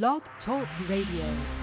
[0.00, 1.61] Blog Talk Radio.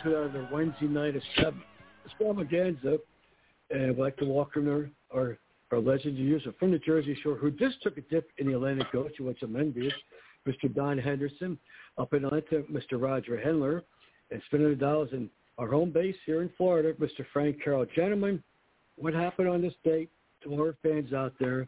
[0.00, 0.22] Everyone.
[0.22, 1.14] Welcome to another Wednesday night
[2.06, 2.98] extravaganza.
[3.70, 5.38] And I'd like to welcome our, our,
[5.70, 8.94] our legendary user from the Jersey Shore who just took a dip in the Atlantic
[8.94, 9.92] Ocean with some envious,
[10.46, 10.72] Mr.
[10.72, 11.58] Don Henderson.
[11.98, 13.00] Up in Atlanta, Mr.
[13.00, 13.82] Roger Henler.
[14.30, 15.28] And spinning the dials in
[15.58, 17.24] our home base here in Florida, Mr.
[17.32, 17.86] Frank Carroll.
[17.94, 18.42] Gentlemen,
[18.96, 20.08] what happened on this date
[20.44, 21.66] to our fans out there?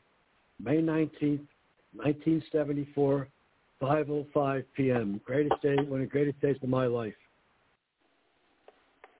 [0.62, 1.47] May 19th,
[1.94, 3.28] 1974,
[3.82, 5.20] 5.05 p.m.
[5.25, 7.14] Greatest day, one of the greatest days of my life.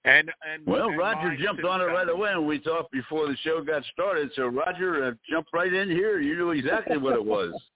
[0.05, 3.27] And and Well, and Roger mine jumped on it right away, and we talked before
[3.27, 4.31] the show got started.
[4.35, 6.19] So Roger uh, jumped right in here.
[6.19, 7.53] You knew exactly what it was.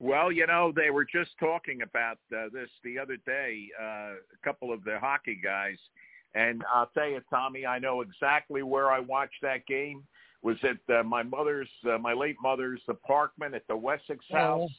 [0.00, 3.66] Well, you know, they were just talking about uh, this the other day.
[3.76, 5.76] Uh, a couple of the hockey guys,
[6.36, 10.04] and I'll tell you, Tommy, I know exactly where I watched that game.
[10.42, 14.70] Was at uh, my mother's, uh, my late mother's apartment at the Wessex House.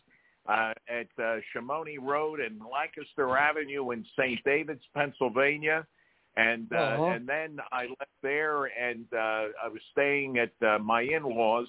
[0.48, 4.40] uh, at uh, Chamonix Road and Lancaster Avenue in St.
[4.46, 5.86] David's, Pennsylvania.
[6.38, 7.14] And uh, Uh-huh.
[7.14, 11.68] and then I left there, and uh, I was staying at uh, my in-laws,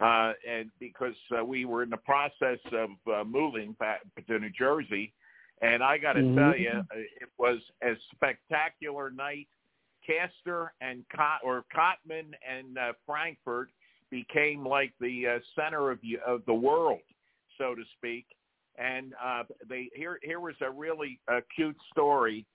[0.00, 4.50] uh, and because uh, we were in the process of uh, moving back to New
[4.50, 5.12] Jersey,
[5.60, 6.34] and I got to Mhm.
[6.34, 9.48] tell you, it was a spectacular night
[10.06, 13.70] Castor and Cot or Cottman and uh, Frankford
[14.10, 17.00] became like the uh, center of of the world,
[17.58, 18.26] so to speak.
[18.78, 22.46] And uh, they here here was a really uh, cute story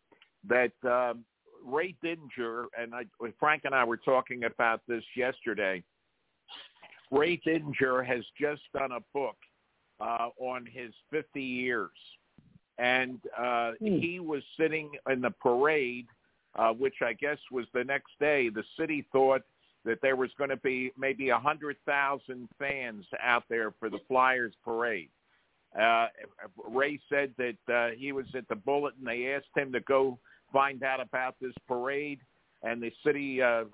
[0.48, 1.24] that um,
[1.66, 3.06] Ray Didinger, and I,
[3.40, 5.84] Frank and I were talking about this yesterday.
[7.12, 9.38] Ray Didinger has just done a book
[10.00, 11.92] uh, on his 50 years,
[12.78, 13.98] and uh, Hmm.
[13.98, 16.08] he was sitting in the parade,
[16.56, 18.50] uh, which I guess was the next day.
[18.50, 19.42] The city thought
[19.86, 24.00] that there was going to be maybe a hundred thousand fans out there for the
[24.08, 25.10] Flyers parade.
[25.80, 26.08] Uh,
[26.70, 29.04] Ray said that uh, he was at the Bulletin.
[29.04, 30.18] They asked him to go
[30.52, 32.20] find out about this parade,
[32.64, 33.66] and the city uh, uh,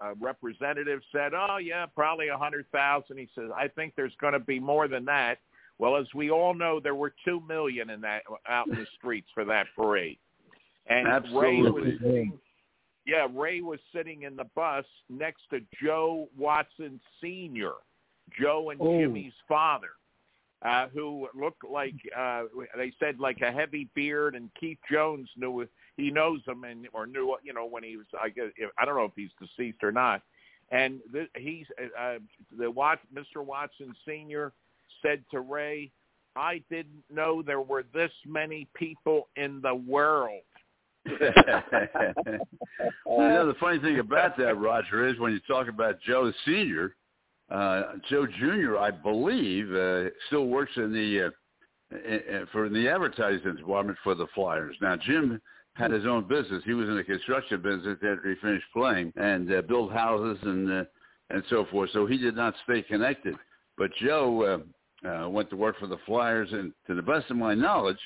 [0.00, 3.18] uh, representative said, "Oh yeah, probably a hundred thousand.
[3.18, 5.38] He says, "I think there's going to be more than that."
[5.78, 9.28] Well, as we all know, there were two million in that out in the streets
[9.34, 10.18] for that parade,
[10.86, 12.38] and Ray was sitting.
[13.04, 17.72] Yeah, Ray was sitting in the bus next to Joe Watson Sr.,
[18.40, 19.00] Joe and Oh.
[19.00, 19.90] Jimmy's father,
[20.62, 22.44] uh, who looked like uh,
[22.76, 25.66] they said like a heavy beard, and Keith Jones knew
[25.96, 28.46] he knows him and or knew you know when he was I guess
[28.78, 30.22] I don't know if he's deceased or not,
[30.70, 31.66] and th- he's
[31.98, 32.14] uh,
[32.58, 33.44] the Wat Mr.
[33.44, 34.52] Watson Sr.
[35.02, 35.90] said to Ray,
[36.36, 40.42] "I didn't know there were this many people in the world."
[41.04, 41.18] well,
[43.06, 46.94] you know, the funny thing about that, Roger, is when you talk about Joe Senior,
[47.50, 53.98] uh, Joe Junior, I believe, uh, still works in the uh, for the advertising department
[54.02, 54.76] for the Flyers.
[54.80, 55.40] Now, Jim
[55.74, 56.62] had his own business.
[56.64, 60.70] He was in the construction business after he finished playing and uh, built houses and
[60.70, 60.84] uh,
[61.30, 61.90] and so forth.
[61.92, 63.34] So he did not stay connected.
[63.78, 64.64] But Joe
[65.04, 67.98] uh, uh, went to work for the Flyers, and to the best of my knowledge,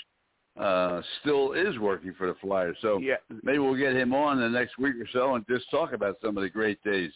[0.59, 2.77] uh, still is working for the Flyers.
[2.81, 5.93] So Yeah, maybe we'll get him on the next week or so and just talk
[5.93, 7.11] about some of the great days.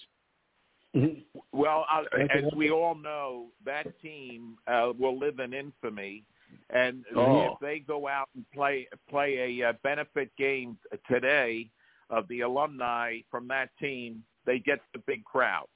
[1.52, 2.48] Well, uh, Thank you.
[2.48, 6.24] as we all know, that team uh, will live in infamy,
[6.70, 7.52] and Oh.
[7.52, 11.70] if they go out and play play a uh, benefit game today
[12.10, 15.66] of the alumni from that team, they get the big crowd.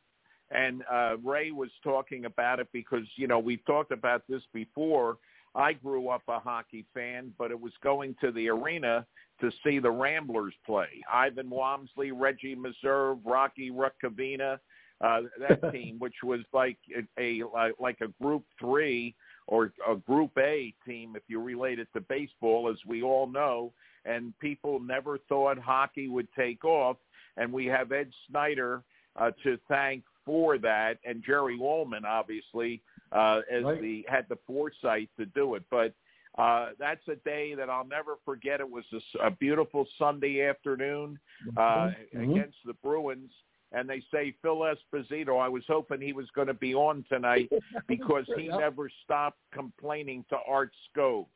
[0.51, 5.19] And uh, Ray was talking about it because you know we've talked about this before.
[5.57, 9.07] I grew up a hockey fan, but it was going to the arena
[9.41, 10.89] to see the Ramblers play.
[11.13, 14.59] Ivan Wamsley, Reggie Meserve, Rocky Rukavina,
[15.01, 16.79] uh, that team, which was like
[17.19, 19.15] a, a like- like a Group Three
[19.47, 23.73] or a Group A team, if you relate it to baseball, as we all know.
[24.05, 26.97] And people never thought hockey would take off,
[27.37, 28.83] and we have Ed Snider
[29.17, 32.83] uh, to thank for that, and Jerry Wolman obviously,
[33.13, 33.81] uh, as Right.
[33.81, 35.63] the had the foresight to do it.
[35.71, 35.95] But
[36.37, 38.61] uh, that's a day that I'll never forget.
[38.61, 38.85] It was
[39.23, 41.19] a beautiful Sunday afternoon
[41.57, 42.23] uh, Mhm.
[42.23, 43.33] against the Bruins,
[43.75, 45.41] and they say Phil Esposito.
[45.41, 47.51] I was hoping he was going to be on tonight
[47.89, 48.61] because he Yep.
[48.61, 51.27] never stopped complaining to Art Skov.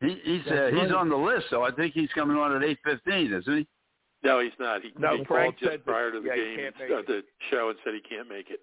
[0.00, 2.78] He, he's uh, he's on the list, so I think he's coming on at eight
[2.84, 3.66] fifteen, isn't he?
[4.22, 4.82] No, he's not.
[4.82, 6.98] He, No, he Frank called just said prior to the yeah, he game, can't and
[6.98, 8.60] uh, the show, and said he can't make it.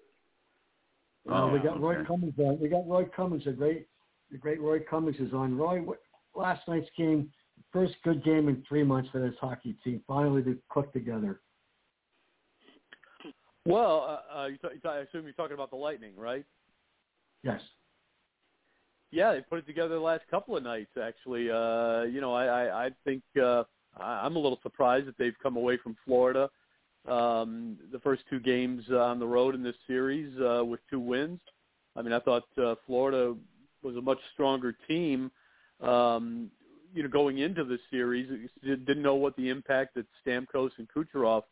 [1.28, 2.04] Uh, we Oh, got Roy.
[2.04, 2.60] Cummings on.
[2.60, 3.86] We got Roy Cummings, a great,
[4.30, 5.56] the great Roy Cummings is on.
[5.56, 5.98] Roy, what,
[6.34, 7.30] last night's game,
[7.72, 10.02] first good game in three months for this hockey team.
[10.06, 11.40] Finally, they clicked together.
[13.66, 16.44] Well, uh, uh, you t- I assume you're talking about the Lightning, right?
[17.42, 17.60] Yes.
[19.10, 20.90] Yeah, they put it together the last couple of nights.
[21.00, 23.64] Actually, uh, you know, I I, I think uh,
[23.98, 26.50] I- I'm a little surprised that they've come away from Florida
[27.06, 31.40] um, the first two games on the road in this series uh, with two wins.
[31.96, 33.36] I mean, I thought uh, Florida
[33.82, 35.30] was a much stronger team.
[35.80, 36.50] Um,
[36.94, 41.42] you know, going into the series, didn't know what the impact that Stamkos and Kucherov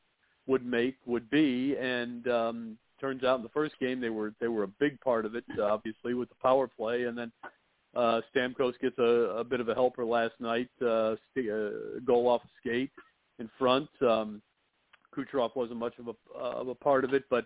[0.46, 4.48] would make would be, and um, turns out in the first game they were they
[4.48, 7.32] were a big part of it, obviously with the power play, and then
[7.94, 11.70] uh, Stamkos gets a, a bit of a helper last night, uh, uh,
[12.06, 12.90] goal off a skate
[13.38, 13.88] in front.
[14.00, 14.40] Um,
[15.14, 17.44] Kucherov wasn't much of a uh, of a part of it, but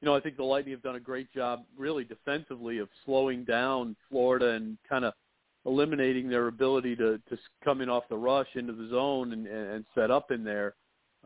[0.00, 3.44] you know I think the Lightning have done a great job, really defensively, of slowing
[3.44, 5.14] down Florida and kind of
[5.64, 9.84] eliminating their ability to to come in off the rush into the zone and, and
[9.94, 10.74] set up in there.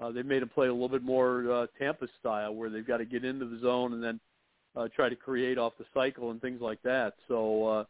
[0.00, 2.98] Uh, they made them play a little bit more uh, Tampa style, where they've got
[2.98, 4.20] to get into the zone and then
[4.76, 7.14] uh, try to create off the cycle and things like that.
[7.28, 7.84] So uh,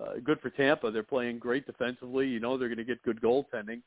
[0.00, 0.90] uh, good for Tampa.
[0.90, 2.26] They're playing great defensively.
[2.26, 3.82] You know they're going to get good goaltending,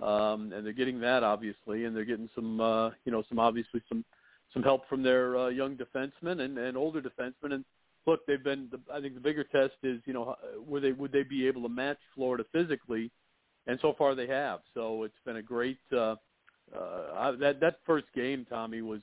[0.00, 3.82] um, and they're getting that obviously, and they're getting some uh, you know some obviously
[3.88, 4.04] some
[4.52, 7.52] some help from their uh, young defensemen and, and older defensemen.
[7.52, 7.64] And
[8.06, 8.68] look, they've been.
[8.70, 10.34] The, I think the bigger test is you know
[10.66, 13.10] were they would they be able to match Florida physically,
[13.66, 14.60] and so far they have.
[14.74, 15.78] So it's been a great.
[15.96, 16.16] Uh,
[16.76, 19.00] uh, I, that that first game, Tommy, was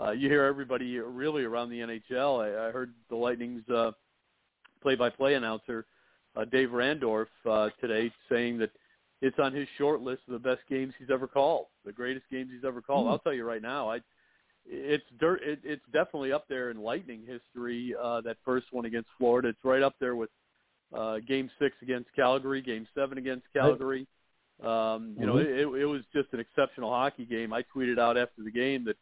[0.00, 2.42] uh, you hear everybody really around the NHL.
[2.42, 3.92] I, I heard the Lightning's uh,
[4.82, 5.86] play-by-play announcer
[6.36, 8.70] uh, Dave Randorf uh, today saying that
[9.20, 12.50] it's on his short list of the best games he's ever called, the greatest games
[12.52, 13.06] he's ever called.
[13.06, 13.10] Mm.
[13.10, 14.00] I'll tell you right now, I
[14.64, 15.40] it's dirt.
[15.42, 17.94] It, it's definitely up there in Lightning history.
[18.00, 20.30] Uh, that first one against Florida, it's right up there with
[20.96, 24.06] uh, Game Six against Calgary, Game Seven against Calgary.
[24.62, 25.44] Um, you know, Mhm.
[25.76, 27.52] it, it was just an exceptional hockey game.
[27.52, 28.96] I tweeted out after the game that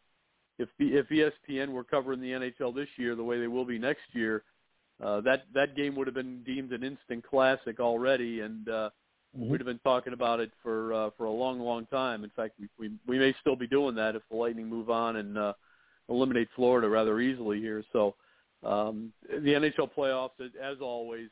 [0.58, 4.14] if if ESPN were covering the NHL this year the way they will be next
[4.14, 4.42] year,
[5.02, 8.90] uh, that that game would have been deemed an instant classic already, and uh,
[9.36, 9.48] Mhm.
[9.48, 12.24] we'd have been talking about it for uh, for a long, long time.
[12.24, 15.16] In fact, we, we we may still be doing that if the Lightning move on
[15.16, 15.52] and uh,
[16.08, 17.84] eliminate Florida rather easily here.
[17.92, 18.16] So
[18.62, 21.28] um, the NHL playoffs, as always,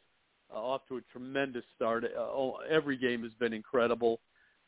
[0.53, 2.05] uh, off to a tremendous start.
[2.05, 4.21] Uh, oh, every game has been incredible.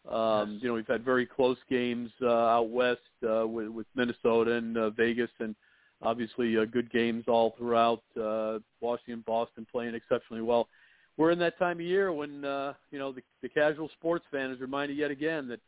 [0.09, 0.63] Um, Yes.
[0.63, 4.77] You know, we've had very close games uh, out west uh, with, with Minnesota and
[4.77, 5.55] uh, Vegas, and
[6.03, 8.03] obviously uh, good games all throughout.
[8.21, 10.69] Uh, Washington, Boston playing exceptionally well.
[11.17, 14.51] We're in that time of year when uh, you know the, the casual sports fan
[14.51, 15.61] is reminded yet again that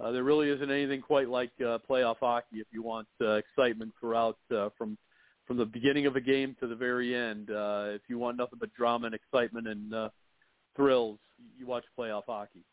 [0.00, 3.92] uh, there really isn't anything quite like uh, playoff hockey if you want uh, excitement
[3.98, 4.98] throughout uh, from
[5.52, 7.50] from the beginning of a game to the very end.
[7.50, 10.08] Uh, if you want nothing but drama and excitement and uh,
[10.74, 11.18] thrills,
[11.58, 12.64] you watch playoff hockey.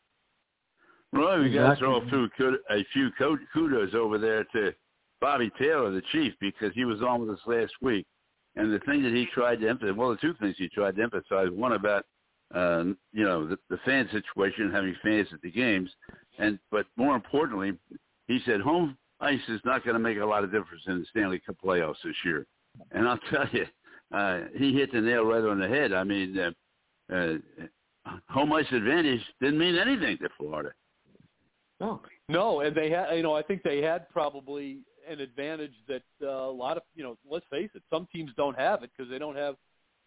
[1.11, 2.29] Roy, we got to throw a few,
[2.69, 3.09] a few
[3.53, 4.73] kudos over there to
[5.19, 8.05] Bobby Taylor, the chief, because he was on with us last week.
[8.55, 11.03] And the thing that he tried to emphasize, well, the two things he tried to
[11.03, 12.05] emphasize, one about,
[12.55, 15.89] uh, you know, the, the fan situation, having fans at the games,
[16.37, 17.73] and but more importantly,
[18.29, 21.05] he said home ice is not going to make a lot of difference in the
[21.09, 22.45] Stanley Cup playoffs this year.
[22.91, 23.65] And I'll tell you,
[24.13, 25.93] uh, he hit the nail right on the head.
[25.93, 27.33] I mean, uh, uh,
[28.29, 30.71] home ice advantage didn't mean anything to Florida.
[31.79, 32.01] No.
[32.27, 36.27] No, and they had, you know, I think they had probably an advantage that uh,
[36.27, 39.17] a lot of, you know, let's face it, some teams don't have it because they
[39.17, 39.55] don't have,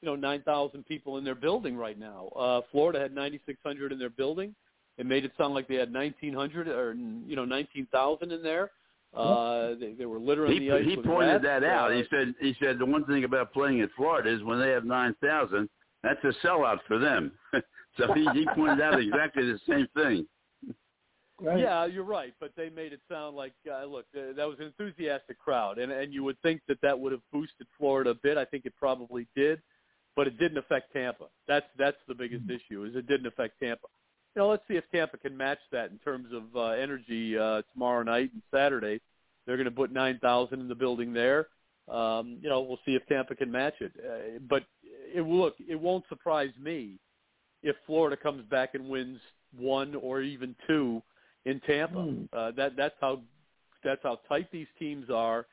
[0.00, 2.28] you know, 9,000 people in their building right now.
[2.36, 4.54] Uh, Florida had 9,600 in their building.
[4.98, 8.70] It made it sound like they had 1,900 or, you know, 19,000 in there.
[9.14, 11.44] Uh, they, they were littering He, the ice he pointed rats.
[11.44, 11.90] that out.
[11.90, 14.70] Uh, He said he said the one thing about playing in Florida is when they
[14.70, 15.68] have nine thousand,
[16.02, 17.32] that's a sellout for them.
[17.98, 20.26] so he, he pointed out exactly the same thing.
[21.40, 21.58] Right.
[21.58, 24.66] Yeah, you're right, but they made it sound like uh, look, uh, that was an
[24.66, 28.38] enthusiastic crowd, and and you would think that that would have boosted Florida a bit.
[28.38, 29.60] I think it probably did,
[30.14, 31.26] but it didn't affect Tampa.
[31.48, 33.88] That's that's the biggest issue is it didn't affect Tampa.
[34.34, 37.62] You know, let's see if Tampa can match that in terms of uh, energy uh,
[37.72, 39.00] tomorrow night and Saturday.
[39.46, 41.48] They're going to put nine thousand in the building there.
[41.88, 43.92] Um, you know, we'll see if Tampa can match it.
[43.98, 44.62] Uh, but
[45.14, 46.98] it look, it won't surprise me
[47.62, 49.18] if Florida comes back and wins
[49.58, 51.02] one or even two
[51.44, 52.02] in Tampa.
[52.02, 52.24] Hmm.
[52.32, 53.20] Uh, that that's how
[53.84, 55.46] that's how tight these teams are.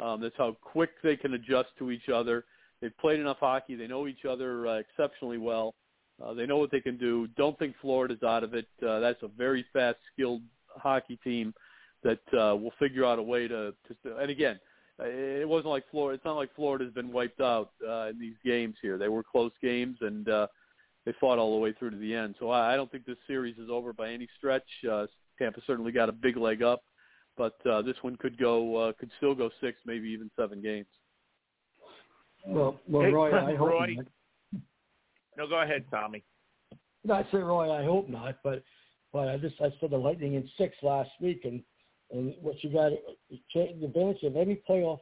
[0.00, 2.44] Um, that's how quick they can adjust to each other.
[2.80, 3.76] They've played enough hockey.
[3.76, 5.74] They know each other uh, exceptionally well.
[6.22, 7.26] Uh, they know what they can do.
[7.36, 8.66] Don't think Florida's out of it.
[8.86, 11.54] Uh, that's a very fast, skilled hockey team
[12.02, 13.74] that uh, will figure out a way to.
[13.88, 14.60] to and again,
[15.00, 16.14] uh, it wasn't like Florida.
[16.16, 18.98] It's not like Florida's been wiped out uh, in these games here.
[18.98, 20.28] They were close games and.
[20.28, 20.46] Uh,
[21.04, 22.34] they fought all the way through to the end.
[22.38, 24.64] So I, I don't think this series is over by any stretch.
[24.90, 25.06] Uh,
[25.38, 26.82] Tampa certainly got a big leg up,
[27.36, 30.86] but uh, this one could go uh, could still go six, maybe even seven games.
[32.46, 33.94] Well, well, Hey, Roy, I hope Roy.
[33.96, 34.06] not.
[35.36, 36.22] No, go ahead, Tommy.
[37.04, 38.62] No, I say Roy, I hope not, but
[39.12, 41.62] but I just I saw the Lightning in six last week, and
[42.10, 42.92] and what you got
[43.54, 45.00] the advantage of any playoff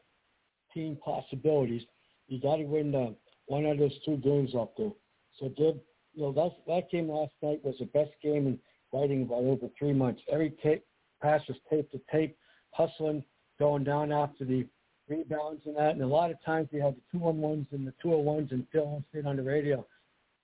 [0.75, 1.83] team possibilities,
[2.29, 3.11] you got to win uh,
[3.47, 4.93] one of those two games up there.
[5.39, 5.81] So did
[6.15, 8.59] you know that that game last night was the best game in
[8.93, 10.21] Lightning by over three months.
[10.31, 10.85] Every tape
[11.23, 12.37] pass was tape to tape,
[12.73, 13.25] hustling,
[13.59, 14.67] going down after the
[15.09, 15.93] rebounds and that.
[15.93, 18.25] And a lot of times we had the two on ones and the two on
[18.25, 19.87] ones, and Phil on the radio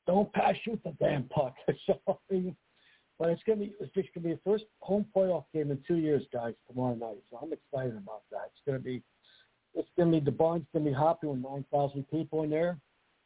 [0.08, 1.54] don't pass shoot the damn puck.
[1.86, 2.56] so, I mean,
[3.18, 5.96] but it's gonna be it's just gonna be the first home playoff game in two
[5.96, 7.18] years, guys, tomorrow night.
[7.30, 8.50] So I'm excited about that.
[8.52, 9.02] It's gonna be
[9.74, 12.78] it's gonna be the barn's gonna be hoppy with nine thousand people in there.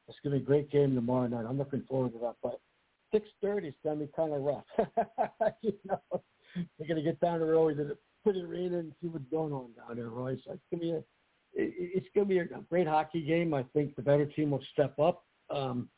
[0.09, 1.47] It's gonna be a great game tomorrow night.
[1.49, 2.35] I'm looking forward to that.
[2.43, 2.61] But
[3.13, 4.65] six thirty is gonna be kind of rough.
[5.63, 6.01] you know,
[6.79, 9.71] we're gonna get down there early to put it rain and see what's going on
[9.77, 10.37] down there, Roy.
[10.45, 10.99] So it's gonna be a
[11.55, 13.53] it- it's to be a great hockey game.
[13.55, 15.25] I think the better team will step up.
[15.51, 15.89] Um,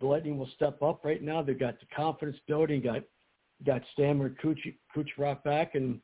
[0.00, 1.42] the Lightning will step up right now.
[1.42, 3.02] They've got the confidence building, got
[3.66, 4.58] got Stammer, Kuch,
[4.96, 6.00] Kucherov back, and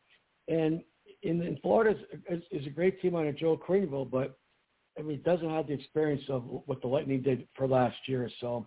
[0.49, 0.83] and
[1.23, 1.99] in, in Florida
[2.31, 4.39] is, is a great team under a Joel Quenneville, but
[4.99, 8.31] I mean, it doesn't have the experience of what the Lightning did for last year.
[8.41, 8.67] So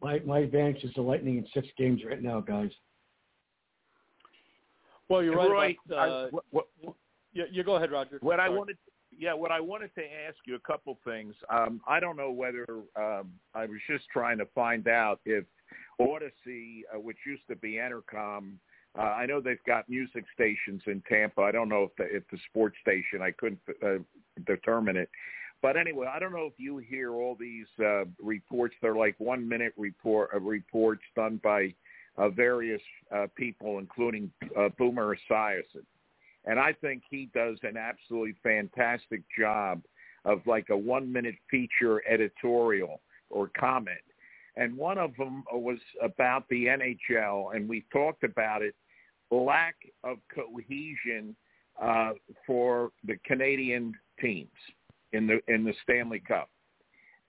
[0.00, 2.70] my my advantage is the Lightning in six games right now, guys.
[5.08, 5.98] Well, you're right Roy, about.
[5.98, 6.96] I- Uh, what- what-
[7.34, 8.18] yeah, you go ahead, Roger.
[8.20, 8.76] What I wanted,
[9.18, 11.34] yeah, what I wanted to ask you a couple things.
[11.50, 12.66] Um, I don't know whether
[12.96, 15.44] um, I was just trying to find out if
[16.00, 18.54] Audacy, uh, which used to be Entercom,
[18.98, 21.40] uh, I know they've got music stations in Tampa.
[21.42, 23.98] I don't know if the, if the sports station, I couldn't uh,
[24.46, 25.08] determine it.
[25.62, 28.74] But anyway, I don't know if you hear all these uh, reports.
[28.82, 31.72] They're like one minute report uh, reports done by
[32.18, 32.82] uh, various
[33.14, 35.84] uh, people, including uh, Boomer Esiason
[36.44, 39.82] and I think he does an absolutely fantastic job
[40.24, 43.98] of like a one minute feature editorial or comment.
[44.56, 48.74] And one of them was about the NHL, and we talked about it,
[49.30, 51.34] lack of cohesion
[51.80, 52.12] uh,
[52.46, 54.50] for the Canadian teams
[55.12, 56.50] in the in the Stanley Cup.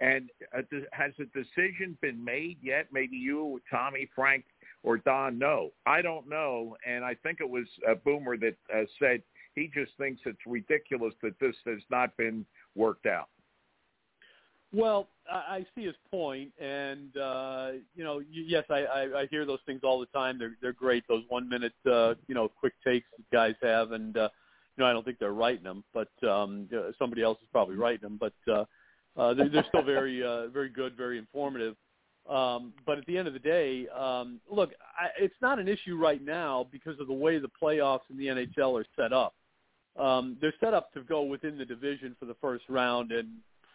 [0.02, 2.88] And uh, has a decision been made yet?
[2.92, 4.44] Maybe you, Tommy, Frank,
[4.84, 5.72] or Don know.
[5.86, 9.24] I don't know, and I think it was uh, Boomer that uh, said
[9.56, 13.30] he just thinks it's ridiculous that this has not been worked out.
[14.74, 19.60] Well, I, see his point, and uh, you know, yes, I, I, I hear those
[19.68, 20.40] things all the time.
[20.40, 21.04] They're they're great.
[21.08, 24.30] Those one minute, uh, you know, quick takes guys have, and uh,
[24.76, 27.76] you know, I don't think they're writing them, but um, uh, somebody else is probably
[27.76, 28.20] writing them.
[28.20, 28.66] But uh,
[29.16, 31.76] uh, they're, they're still very uh, very good, very informative.
[32.30, 35.98] Um, but at the end of the day, um, look, I, it's not an issue
[35.98, 39.34] right now because of the way the playoffs in the NHL are set up.
[40.00, 43.28] Um, they're set up to go within the division for the first round and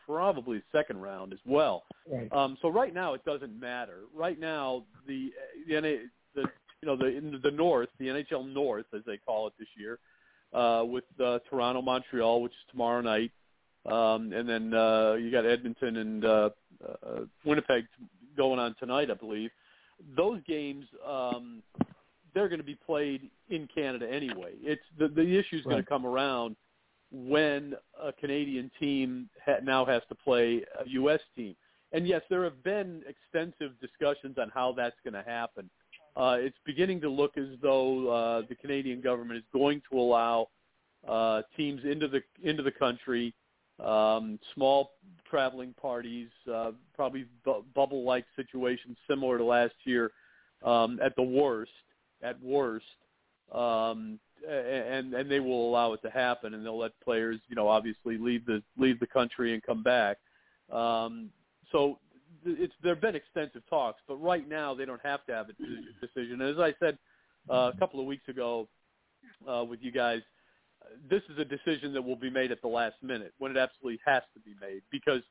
[0.07, 1.85] probably second round as well.
[2.11, 2.33] Right.
[2.33, 4.01] Um, so right now it doesn't matter.
[4.15, 5.31] Right now the
[5.69, 5.89] the, NA
[6.35, 6.49] the
[6.81, 9.99] you know the in the North, the NHL North as they call it this year,
[10.55, 13.31] uh, with uh, Toronto, Montreal, which is tomorrow night,
[13.87, 16.51] um, and then uh, you got Edmonton and uh,
[16.87, 17.85] uh, Winnipeg
[18.39, 19.51] going on tonight, I believe.
[20.17, 21.63] Those games um,
[22.35, 24.53] they're going to be played in Canada anyway.
[24.63, 26.57] It's the the issue is going to come around
[27.11, 31.21] when a Canadian team ha- now has to play a U.S.
[31.37, 31.57] team.
[31.93, 35.71] And yes, there have been extensive discussions on how that's going to happen.
[36.17, 40.49] Uh, it's beginning to look as though uh, the Canadian government is going to allow
[41.09, 43.33] uh, teams into the into the country,
[43.85, 44.93] um, small
[45.29, 50.11] traveling parties, uh, probably bu- bubble-like situations similar to last year
[50.65, 51.71] um, at the worst.
[52.21, 52.85] At worst,
[53.53, 57.69] um, and and they will allow it to happen, and they'll let players, you know,
[57.69, 60.17] obviously leave the leave the country and come back.
[60.73, 61.31] Um,
[61.71, 62.01] so
[62.45, 65.53] it's there have been extensive talks, but right now they don't have to have a
[65.53, 66.41] de- decision.
[66.41, 66.99] As I said
[67.49, 68.69] uh, a couple of weeks ago
[69.49, 70.23] uh, with you guys,
[71.11, 74.01] this is a decision that will be made at the last minute when it absolutely
[74.05, 74.83] has to be made.
[74.91, 75.23] Because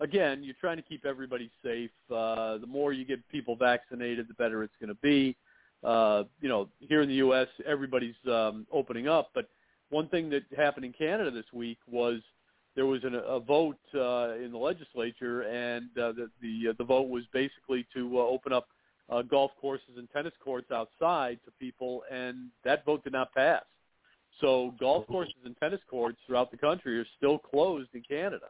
[0.00, 1.90] again you're trying to keep everybody safe.
[2.10, 5.36] Uh the more you get people vaccinated the better it's going to be.
[5.82, 9.30] Uh you know here in the US everybody's um opening up.
[9.34, 9.48] But
[9.90, 12.20] one thing that happened in Canada this week was
[12.74, 16.84] there was an, a vote uh in the legislature and uh, the the, uh, the
[16.84, 18.68] vote was basically to uh, open up
[19.10, 23.62] uh, golf courses and tennis courts outside to people and that vote did not pass
[24.40, 28.46] so golf courses and tennis courts throughout the country are still closed in Canada.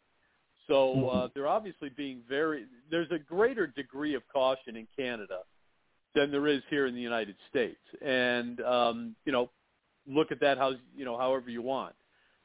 [0.66, 2.64] So uh, they're obviously being very.
[2.90, 5.40] There's a greater degree of caution in Canada
[6.14, 9.51] than there is here in the United States, and um, you know,
[10.07, 11.94] look at that how you know however you want.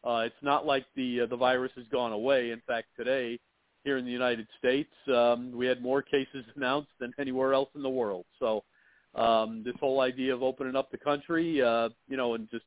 [0.03, 2.51] Uh, it's not like the uh, the virus has gone away.
[2.51, 3.39] In fact, today
[3.85, 7.81] here in the United States, um, we had more cases announced than anywhere else in
[7.81, 8.25] the world.
[8.37, 8.63] So
[9.15, 12.65] um, this whole idea of opening up the country, uh, you know, and just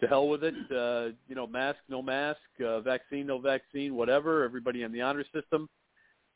[0.00, 0.54] to hell with it.
[0.70, 4.44] Uh, you know, mask, no mask, uh, vaccine, no vaccine, whatever.
[4.44, 5.68] Everybody on the honor system.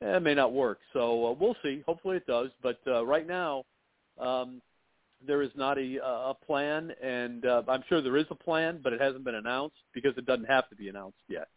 [0.03, 0.79] Eh, it may not work.
[0.93, 1.83] So uh, we'll see.
[1.87, 2.51] Hopefully it does.
[2.63, 3.65] But uh, right now,
[4.19, 4.61] um,
[5.27, 8.93] there is not a, a plan, and uh, I'm sure there is a plan, but
[8.93, 11.49] it hasn't been announced because it doesn't have to be announced yet.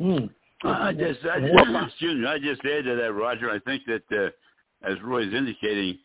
[0.00, 0.30] Mm.
[0.62, 3.50] I just, I just, excuse me, I just add to that, Roger.
[3.50, 5.98] I think that, uh, as is indicating,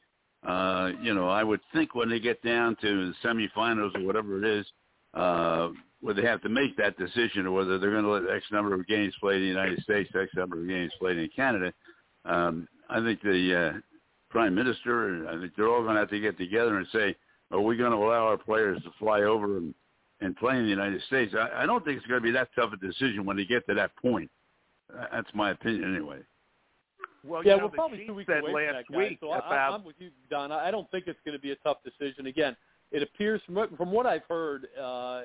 [0.46, 4.44] uh, you know, I would think when they get down to the semifinals or whatever
[4.44, 4.66] it is,
[5.14, 5.70] uh,
[6.02, 8.74] where they have to make that decision of whether they're going to let X number
[8.74, 11.74] of games played in the United States, X number of games played in Canada.
[12.26, 13.80] Um, I think the uh,
[14.30, 17.16] prime minister, I think they're all going to have to get together and say,
[17.52, 19.74] are we going to allow our players to fly over and,
[20.22, 21.34] and play in the United States?
[21.36, 23.66] I, I don't think it's going to be that tough a decision when they get
[23.68, 24.30] to that point.
[25.12, 26.20] That's my opinion anyway.
[27.26, 28.98] Well, yeah, you know, we're probably two weeks away from that, guys.
[28.98, 30.52] week So I, about I'm with you, Don.
[30.52, 32.28] I don't think it's going to be a tough decision.
[32.28, 32.56] Again,
[32.92, 35.24] it appears from what, from what I've heard, uh,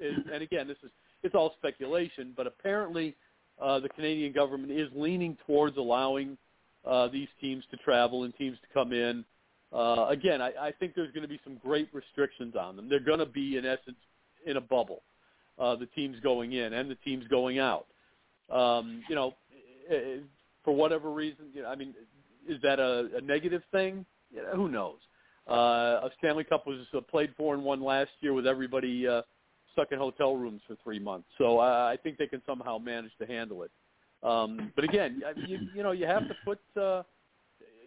[0.00, 0.90] is, and again, this is
[1.22, 3.16] it's all speculation, but apparently
[3.60, 6.36] uh, the Canadian government is leaning towards allowing
[6.84, 9.24] uh, these teams to travel and teams to come in.
[9.72, 12.88] Uh, again, I, I think there's going to be some great restrictions on them.
[12.88, 13.96] They're going to be, in essence,
[14.46, 15.02] in a bubble.
[15.58, 17.86] Uh, the teams going in and the teams going out.
[18.50, 19.34] Um, you know,
[20.64, 21.94] for whatever reason, you know, I mean,
[22.48, 24.04] is that a, a negative thing?
[24.30, 24.98] You know, who knows?
[25.48, 29.22] Uh, a Stanley Cup was uh, played four and one last year with everybody uh,
[29.72, 31.28] stuck in hotel rooms for three months.
[31.36, 33.70] So uh, I think they can somehow manage to handle it.
[34.22, 37.02] Um, but again, you, you know, you have to put, uh,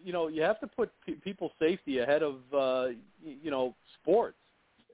[0.03, 2.87] you know, you have to put pe- people's safety ahead of, uh,
[3.23, 4.37] you know, sports.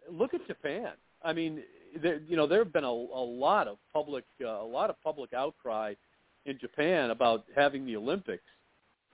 [0.09, 0.91] Look at Japan.
[1.21, 1.63] I mean,
[2.01, 4.95] there, you know, there have been a, a lot of public, uh, a lot of
[5.03, 5.95] public outcry
[6.45, 8.43] in Japan about having the Olympics,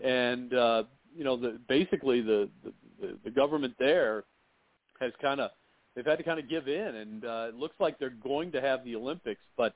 [0.03, 0.83] and uh,
[1.15, 4.23] you know, the, basically the, the the government there
[4.99, 5.51] has kind of
[5.95, 8.61] they've had to kind of give in, and uh, it looks like they're going to
[8.61, 9.73] have the Olympics, but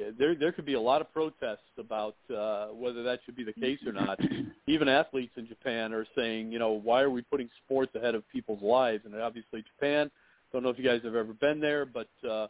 [0.00, 3.44] uh, there there could be a lot of protests about uh, whether that should be
[3.44, 4.18] the case or not.
[4.66, 8.28] Even athletes in Japan are saying, you know, why are we putting sports ahead of
[8.28, 9.04] people's lives?
[9.04, 10.10] And obviously, Japan.
[10.50, 12.46] Don't know if you guys have ever been there, but uh,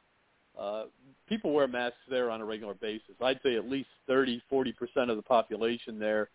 [0.59, 0.85] uh,
[1.29, 3.15] people wear masks there on a regular basis.
[3.23, 6.31] I'd say at least 30, 40 percent of the population there,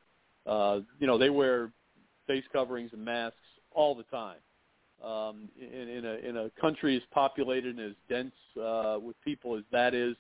[0.46, 1.72] uh, you know, they wear
[2.28, 3.38] face coverings and masks
[3.72, 4.38] all the time.
[5.04, 9.58] Um, in, in a in a country as populated and as dense uh, with people
[9.58, 10.16] as that is,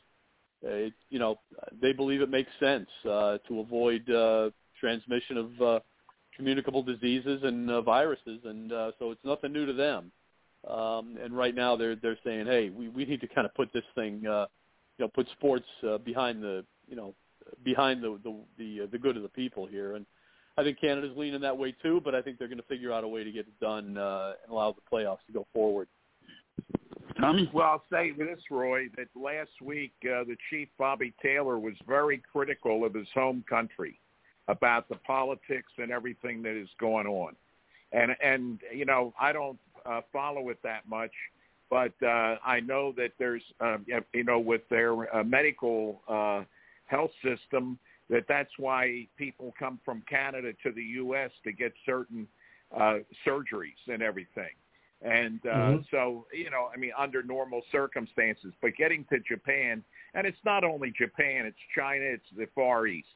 [0.61, 1.39] it, you know,
[1.81, 5.79] they believe it makes sense uh, to avoid uh, transmission of uh,
[6.35, 10.11] communicable diseases and uh, viruses, and uh, so it's nothing new to them.
[10.69, 13.71] Um, and right now they're they're saying, hey, we, we need to kind of put
[13.73, 14.45] this thing, uh,
[14.97, 17.13] you know, put sports uh, behind the you know
[17.63, 19.95] behind the the the, uh, the good of the people here.
[19.95, 20.05] And
[20.57, 23.03] I think Canada's leaning that way too, but I think they're going to figure out
[23.03, 25.87] a way to get it done uh, and allow the playoffs to go forward.
[27.19, 27.49] Tommy?
[27.53, 32.21] Well, I'll say this, Roy, that last week uh, the chief Bobby Taylor was very
[32.31, 33.99] critical of his home country
[34.47, 37.35] about the politics and everything that is going on.
[37.91, 41.11] And and you know, I don't uh, follow it that much,
[41.69, 46.43] but uh, I know that there's um, you know with their uh, medical uh,
[46.85, 51.31] health system that that's why people come from Canada to the U.S.
[51.43, 52.27] to get certain
[52.75, 54.51] uh, surgeries and everything.
[55.01, 55.85] And uh, Mhm.
[55.91, 60.63] so, you know, I mean, under normal circumstances, but getting to Japan, and it's not
[60.63, 63.07] only Japan, it's China, it's the Far East.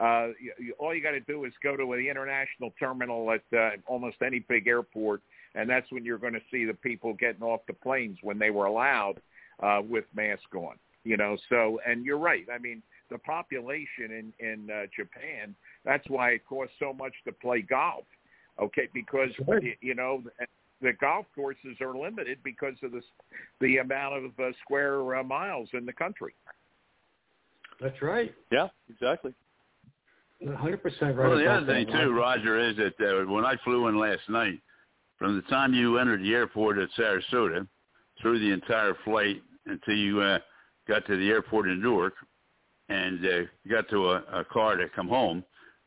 [0.00, 3.42] Uh, you, you, all you got to do is go to the international terminal at
[3.56, 5.20] uh, almost any big airport,
[5.54, 8.50] and that's when you're going to see the people getting off the planes when they
[8.50, 9.14] were allowed
[9.60, 10.76] uh, with masks on.
[11.04, 12.46] You know, so and you're right.
[12.52, 15.54] I mean, the population in in uh, Japan.
[15.84, 18.04] That's why it costs so much to play golf.
[18.60, 20.46] Okay, because That's you know the,
[20.80, 23.02] the golf courses are limited because of the
[23.60, 26.34] the amount of uh, square uh, miles in the country.
[27.80, 28.34] That's right.
[28.50, 29.34] Yeah, exactly.
[30.40, 31.28] 100 percent right.
[31.28, 32.52] Well, the other thing too, Roger.
[32.54, 34.60] Roger, is that uh, when I flew in last night,
[35.18, 37.66] from the time you entered the airport at Sarasota,
[38.20, 40.38] through the entire flight until you uh,
[40.86, 42.14] got to the airport in Newark,
[42.88, 45.44] and uh, got to a, a car to come home,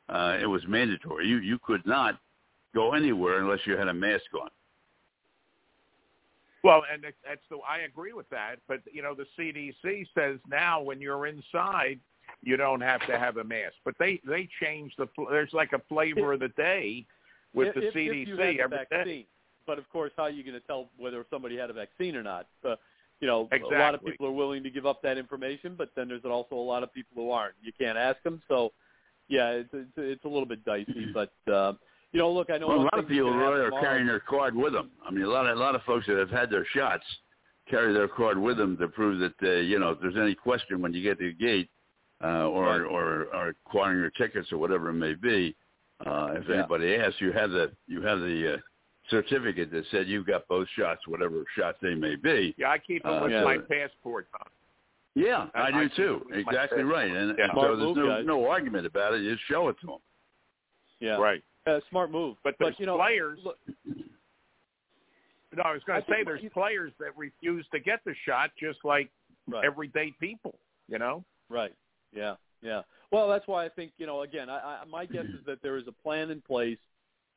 [0.09, 1.27] uh, it was mandatory.
[1.27, 2.19] You you could not
[2.75, 4.49] go anywhere unless you had a mask on.
[6.63, 10.39] Well, and it- that's the I agree with that, but you know the CDC says
[10.47, 11.99] now when you're inside,
[12.43, 13.75] you don't have to have a mask.
[13.85, 17.05] But they they change the fl- there's like a flavor of the day
[17.53, 18.85] with if, the if, CDC if you had the every day.
[18.89, 19.25] vaccine.
[19.67, 22.23] But of course, how are you going to tell whether somebody had a vaccine or
[22.23, 22.47] not?
[22.67, 22.75] Uh,
[23.19, 26.07] you know, a lot of people are willing to give up that information, but then
[26.07, 27.53] there's also a lot of people who aren't.
[27.61, 28.71] You can't ask them, so
[29.27, 31.07] yeah, it's it's, it's a little bit dicey.
[31.13, 31.73] But uh,
[32.11, 34.55] you know, look, I know Well, a lot of people gonna are carrying their card
[34.55, 34.89] with them.
[35.07, 37.03] I mean, a lot of a lot of folks that have had their shots
[37.69, 40.81] carry their card with them to prove that uh, you know if there's any question
[40.81, 41.69] when you get to the gate
[42.23, 42.81] uh, or, Right.
[42.81, 45.55] or or acquiring your tickets or whatever it may be.
[46.05, 46.55] Uh, if Yeah.
[46.59, 48.57] anybody asks, you have the you have the uh,
[49.09, 52.53] certificate that said you've got both shots, whatever shots they may be.
[52.57, 53.43] Yeah, I keep it Uh, with yeah.
[53.43, 54.27] my passport.
[54.31, 54.47] Tom.
[55.15, 55.89] Yeah, I, I- do I too.
[55.89, 57.11] keep it with my Exactly right.
[57.11, 57.43] And, Yeah.
[57.45, 58.25] and so there's move, no guys.
[58.25, 59.21] no argument about it.
[59.21, 59.97] You just show it to them.
[60.99, 61.43] Yeah, Right.
[61.67, 62.37] Uh, smart move.
[62.43, 63.57] But but there's you know, players- Look,
[65.53, 68.51] No, I was going to say think- there's players that refuse to get the shot,
[68.57, 69.09] just like
[69.47, 69.65] right.
[69.65, 70.57] everyday people.
[70.87, 71.23] You know.
[71.49, 71.73] Right.
[72.13, 72.35] Yeah.
[72.61, 72.81] Yeah.
[73.11, 74.21] Well, that's why I think you know.
[74.21, 76.77] Again, I, I, my guess is that there is a plan in place.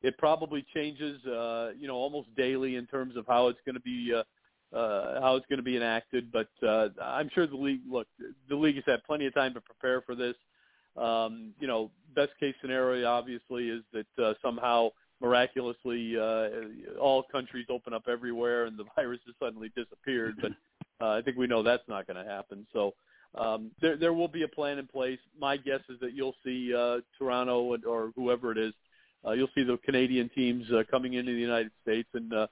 [0.01, 3.81] It probably changes, uh, you know, almost daily in terms of how it's going to
[3.81, 6.31] be, uh, uh, how it's going to be enacted.
[6.31, 7.81] But uh, I'm sure the league.
[7.89, 8.07] Look,
[8.47, 10.35] the league has had plenty of time to prepare for this.
[10.95, 14.89] Um, you know, best case scenario obviously is that uh, somehow
[15.21, 16.49] miraculously uh,
[16.99, 20.35] all countries open up everywhere and the virus has suddenly disappeared.
[20.41, 20.51] But
[21.01, 22.65] uh, I think we know that's not going to happen.
[22.71, 22.93] So
[23.37, 25.19] um, there there will be a plan in place.
[25.39, 28.73] My guess is that you'll see uh, Toronto or whoever it is
[29.25, 32.47] uh, you'll see the Canadian teams uh, coming into the United States and uh,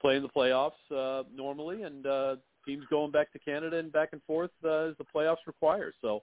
[0.00, 4.22] playing the playoffs uh, normally, and uh, teams going back to Canada and back and
[4.24, 5.92] forth uh, as the playoffs require.
[6.02, 6.22] So,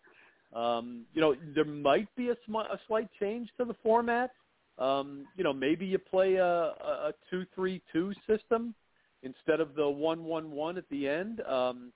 [0.53, 4.31] um, you know, there might be a, sm- a slight change to the format.
[4.77, 8.73] Um, you know, maybe you play a, a two-three-two system
[9.21, 11.41] instead of the one-one-one at the end.
[11.41, 11.93] Um,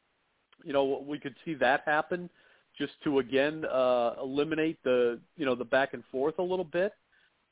[0.63, 2.29] you know, we could see that happen
[2.77, 6.93] just to again uh, eliminate the you know the back and forth a little bit.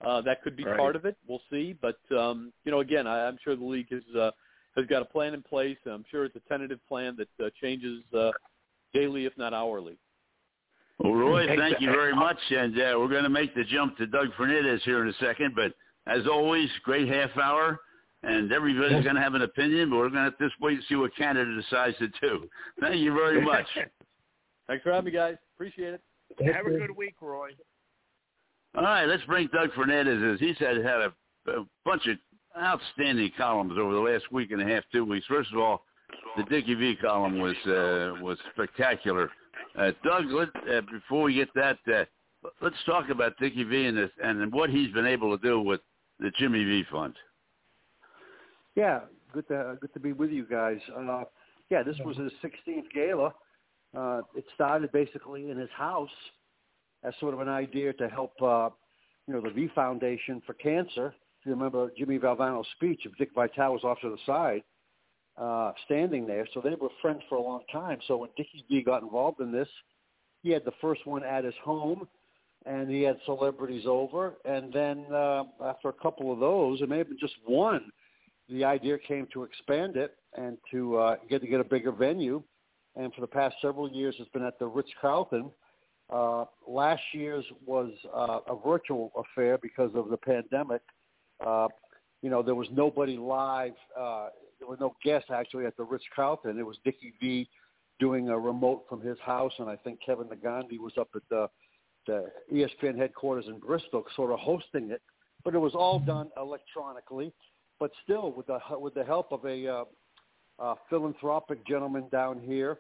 [0.06, 0.78] Uh, that could be Right.
[0.78, 1.18] part of it.
[1.28, 1.74] We'll see.
[1.82, 4.32] But um, you know, again, I, I'm sure the league has uh,
[4.76, 5.78] has got a plan in place.
[5.86, 8.32] and I'm sure it's a tentative plan that uh, changes uh,
[8.94, 9.98] daily, if not hourly.
[11.00, 14.08] Well, Roy, thank you very much, and uh, we're going to make the jump to
[14.08, 15.54] Doug Fernandez here in a second.
[15.54, 15.74] But
[16.08, 17.80] as always, great half hour,
[18.26, 20.76] and everybody's going to have an opinion, but we're going to have to just wait
[20.76, 22.50] and see what Canada decides to do.
[22.80, 23.66] Thank you very much.
[24.68, 25.36] Thanks for having me, guys.
[25.56, 26.02] Appreciate it.
[26.54, 27.50] Have a good week, Roy.
[28.76, 30.22] All right, let's bring Doug Fernandez.
[30.34, 31.14] As he's had had a,
[31.48, 32.18] a bunch of
[32.60, 35.26] outstanding columns over the last week and a half, two weeks.
[35.28, 35.84] First of all,
[36.36, 39.30] the Dickie V column was uh, was spectacular.
[39.78, 42.06] Uh, Doug, let, uh, before we get that, uh,
[42.62, 45.82] let's talk about Dickie V and, this, and what he's been able to do with
[46.20, 47.14] the Jimmy V Fund.
[48.76, 49.02] Yeah,
[49.34, 50.80] good to good to be with you guys.
[50.96, 51.24] Uh,
[51.70, 53.34] yeah, this was his 16th gala.
[53.98, 56.10] Uh, it started basically in his house
[57.04, 58.70] as sort of an idea to help, uh,
[59.28, 61.14] you know, the V Foundation for Cancer.
[61.40, 64.64] If you remember Jimmy Valvano's speech, if Dick Vitale was off to the side,
[65.38, 68.00] uh, standing there, so they were friends for a long time.
[68.08, 69.68] So when Dickie V got involved in this,
[70.44, 72.08] he had the first one at his home,
[72.66, 76.98] and he had celebrities over, and then uh, after a couple of those, it may
[76.98, 77.92] have been just one
[78.50, 82.44] the idea came to expand it and to uh, get to get a bigger venue.
[82.96, 85.52] And for the past several years, it's been at the Ritz Carlton.
[86.12, 90.82] Uh, last year's was uh, a virtual affair because of the pandemic.
[91.46, 91.68] Uh,
[92.22, 93.74] you know, there was nobody live.
[94.00, 94.28] Uh,
[94.60, 96.58] there were no guests actually at the Ritz Carlton.
[96.60, 97.50] It was Dickie V
[98.00, 101.50] doing a remote from his house, and I think Kevin Negandhi was up at the,
[102.08, 105.02] the ESPN headquarters in Bristol, sort of hosting it.
[105.44, 107.34] But it was all done electronically
[107.80, 109.84] but still with the with the help of a uh,
[110.60, 112.78] uh, philanthropic gentleman down here,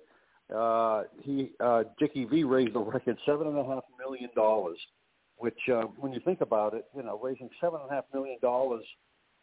[0.55, 4.77] uh, he uh, Dickie V raised a record seven and a half million dollars,
[5.37, 8.37] which uh, when you think about it, you know, raising seven and a half million
[8.41, 8.83] dollars,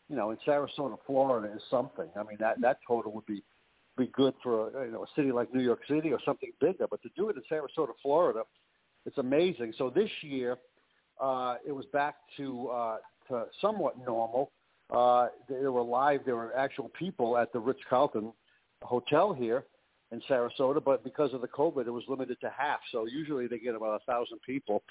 [0.09, 2.09] you know, in Sarasota, Florida, is something.
[2.17, 3.43] I mean, that that total would be
[3.99, 6.87] be good for a, you know a city like New York City or something bigger,
[6.91, 8.43] but to do it in Sarasota, Florida,
[9.05, 9.75] it's amazing.
[9.77, 10.57] So this year,
[11.21, 12.97] uh, it was back to uh,
[13.29, 14.51] to somewhat normal.
[14.93, 18.33] Uh, were live, there were actual people at the Ritz Carlton
[18.83, 19.65] hotel here
[20.11, 22.81] in Sarasota, but because of the COVID, it was limited to half.
[22.93, 24.83] So usually they get about a thousand people,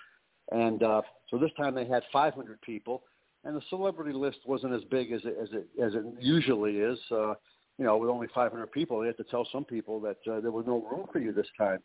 [0.51, 3.03] and uh, so this time they had 500 people,
[3.43, 6.97] and the celebrity list wasn't as big as it as it as it usually is.
[7.11, 7.35] Uh,
[7.77, 10.51] you know, with only 500 people, they had to tell some people that uh, there
[10.51, 11.79] was no room for you this time.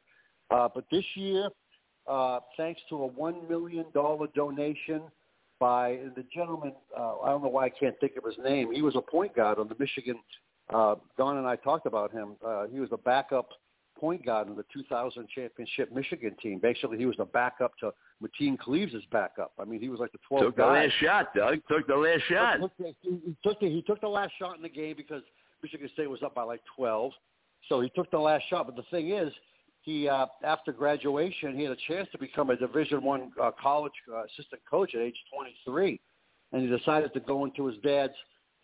[0.51, 1.49] Uh, but this year,
[2.07, 5.03] uh, thanks to a one million dollar donation
[5.59, 6.73] by the gentleman.
[6.97, 8.73] Uh, I don't know why I can't think of his name.
[8.73, 10.17] He was a point guard on the Michigan.
[10.73, 12.37] Uh, Don and I talked about him.
[12.45, 13.51] Uh, he was a backup
[13.99, 16.59] point guard on the 2000 championship Michigan team.
[16.59, 17.93] Basically, he was the backup to
[18.23, 19.53] Mateen Cleaves' backup.
[19.59, 21.59] I mean, he was like the 12th Took the last shot, Doug.
[21.69, 22.61] Took the last shot.
[22.61, 25.23] Took He, he took the, he took the last shot in the game because
[25.63, 27.13] Michigan State was up by like 12.
[27.69, 28.67] So he took the last shot.
[28.67, 29.33] But the thing is,
[29.87, 33.93] he uh, after graduation, he had a chance to become a Division One uh, college
[34.13, 36.01] uh, assistant coach at age 23,
[36.53, 38.13] and he decided to go into his dad's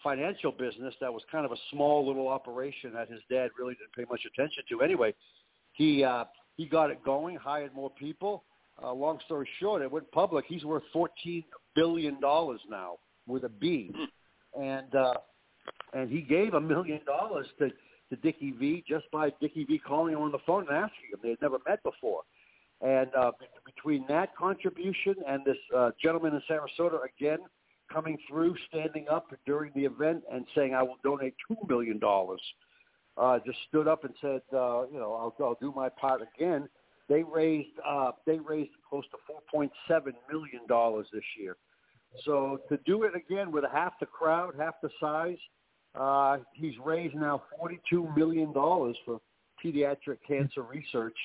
[0.03, 0.93] financial business.
[1.01, 4.23] That was kind of a small little operation that his dad really didn't pay much
[4.27, 4.83] attention to.
[4.83, 5.15] Anyway,
[5.75, 6.25] he uh,
[6.57, 8.43] he got it going, hired more people.
[8.83, 10.45] Uh, long story short, it went public.
[10.49, 11.45] He's worth 14
[11.77, 12.97] billion dollars now
[13.29, 13.95] with a B,
[14.61, 15.15] and uh,
[15.93, 17.71] and he gave a million dollars to
[18.13, 21.21] to Dickie V just by Dickie V calling him on the phone and asking him.
[21.23, 22.23] They had never met before.
[22.83, 23.33] And uh,
[23.65, 27.39] between that contribution and this uh, gentleman in Sarasota again
[27.91, 32.43] coming through, standing up during the event and saying, "I will donate two million dollars,"
[33.17, 36.69] uh, just stood up and said, uh, "You know, I'll, I'll do my part again."
[37.09, 39.17] They raised uh, they raised close to
[39.57, 39.71] 4.7
[40.31, 41.57] million dollars this year.
[42.25, 45.39] So to do it again with half the crowd, half the size,
[45.95, 49.21] uh, he's raised now $42 million for
[49.65, 51.17] pediatric cancer research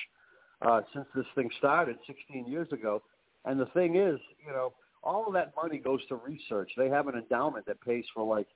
[0.62, 3.02] uh, since this thing started 16 years ago.
[3.44, 6.70] And the thing is, you know, all of that money goes to research.
[6.76, 8.46] They have an endowment that pays for like,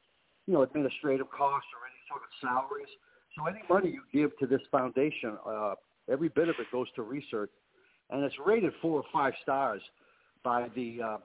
[0.47, 2.93] you know, administrative costs or any sort of salaries.
[3.37, 5.75] So any money you give to this foundation, uh,
[6.11, 7.51] every bit of it goes to research.
[8.11, 9.81] And it's rated four or five stars
[10.45, 11.17] by the uh,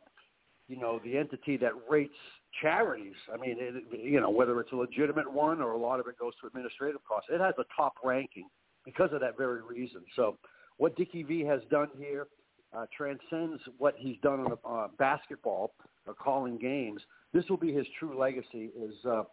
[0.67, 2.13] you know, the entity that rates
[2.61, 3.15] charities.
[3.33, 6.17] I mean, it, you know, whether it's a legitimate one or a lot of it
[6.19, 7.29] goes to administrative costs.
[7.31, 8.47] It has a top ranking
[8.85, 10.01] because of that very reason.
[10.15, 10.37] So,
[10.77, 12.27] what Dickie V has done here
[12.75, 15.73] uh, transcends what he's done on uh, basketball
[16.05, 17.01] or calling games.
[17.33, 18.69] This will be his true legacy.
[18.79, 19.23] Is uh,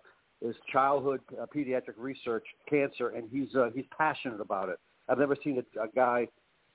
[0.42, 4.78] is childhood uh, pediatric research cancer, and he's uh, he's passionate about it.
[5.08, 6.28] I've never seen a, a guy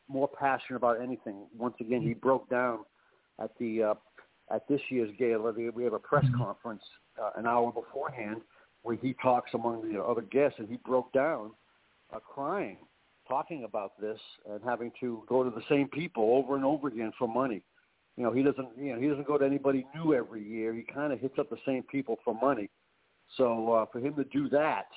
[0.08, 1.46] more passionate about anything.
[1.58, 2.80] Once again, he broke down
[3.42, 3.94] at the uh,
[4.52, 5.54] at this year's gala.
[5.74, 6.84] We have a press conference
[7.22, 8.42] uh, an hour beforehand
[8.84, 11.52] where he talks among the other guests, and he broke down,
[12.14, 12.78] uh, crying,
[13.28, 17.12] talking about this and having to go to the same people over and over again
[17.18, 17.62] for money.
[18.18, 18.70] You know, he doesn't.
[18.78, 20.74] You know, he doesn't go to anybody new every year.
[20.74, 22.70] He kind of hits up the same people for money.
[23.38, 24.88] So uh, for him to do that,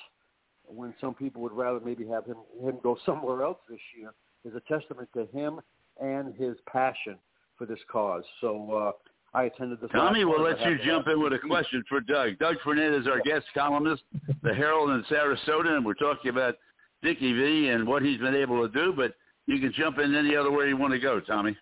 [0.65, 4.13] when some people would rather maybe have him him go somewhere else this year,
[4.43, 5.61] is a testament to him
[6.01, 7.17] and his passion
[7.57, 8.23] for this cause.
[8.41, 8.91] So uh,
[9.33, 9.89] I attended this.
[9.91, 12.37] Tommy, last we'll let you jump in with a question for Doug.
[12.39, 14.03] Doug Fernandez is our guest columnist,
[14.43, 16.55] the Herald in Sarasota, and we're talking about
[17.01, 18.93] Dickie V and what he's been able to do.
[18.95, 19.13] But
[19.47, 21.57] you can jump in any other way you want to go, Tommy.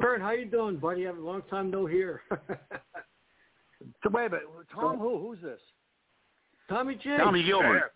[0.00, 1.04] Kurt, how you doing, buddy?
[1.04, 2.22] Have a long time no hear.
[4.02, 4.98] So wait a minute, Tom.
[4.98, 5.18] Who?
[5.18, 5.60] Who's this?
[6.68, 7.16] Tommy J.
[7.16, 7.92] Tommy Gilbert.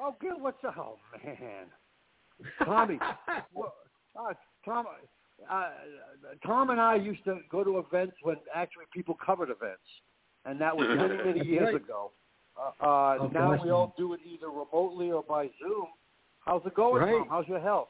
[0.00, 0.68] Oh, Gil, what's the?
[0.68, 1.66] Oh man,
[2.64, 2.98] Tommy.
[3.54, 3.74] well,
[4.18, 4.32] uh,
[4.64, 4.86] Tom.
[5.48, 5.70] Uh,
[6.46, 9.82] Tom and I used to go to events when actually people covered events,
[10.44, 12.10] and that was many many years ago.
[12.58, 13.60] Uh, uh, Oh, now gosh.
[13.64, 15.86] we all do it either remotely or by Zoom.
[16.44, 17.18] How's it going, Right.
[17.18, 17.26] Tom?
[17.30, 17.88] How's your health?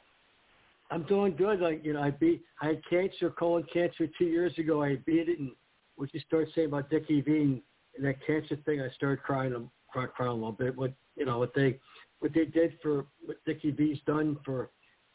[0.90, 1.60] I'm doing good.
[1.60, 4.82] Like you know, I beat I had cancer, colon cancer, two years ago.
[4.82, 5.50] I beat it, and
[5.96, 7.62] what you start saying about Dickie V and,
[7.96, 10.76] and that cancer thing, I started crying, a- cry, crying a little bit.
[10.76, 11.78] What you know, what they
[12.20, 14.70] what they did for what Dickie V's done for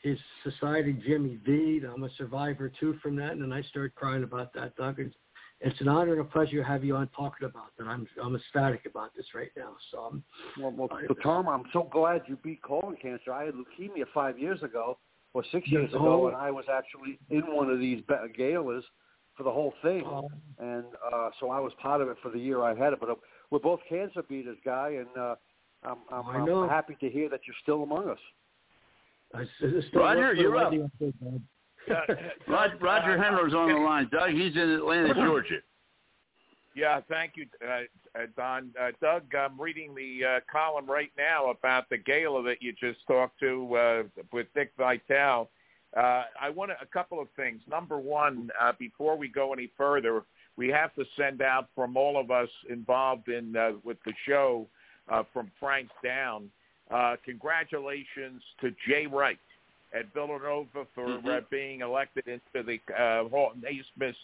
[0.05, 1.81] his society, Jimmy V.
[1.91, 4.99] I'm a survivor too from that, and then I started crying about that, Doug.
[4.99, 5.15] It's,
[5.61, 7.87] it's an honor and a pleasure to have you on talking about that.
[7.87, 9.75] I'm I'm ecstatic about this right now.
[9.91, 10.23] So um,
[10.59, 13.33] Well, well so Tom, I'm so glad you beat colon cancer.
[13.33, 14.99] I had leukemia five years ago
[15.33, 15.97] or six years Oh.
[15.97, 18.03] ago, and I was actually in one of these
[18.37, 18.83] galas
[19.35, 20.05] for the whole thing.
[20.05, 20.27] um,
[20.59, 22.99] and uh, so I was part of it for the year I had it.
[22.99, 23.15] But uh,
[23.49, 25.35] we're both cancer beaters, guy, and uh,
[25.83, 28.19] I'm, I'm, I'm happy to hear that you're still among us.
[29.33, 30.71] I, s- I still Roger, work you're up.
[30.71, 31.47] radio station,
[31.87, 32.17] Doug.
[32.47, 34.09] Rod, uh, Roger Hendler's on the line.
[34.11, 35.55] Doug, he's in Atlanta, Georgia.
[36.75, 38.71] Yeah, thank you, uh, uh, Don.
[38.79, 42.99] Uh, Doug, I'm reading the uh, column right now about the gala that you just
[43.07, 45.49] talked to uh, with Dick Vitale.
[45.95, 47.61] Uh, I want a couple of things.
[47.69, 50.23] Number one, uh, before we go any further,
[50.57, 54.67] we have to send out from all of us involved in uh, with the show,
[55.09, 56.49] uh, from Frank down,
[56.91, 59.39] uh, congratulations to Jay Wright
[59.93, 64.15] at Villanova for uh, being elected into the uh, Hall, Naismith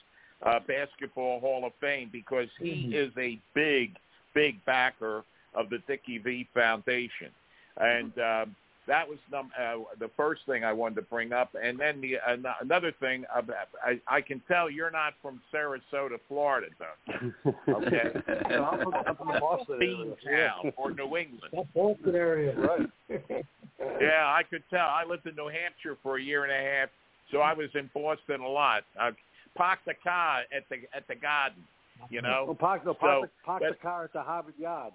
[0.43, 2.93] uh, Basketball Hall of Fame because he Mhm.
[2.93, 3.95] is a big,
[4.33, 7.31] big backer of the Dickie V Foundation,
[7.77, 8.55] and um,
[8.87, 11.51] that was num- uh, the first thing I wanted to bring up.
[11.61, 13.41] And then the an- another thing, uh,
[13.85, 17.55] I, I can tell you're not from Sarasota, Florida, Doug.
[17.69, 18.19] Okay.
[18.49, 19.79] No, I'm from, I'm from the Boston
[20.27, 20.53] area.
[20.63, 21.41] Town or New England.
[21.53, 22.55] That Boston area.
[22.57, 23.45] Right.
[23.99, 24.85] Yeah, I could tell.
[24.87, 26.89] I lived in New Hampshire for a year and a half,
[27.31, 28.83] so I was in Boston a lot.
[28.99, 29.09] I
[29.55, 31.63] parked the car at the at the garden,
[32.11, 32.53] you Well, know.
[32.59, 34.93] park, no, park, So, the, park the car at the Harvard Yard.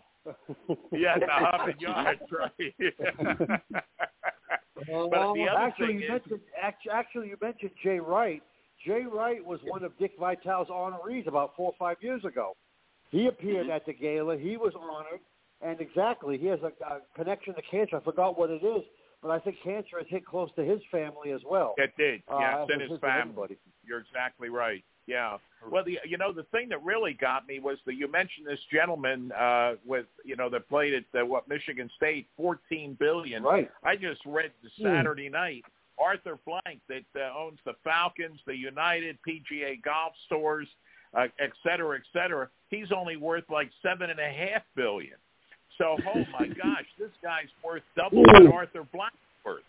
[0.92, 2.52] Yeah, the Harvard Yard, right.
[4.76, 6.40] but the other actually, thing you is, mentioned
[6.90, 8.42] actually, you mentioned Jay Wright.
[8.84, 12.56] Jay Wright was one of Dick Vitale's honorees about four or five years ago.
[13.10, 14.36] He appeared at the gala.
[14.36, 15.20] He was honored,
[15.62, 17.96] and exactly, he has a, a connection to cancer.
[17.96, 18.82] I forgot what it is,
[19.22, 21.74] but I think cancer has hit close to his family as well.
[21.78, 22.22] it did.
[22.30, 23.56] Uh, Yeah, it's in his family.
[23.84, 24.84] You're exactly right.
[25.06, 25.38] Yeah.
[25.70, 28.60] Well, the you know the thing that really got me was that you mentioned this
[28.72, 33.42] gentleman uh with you know that played at uh, what Michigan State, fourteen billion.
[33.42, 33.70] Right.
[33.84, 34.94] I just read the Hmm.
[34.96, 35.64] Saturday night
[35.98, 40.68] Arthur Blank that uh, owns the Falcons, the United PGA Golf Stores,
[41.14, 42.48] uh, et cetera, et cetera.
[42.68, 45.16] He's only worth like seven and a half billion.
[45.78, 49.62] So, oh my gosh, this guy's worth double what Arthur Blank's worth.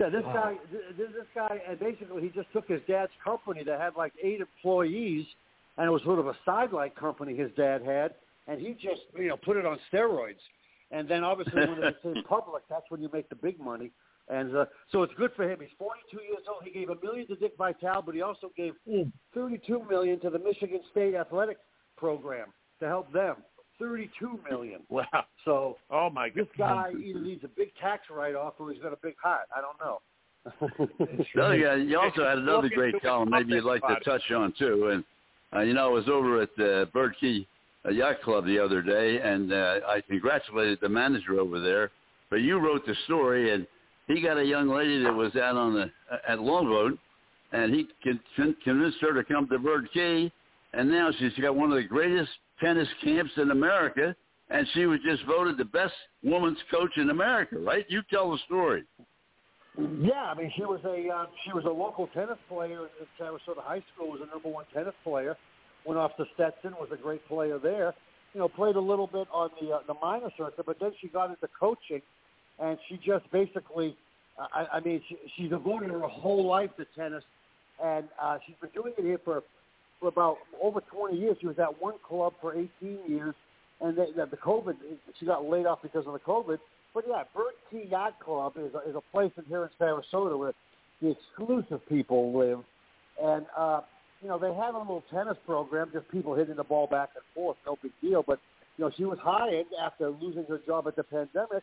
[0.00, 0.32] Yeah, this Wow.
[0.32, 0.58] guy,
[0.96, 4.40] this, this guy, and basically he just took his dad's company that had like eight
[4.40, 5.26] employees,
[5.76, 8.14] and it was sort of a sidelight company his dad had,
[8.46, 10.40] and he just you know put it on steroids.
[10.90, 13.90] And then obviously when it became public, that's when you make the big money.
[14.28, 15.58] And uh, so it's good for him.
[15.60, 16.62] He's 42 years old.
[16.64, 18.74] He gave a million to Dick Vitale, but he also gave
[19.34, 21.58] 32 million to the Michigan State athletic
[21.96, 22.48] program
[22.80, 23.36] to help them.
[23.80, 24.80] 32 million.
[24.88, 25.04] Wow.
[25.46, 28.98] So Oh my this guy either needs a big tax write-off or he's got a
[29.02, 29.48] big heart.
[29.56, 30.00] I don't know.
[31.34, 33.30] The other guy, you also had another great column.
[33.30, 34.04] Maybe you'd like to about it.
[34.04, 34.88] touch on too.
[34.92, 35.04] And
[35.54, 37.46] uh, you know, I was over at the Bird Key
[37.86, 41.90] uh, Yacht Club the other day, and uh, I congratulated the manager over there.
[42.28, 43.66] But you wrote the story, and
[44.06, 45.90] he got a young lady that was out on the
[46.28, 46.98] at Longboat,
[47.52, 50.30] and he con- con- convinced her to come to Bird Key,
[50.72, 54.14] and now she's got one of the greatest tennis camps in America,
[54.50, 57.58] and she was just voted the best woman's coach in America.
[57.58, 57.86] Right?
[57.88, 58.84] You tell the story.
[59.78, 63.62] Yeah, I mean, she was a uh, she was a local tennis player at Sarasota
[63.62, 64.10] High School.
[64.10, 65.36] Was a number one tennis player.
[65.86, 66.72] Went off to Stetson.
[66.72, 67.94] Was a great player there.
[68.34, 71.08] You know, played a little bit on the uh, the minor circuit, but then she
[71.08, 72.02] got into coaching,
[72.58, 73.96] and she just basically,
[74.38, 77.24] I, I mean, she, she devoted her whole life to tennis,
[77.82, 79.42] and uh, she's been doing it here for
[80.00, 81.36] for about over 20 years.
[81.40, 82.68] She was at one club for 18
[83.06, 83.34] years,
[83.80, 84.74] and the, the, the COVID,
[85.18, 86.58] she got laid off because of the COVID.
[86.92, 90.36] But yeah, Bird Key Yacht Club is a, is a place in here in Sarasota
[90.36, 90.52] where
[91.00, 92.60] the exclusive people live,
[93.22, 93.82] and uh,
[94.20, 97.22] you know they have a little tennis program, just people hitting the ball back and
[97.32, 98.24] forth, no big deal.
[98.26, 98.40] But
[98.76, 101.62] you know she was hired after losing her job at the pandemic,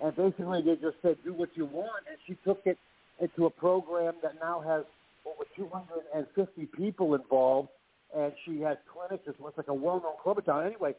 [0.00, 2.78] and basically they just said do what you want, and she took it
[3.18, 4.84] into a program that now has
[5.26, 7.68] over 250 people involved,
[8.16, 9.24] and she has clinics.
[9.26, 10.66] It's like a well-known club in town.
[10.66, 10.94] Anyway,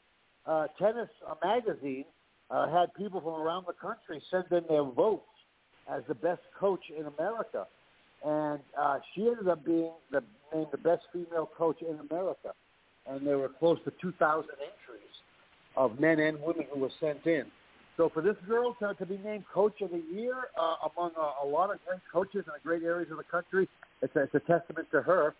[0.45, 2.05] uh, Tennis uh, Magazine
[2.49, 5.23] uh, had people from around the country send in their votes
[5.89, 7.65] as the best coach in America,
[8.25, 10.23] and uh, she ended up being the,
[10.53, 12.53] named the best female coach in America.
[13.09, 15.15] And there were close to 2,000 entries
[15.77, 17.45] of men and women who were sent in.
[17.95, 21.45] So for this girl to, to be named Coach of the Year uh, among a,
[21.45, 23.67] a lot of great coaches in the great areas of the country,
[24.01, 25.35] it's a, it's a testament to her.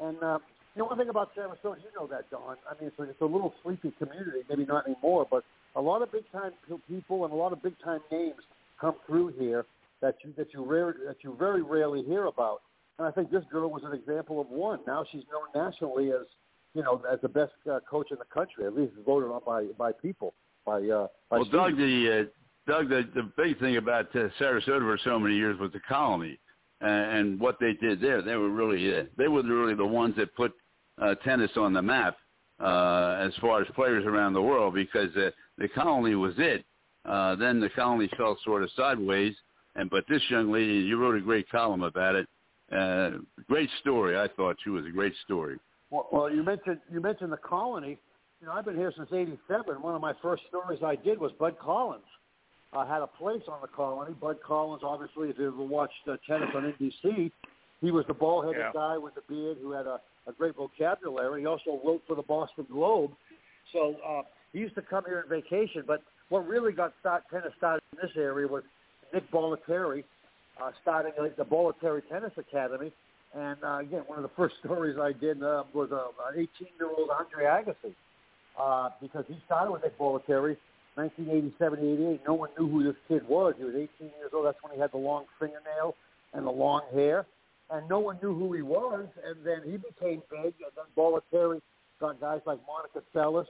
[0.00, 0.38] And uh,
[0.74, 2.56] you know, one thing about Sarasota, you know that, Don.
[2.70, 5.44] I mean, it's a, it's a little sleepy community, maybe not anymore, but
[5.76, 6.52] a lot of big time
[6.88, 8.42] people and a lot of big time names
[8.80, 9.66] come through here
[10.00, 12.62] that you that you rare that you very rarely hear about.
[12.98, 14.80] And I think this girl was an example of one.
[14.86, 16.26] Now she's known nationally as
[16.74, 19.66] you know as the best uh, coach in the country, at least voted on by
[19.76, 20.34] by people.
[20.64, 21.52] By uh, by Well, students.
[21.52, 25.58] Doug, the uh, Doug, the, the big thing about uh, Sarasota for so many years
[25.58, 26.38] was the colony,
[26.80, 28.22] and, what they did there.
[28.22, 30.52] They were really they were really the ones that put
[31.00, 32.16] uh, tennis on the map
[32.60, 36.64] uh, as far as players around the world because uh, the colony was it.
[37.04, 39.34] Uh, then the colony fell sort of sideways,
[39.76, 42.28] and but this young lady, you wrote a great column about it.
[42.70, 43.18] Uh,
[43.48, 44.18] great story.
[44.18, 45.58] I thought she was a great story.
[45.90, 47.98] Well, well, you mentioned you mentioned the colony.
[48.40, 49.80] You know, I've been here since '87.
[49.80, 52.04] One of my first stories I did was Bud Collins.
[52.72, 54.14] I had a place on the colony.
[54.20, 57.30] Bud Collins, obviously, if you ever watched uh, tennis on NBC,
[57.80, 58.72] he was the ball-headed Yeah.
[58.72, 61.40] guy with the beard who had a, a great vocabulary.
[61.40, 63.12] He also wrote for the Boston Globe.
[63.72, 65.84] So uh, he used to come here on vacation.
[65.86, 68.64] But what really got start, tennis started in this area was
[69.14, 70.04] Nick Bollettieri
[70.62, 72.92] uh, starting like, the Bollettieri Tennis Academy.
[73.34, 77.08] And uh, again, one of the first stories I did uh, was uh, an 18-year-old
[77.10, 77.94] Andre Agassi
[78.58, 80.56] uh, because he started with Nick Bollettieri
[80.98, 82.20] 1987, 88.
[82.26, 83.54] No one knew who this kid was.
[83.56, 83.88] He was 18
[84.18, 84.46] years old.
[84.46, 85.94] That's when he had the long fingernail
[86.34, 87.24] and the long hair.
[87.70, 89.06] And no one knew who he was.
[89.24, 90.54] And then he became big.
[90.58, 91.60] And then Bollettieri
[92.00, 93.46] got guys like Monica Seles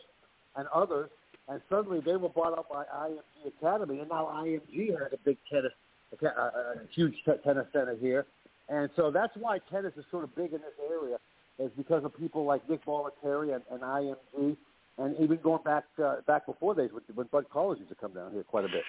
[0.56, 1.08] and others.
[1.48, 4.00] And suddenly they were bought up by IMG Academy.
[4.00, 5.72] And now IMG has a big tennis,
[6.20, 8.26] a, a, huge te- tennis center here.
[8.68, 11.16] And so that's why tennis is sort of big in this area,
[11.58, 14.58] is because of people like Nick Bollettieri and, and IMG,
[14.98, 18.12] and even going back uh, back before days when, when Bud Collins used to come
[18.12, 18.82] down here quite a bit.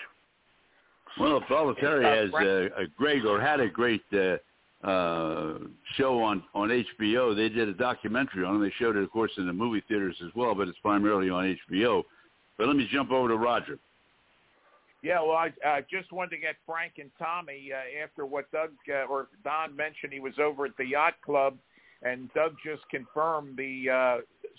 [1.20, 4.38] Well, Bollettieri Uh, has Frank- a, a great or had a great uh,
[4.88, 5.58] uh,
[5.96, 7.36] show on on HBO.
[7.36, 8.70] They did a documentary on it.
[8.70, 11.58] They showed it, of course, in the movie theaters as well, but it's primarily on
[11.70, 12.04] HBO.
[12.58, 13.80] But let me jump over to Roger.
[15.02, 18.72] Yeah, well, I uh, just wanted to get Frank and Tommy uh, after what Doug
[18.90, 20.12] uh, or Don mentioned.
[20.12, 21.58] He was over at the yacht club,
[22.02, 24.18] and Doug just confirmed the uh,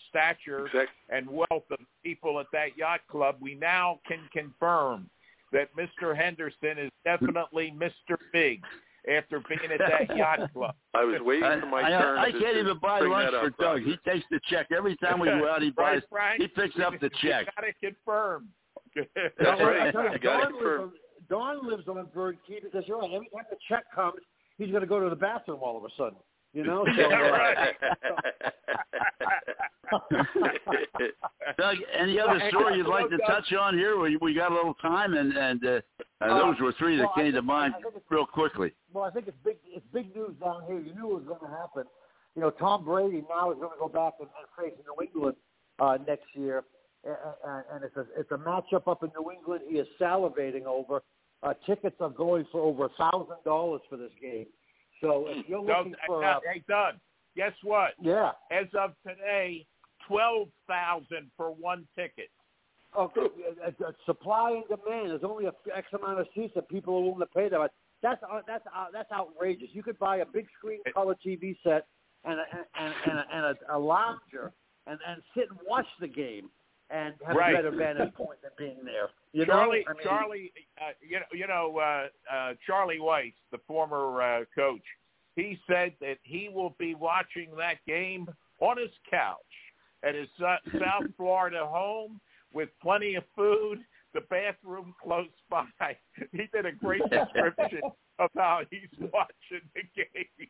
[0.08, 3.36] stature Exact- and wealth of people at that yacht club.
[3.40, 5.08] We now can confirm
[5.52, 6.16] that Mr.
[6.16, 8.16] Henderson is definitely Mr.
[8.32, 8.62] Big
[9.10, 10.74] after being at that yacht club.
[10.94, 12.18] I was waiting for my I, turn.
[12.18, 13.60] I to- can't even buy bring lunch that for Doug.
[13.60, 13.84] Roger.
[13.84, 15.62] He takes the check every time we go out.
[15.62, 15.94] He buys.
[15.96, 16.40] right, Frank?
[16.42, 17.46] He picks up the check.
[17.56, 18.48] Got to confirm.
[18.94, 19.94] That's right.
[19.94, 20.92] You, You got Don, it for- lives
[21.30, 23.10] on, Don lives on Bird Key because you're right.
[23.12, 24.20] Every time the check comes,
[24.58, 26.18] he's going to go to the bathroom all of a sudden.
[26.52, 26.84] You know.
[26.96, 27.66] So, uh.
[31.58, 33.98] Doug, any other story you'd like to touch on here?
[33.98, 35.80] We, we got a little time, and and uh,
[36.20, 38.72] uh, those were three that well, I came to mind I think it's- real quickly.
[38.92, 39.56] Well, I think it's big.
[39.66, 40.78] It's big news down here.
[40.78, 41.84] You knew it was going to happen.
[42.36, 45.36] You know, Tom Brady now is going to go back and, and face New England
[45.80, 46.62] uh, next year,
[47.04, 47.16] and,
[47.72, 49.62] and it's a it's a matchup up in New England.
[49.68, 51.02] He is salivating over.
[51.42, 54.46] uh, tickets are going for over a thousand dollars for this game.
[55.00, 56.94] So if you're Doug, looking for, uh, uh, hey, Doug,
[57.36, 57.92] guess what?
[58.00, 59.66] yeah, As of today,
[60.06, 62.28] twelve thousand for one ticket.
[62.98, 65.10] okay, uh, uh, supply and demand.
[65.10, 67.70] There's only a X amount of seats that people are willing to pay that.
[68.02, 69.68] That's uh, that's uh, that's outrageous.
[69.72, 71.86] You could buy a big screen color TV set
[72.24, 72.44] and a,
[72.80, 74.52] and and a, and a, a lounger
[74.86, 76.50] and and sit and watch the game
[76.90, 77.54] and have Right.
[77.54, 79.10] a better vantage point than being there.
[79.32, 83.32] You Charlie, know, I mean, Charlie, uh, you know, you know, uh, uh, Charlie Weiss,
[83.52, 84.82] the former uh, coach,
[85.36, 88.28] he said that he will be watching that game
[88.58, 89.38] on his couch
[90.02, 92.20] at his uh, South Florida home
[92.52, 93.78] with plenty of food,
[94.12, 95.64] the bathroom close by.
[96.32, 97.82] He did a great description
[98.18, 100.48] of how he's watching the game.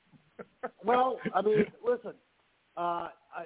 [0.83, 2.15] Well, I mean, listen,
[2.77, 3.45] uh, I,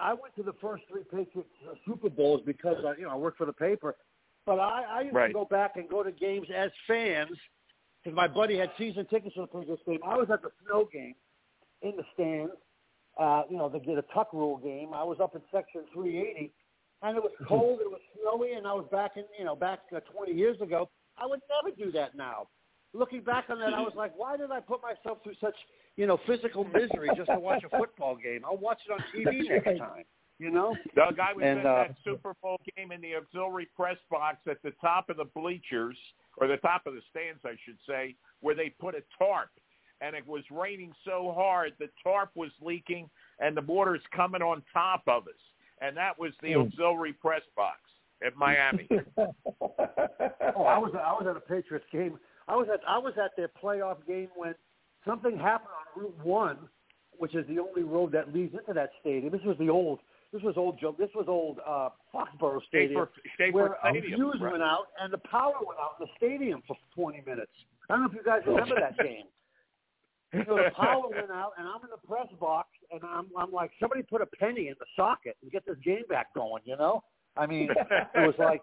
[0.00, 3.10] I I went to the first three Patriots uh, Super Bowls because I, you know
[3.10, 3.96] I work for the paper,
[4.46, 5.28] but I, I used Right.
[5.28, 7.30] to go back and go to games as fans
[8.02, 10.00] because my buddy had season tickets for the Patriots game.
[10.04, 11.14] I was at the snow game
[11.82, 12.52] in the stands,
[13.18, 14.90] uh, you know, to get a tuck rule game.
[14.92, 16.52] I was up in section 380,
[17.02, 19.80] and it was cold, it was snowy, and I was back in, you know, back
[19.94, 20.90] uh, 20 years ago.
[21.16, 22.48] I would never do that now.
[22.94, 25.56] Looking back on that, I was like, why did I put myself through such,
[25.96, 28.42] you know, physical misery just to watch a football game?
[28.44, 30.04] I'll watch it on TV next time.
[30.38, 30.76] You know?
[30.94, 34.38] Doug, I was And, at uh, that Super Bowl game in the auxiliary press box
[34.48, 35.96] at the top of the bleachers,
[36.36, 39.50] or the top of the stands, I should say, where they put a tarp.
[40.00, 43.08] And it was raining so hard, the tarp was leaking,
[43.40, 45.34] and the water's coming on top of us.
[45.80, 47.78] And that was the auxiliary press box
[48.24, 48.88] at Miami.
[49.18, 52.18] oh, I was I was at a Patriots game.
[52.48, 54.54] I was at I was at their playoff game when
[55.06, 56.58] something happened on Route One,
[57.18, 59.32] which is the only road that leads into that stadium.
[59.32, 60.00] This was the old.
[60.32, 60.78] This was old.
[60.80, 60.94] Joe.
[60.98, 64.20] This was old uh, Foxborough Stadium, Schaefer, Schaefer where a Stadium.
[64.20, 64.52] fuse right.
[64.52, 67.52] went out and the power went out in the stadium for 20 minutes.
[67.88, 69.24] I don't know if you guys remember that game.
[70.48, 73.70] So the power went out, and I'm in the press box, and I'm I'm like,
[73.78, 76.60] somebody put a penny in the socket and get this game back going.
[76.64, 77.04] You know,
[77.36, 77.68] I mean,
[78.14, 78.62] it was like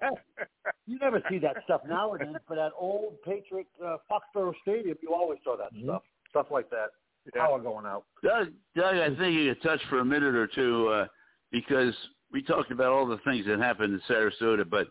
[0.88, 5.40] you never see that stuff nowadays, but at old Patriot uh, Foxborough Stadium, you always
[5.44, 6.88] saw that stuff, stuff like that.
[7.36, 7.46] Yeah.
[7.46, 8.06] Power going out.
[8.24, 11.08] Doug, Doug, I think you could touch for a minute or two uh,
[11.52, 11.94] because
[12.32, 14.88] we talked about all the things that happened in Sarasota, but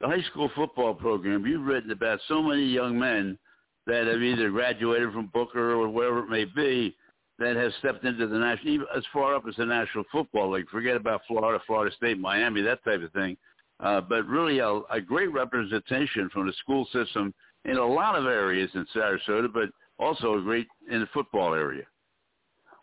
[0.00, 3.38] the high school football program, you've written about so many young men
[3.86, 6.96] that have either graduated from Booker or wherever it may be
[7.38, 10.68] that have stepped into the national, even as far up as the National Football League.
[10.70, 13.36] Forget about Florida, Florida State, Miami, that type of thing.
[13.78, 17.34] Uh, but really a, a great representation from the school system
[17.66, 19.68] in a lot of areas in Sarasota, but
[19.98, 21.84] also a great in the football area.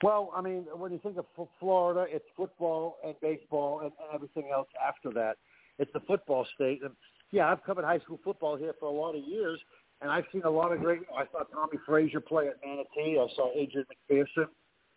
[0.04, 1.26] Well, I mean, when you think of
[1.60, 5.38] Florida, it's football and baseball and, and everything else after that.
[5.80, 6.82] It's the football state.
[6.84, 6.92] And
[7.32, 9.60] yeah, I've covered high school football here for a lot of years,
[10.04, 11.02] and I've seen a lot of great.
[11.18, 13.18] I saw Tommie Frazier play at Manatee.
[13.18, 14.48] I saw Adrian McPherson.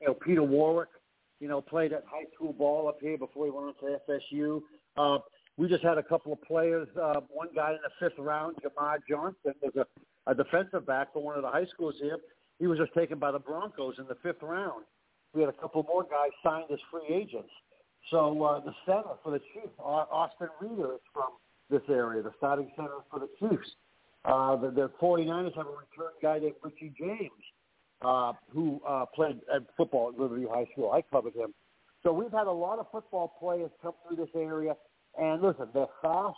[0.01, 0.89] You know, Peter Warrick.
[1.39, 4.63] You know, played at high school ball up here before he went on to FSU.
[4.97, 5.19] Uh,
[5.59, 6.89] we just had a couple of players.
[7.01, 11.23] Uh, one guy in the fifth round, Jamar Johnson, was a, a defensive back for
[11.23, 12.17] one of the high schools here.
[12.59, 14.85] He was just taken by the Broncos in the fifth round.
[15.35, 17.51] We had a couple more guys signed as free agents.
[18.11, 21.33] So uh, the center for the Chiefs, Austin Reiter, is from
[21.69, 22.23] this area.
[22.23, 23.69] The starting center for the Chiefs.
[24.27, 27.31] Uh, the, the 49ers have a return guy named Richie James,
[28.03, 30.91] uh, who uh, played at football at Riverview High School.
[30.91, 31.55] I covered him.
[32.03, 34.75] So we've had a lot of football players come through this area.
[35.19, 36.37] And listen, they're fast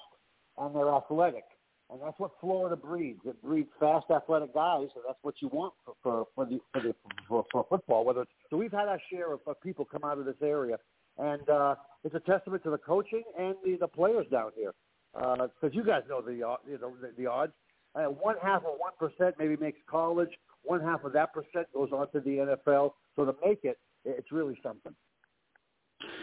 [0.59, 1.45] and they're athletic.
[1.91, 3.20] And that's what Florida breeds.
[3.24, 6.82] It breeds fast, athletic guys, and that's what you want for for for, the, for,
[6.82, 6.95] the,
[7.26, 8.05] for, for football.
[8.05, 10.76] Whether it's, so, we've had our share of, of people come out of this area,
[11.16, 14.74] and uh, it's a testament to the coaching and the, the players down here.
[15.14, 17.53] Because you guys know the uh, you know the, the odds.
[17.95, 20.30] Uh, one half of one percent maybe makes college.
[20.64, 22.93] One half of that percent goes on to the NFL.
[23.16, 24.95] So to make it, it's really something.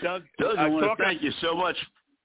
[0.01, 1.76] Doug, Doug, uh, I want to thank you so much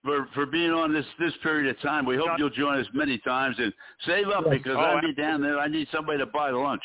[0.05, 2.05] for for being on this this period of time.
[2.07, 3.73] We hope Doug- you'll join us many times and
[4.07, 4.59] save up Yes.
[4.59, 5.59] because Oh, I'll be down there.
[5.59, 6.83] I need somebody to buy lunch.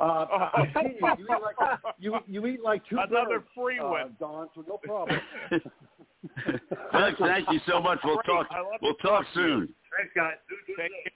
[0.00, 0.98] Uh, I've you.
[1.18, 1.56] You eat like
[1.98, 4.16] you, you eat like two Another birds, free uh, one.
[4.18, 4.48] Don.
[4.54, 5.20] So no problem.
[6.92, 8.00] Doug, thank you so much.
[8.02, 8.48] We'll talk.
[8.82, 9.68] We'll talk talk soon.
[9.96, 10.34] Thanks, guys.
[10.76, 11.12] Take care.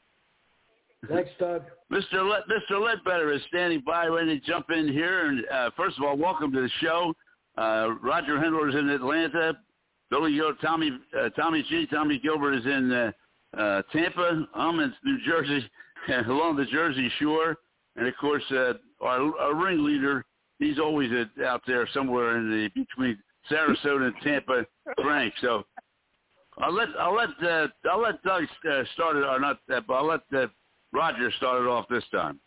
[1.08, 1.62] Thanks, Doug.
[1.92, 2.14] Mr.
[2.14, 2.80] Le- Mr.
[2.80, 5.26] Ledbetter is standing by, ready to jump in here.
[5.28, 7.14] And uh, first of all, welcome to the show.
[7.56, 9.54] Uh, Roger Hendler is in Atlanta.
[10.10, 11.86] Billy Gil- Tommy uh, Tommy G.
[11.86, 13.12] Tommy Gilbert is in uh,
[13.58, 14.46] uh, Tampa.
[14.54, 15.68] I'm in New Jersey,
[16.28, 17.56] along the Jersey Shore,
[17.96, 20.24] and of course uh, our, our ringleader.
[20.58, 21.10] He's always
[21.46, 23.18] out there somewhere in the between
[23.50, 24.66] Sarasota and Tampa,
[25.02, 25.34] Frank.
[25.40, 25.64] So
[26.58, 29.94] I'll let I'll let uh, I'll let Doug uh, start it or not, uh, but
[29.94, 30.46] I'll let uh,
[30.92, 32.38] Roger started off this time.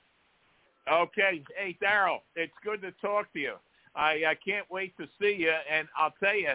[0.91, 1.43] Okay.
[1.55, 3.53] Hey, Darrell, it's good to talk to you.
[3.95, 5.53] I, I can't wait to see you.
[5.71, 6.53] And I'll tell you,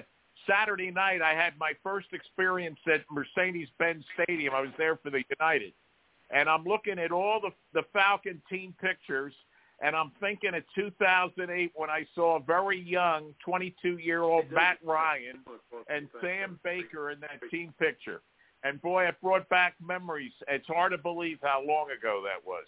[0.48, 4.54] Saturday night I had my first experience at Mercedes-Benz Stadium.
[4.54, 5.72] I was there for the United.
[6.30, 9.32] And I'm looking at all the, the Falcon team pictures,
[9.80, 15.38] and I'm thinking of 2008 when I saw a very young 22-year-old Matt Ryan
[15.88, 18.22] and Sam Baker in that team picture.
[18.66, 20.32] And boy, it brought back memories.
[20.48, 22.66] It's hard to believe how long ago that was.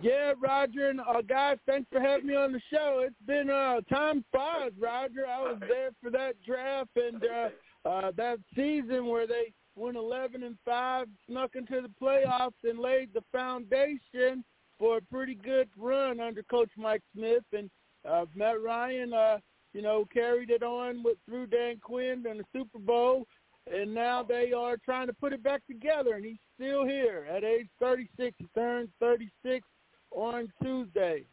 [0.00, 3.04] Yeah, Roger and uh, guys, thanks for having me on the show.
[3.04, 5.26] It's been uh, time flies, Roger.
[5.26, 10.44] I was there for that draft and uh, uh, that season where they went 11
[10.44, 14.44] and five, snuck into the playoffs, and laid the foundation
[14.78, 17.68] for a pretty good run under Coach Mike Smith and
[18.08, 19.12] uh, Matt Ryan.
[19.12, 19.38] Uh,
[19.72, 23.26] you know, carried it on with through Dan Quinn and the Super Bowl,
[23.70, 26.14] and now they are trying to put it back together.
[26.14, 28.34] And he's still here at age 36.
[28.38, 29.66] He turns 36
[30.10, 31.24] on Tuesday.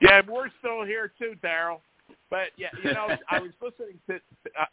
[0.00, 1.82] Yeah, we're still here too, Darrell.
[2.30, 4.20] But yeah, you know, I was listening to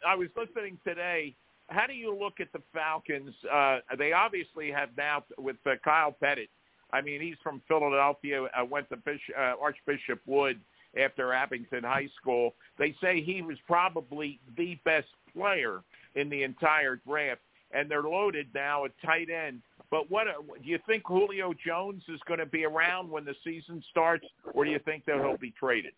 [0.06, 1.34] I was listening today.
[1.68, 3.34] How do you look at the Falcons?
[3.50, 6.50] Uh, they obviously have now with uh, Kyle Pitts.
[6.92, 8.44] I mean, he's from Philadelphia.
[8.44, 10.60] Uh, went to Bishop, uh, Archbishop Wood
[11.02, 12.54] after Abington High School.
[12.78, 15.82] They say he was probably the best player
[16.14, 17.40] in the entire draft,
[17.72, 19.62] and they're loaded now at tight end.
[19.90, 20.26] But what
[20.62, 24.64] do you think Julio Jones is going to be around when the season starts, or
[24.64, 25.92] do you think that he'll be traded?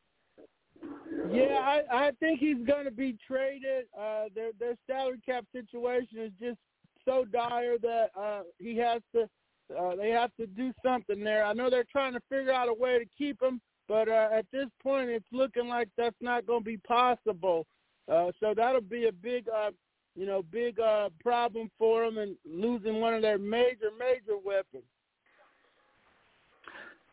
[1.31, 3.87] Yeah, I, I think he's going to be traded.
[3.99, 6.59] Uh, their their salary cap situation is just
[7.05, 9.29] so dire that uh, he has to.
[9.77, 11.45] Uh, they have to do something there.
[11.45, 14.47] I know they're trying to figure out a way to keep him, but uh, at
[14.53, 17.67] this point, it's looking like that's not going to be possible.
[18.11, 19.71] Uh, so that'll be a big, uh,
[20.15, 24.85] you know, big uh, problem for them and losing one of their major, major weapons.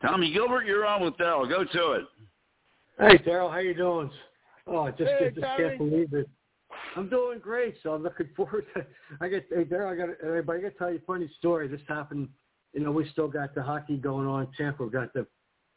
[0.02, 1.46] Tommy Gilbert, you're on with Dell.
[1.46, 2.04] Go to it.
[2.98, 4.10] Hey, Darrell, how you doing?
[4.66, 5.64] Oh, I just, Hey, just Tommy.
[5.64, 6.28] can't believe it.
[6.96, 8.86] I'm doing great, so I'm looking forward to.
[9.20, 11.68] I get, hey, Darrell, I got, everybody, I got to tell you a funny story.
[11.68, 12.28] This happened.
[12.72, 14.48] You know, we still got the hockey going on.
[14.56, 15.26] Tampa got the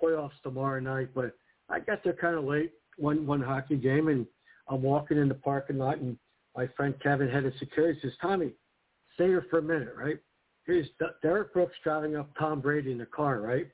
[0.01, 1.35] playoffs tomorrow night, but
[1.69, 4.25] I got there kind of late one one hockey game, and
[4.69, 6.17] I'm walking in the parking lot, and
[6.55, 8.53] my friend Kevin, head of security, says, "Tommy,
[9.13, 10.19] stay here for a minute, right?"
[10.65, 10.87] Here's
[11.21, 13.69] Derrick Brooks driving up Tom Brady in the car, right?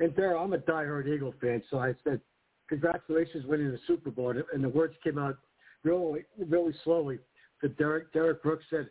[0.00, 2.20] And Darrell, I'm a diehard Eagle fan, so I said,
[2.68, 5.36] "Congratulations, winning the Super Bowl." And the words came out
[5.84, 7.18] really, really slowly.
[7.60, 8.88] To Derrick, Derrick Brooks said,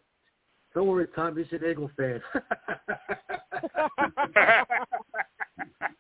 [0.74, 2.22] "Don't worry, Tom, he's an Eagle fan."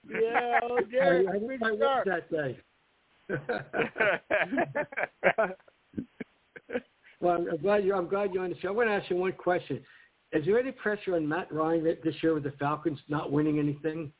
[0.09, 2.57] Yeah, oh, Derrick, I my work that day.
[7.19, 7.93] well, I'm, glad you.
[7.93, 8.69] I'm glad the show.
[8.69, 9.81] I want to ask you one question.
[10.33, 13.59] Is there any pressure on Matt Ryan th- this year with the Falcons not winning
[13.59, 14.11] anything?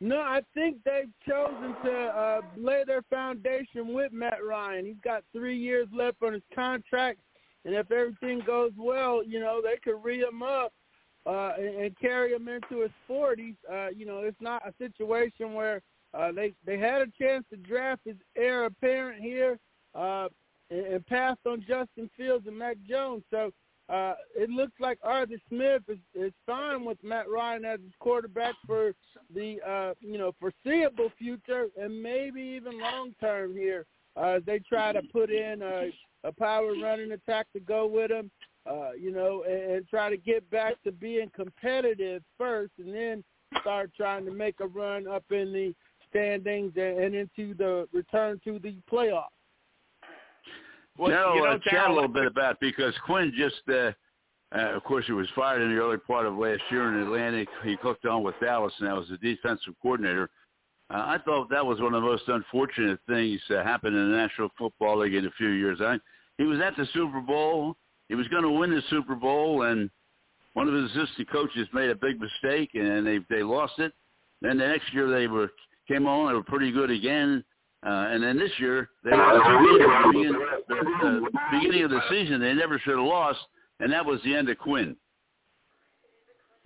[0.00, 4.86] No, I think they've chosen to uh, lay their foundation with Matt Ryan.
[4.86, 7.20] He's got three years left on his contract,
[7.64, 10.72] and if everything goes well, you know they could re him up
[11.26, 13.56] uh, and, and carry him into his 40s.
[13.70, 15.80] Uh, you know, it's not a situation where
[16.16, 19.58] uh, they they had a chance to draft his heir apparent here
[19.94, 20.28] uh,
[20.70, 23.22] and, and passed on Justin Fields and Mac Jones.
[23.30, 23.50] So
[23.88, 28.54] uh, it looks like Arthur Smith is, is fine with Matt Ryan as his quarterback
[28.66, 28.92] for
[29.34, 33.84] the uh, you know foreseeable future and maybe even long term here.
[34.16, 35.90] Uh, they try to put in a,
[36.22, 38.30] a power running attack to go with him,
[38.64, 43.24] uh, you know, and, and try to get back to being competitive first, and then
[43.60, 45.74] start trying to make a run up in the
[46.14, 49.24] standings and, and into the return to the playoffs.
[50.96, 53.90] Well, Darrell, you know, uh, chat a little bit about because Quinn just, uh,
[54.56, 57.48] uh, of course, he was fired in the early part of last year in Atlantic.
[57.64, 60.30] He hooked on with Dallas now as the defensive coordinator.
[60.90, 64.16] Uh, I thought that was one of the most unfortunate things uh, happened in the
[64.16, 65.78] National Football League in a few years.
[65.80, 65.98] I,
[66.38, 67.76] he was at the Super Bowl.
[68.08, 69.90] He was going to win the Super Bowl, and
[70.52, 73.92] one of his assistant coaches made a big mistake, and they they lost it.
[74.42, 75.50] Then the next year they were
[75.86, 76.28] came on.
[76.28, 77.44] They were pretty good again.
[77.84, 80.32] Uh, and then this year, they at the beginning,
[80.68, 83.40] the, the beginning of the season, they never should have lost,
[83.80, 84.96] and that was the end of Quinn.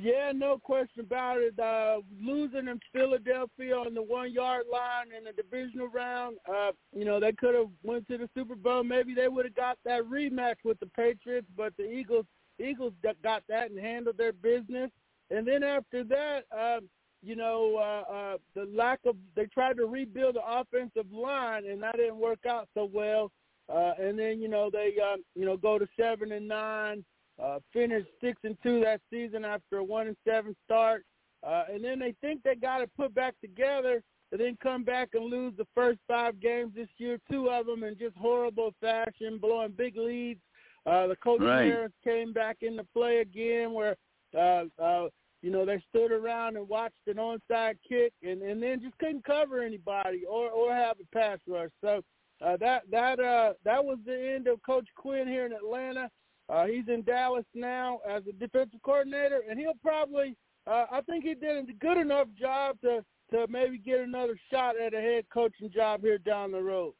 [0.00, 1.58] Yeah, no question about it.
[1.58, 7.04] Uh, losing in Philadelphia on the one yard line in the divisional round, uh, you
[7.04, 8.84] know, they could have went to the Super Bowl.
[8.84, 12.26] Maybe they would have got that rematch with the Patriots, but the Eagles
[12.60, 14.90] Eagles got got that and handled their business.
[15.30, 16.88] And then after that, um,
[17.22, 21.82] you know, uh, uh, the lack of they tried to rebuild the offensive line, and
[21.82, 23.30] that didn't work out so well.
[23.72, 27.04] Uh, and then you know they um, you know go to seven and nine
[27.42, 31.04] uh, finished six and two that season after a one and seven start,
[31.46, 34.02] uh, and then they think they got it put back together,
[34.32, 37.84] and then come back and lose the first five games this year, two of them
[37.84, 40.40] in just horrible fashion, blowing big leads.
[40.86, 41.66] Uh, the coach Right.
[41.66, 43.96] Harris came back into play again, where
[44.36, 45.08] uh, uh,
[45.42, 49.24] you know they stood around and watched an onside kick, and and then just couldn't
[49.24, 51.70] cover anybody or or have a pass rush.
[51.80, 52.02] So
[52.44, 56.10] uh, that that uh, that was the end of Coach Quinn here in Atlanta.
[56.48, 60.36] Uh, he's in Dallas now as a defensive coordinator, and he'll probably.
[60.66, 64.74] Uh, I think he did a good enough job to to maybe get another shot
[64.80, 66.94] at a head coaching job here down the road.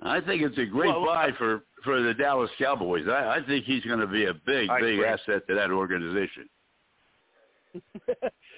[0.00, 3.06] I think it's a great Well, buy for for the Dallas Cowboys.
[3.08, 5.06] I, I think he's going to be a big, I big agree.
[5.06, 6.48] asset to that organization.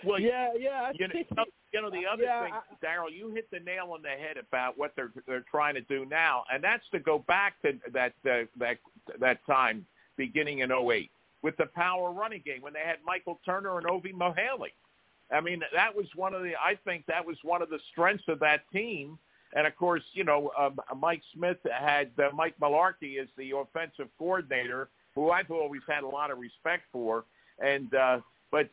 [0.04, 0.92] Well, yeah, yeah.
[0.94, 2.52] You know, you know the other Yeah, thing,
[2.82, 6.04] Darrell, you hit the nail on the head about what they're they're trying to do
[6.04, 8.78] now, and that's to go back to that uh, that
[9.20, 9.86] that time
[10.16, 11.10] beginning in '08
[11.42, 14.72] with the power running game when they had Michael Turner and Ovie Mughelli.
[15.32, 16.52] I mean, that was one of the.
[16.56, 19.18] I think that was one of the strengths of that team.
[19.54, 24.08] And of course, you know, um, Mike Smith had uh, Mike Mularkey as the offensive
[24.18, 27.24] coordinator, who I've always had a lot of respect for.
[27.60, 28.18] And uh,
[28.54, 28.68] but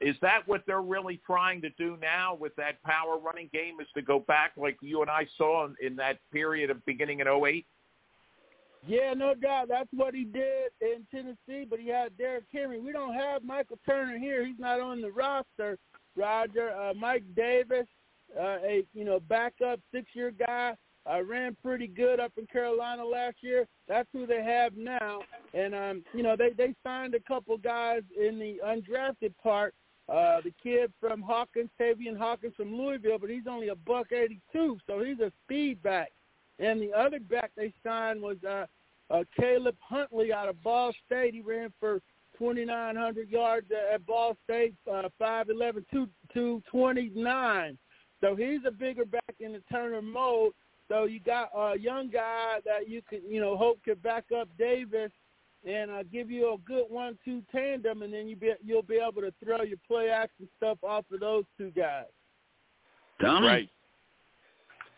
[0.00, 3.78] is that what they're really trying to do now with that power running game?
[3.82, 7.20] Is to go back like you and I saw in, in that period of beginning
[7.20, 7.66] in '08?
[8.86, 9.68] Yeah, no doubt.
[9.68, 12.80] That's what he did in Tennessee, but he had Derrick Henry.
[12.80, 14.46] We don't have Michael Turner here.
[14.46, 15.76] He's not on the roster,
[16.16, 16.70] Roger.
[16.70, 17.86] Uh, Mike Davis,
[18.40, 20.72] uh, a you know backup six-year guy,
[21.10, 23.66] uh, ran pretty good up in Carolina last year.
[23.88, 25.20] That's who they have now,
[25.54, 29.74] and um, you know they they signed a couple guys in the undrafted part.
[30.08, 34.78] Uh, the kid from Hawkins, Javian Hawkins from Louisville, but he's only a buck eighty-two,
[34.86, 36.12] so he's a speed back.
[36.58, 38.66] And the other back they signed was uh,
[39.10, 41.34] uh, Caleb Huntley out of Ball State.
[41.34, 42.00] He ran for
[42.38, 47.78] 2,900 yards at Ball State, uh, 5'11", 2, 229.
[48.20, 50.54] So he's a bigger back in the Turner mold.
[50.88, 54.48] So you got a young guy that you could, you know, hope could back up
[54.58, 55.10] Davis
[55.66, 59.20] and uh, give you a good one-two tandem, and then you be, you'll be able
[59.22, 62.04] to throw your play action stuff off of those two guys.
[63.20, 63.70] Tommy, Right.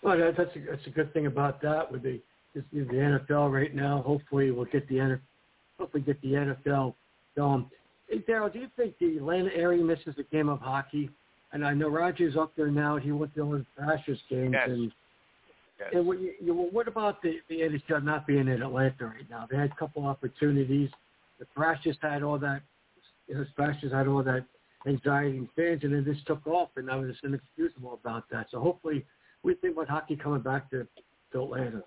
[0.03, 2.21] Well, that, that's a, that's a good thing about that with the
[2.55, 4.03] is the NFL right now.
[4.05, 5.21] Hopefully, we'll get the NFL,
[5.79, 6.95] hopefully get the NFL
[7.37, 7.71] going.
[8.09, 11.11] Hey, Darrell, do you think the Atlanta area misses a game of hockey?
[11.53, 12.97] And I know Roger's up there now.
[12.97, 14.53] He went to all the Thrashers games.
[14.53, 14.69] Yes.
[14.69, 14.93] And,
[15.79, 15.91] Yes.
[15.95, 19.47] and what, you, you, what about the, the NHL not being in Atlanta right now?
[19.51, 20.91] They had a couple opportunities.
[21.39, 22.63] The Thrashers had all that.
[23.29, 24.45] You know, Thrashers had all that
[24.87, 28.47] anxiety and fans, and then this took off, and I was inexcusable about that.
[28.51, 29.05] So hopefully,
[29.43, 30.87] we think about hockey coming back to,
[31.33, 31.83] to Atlanta.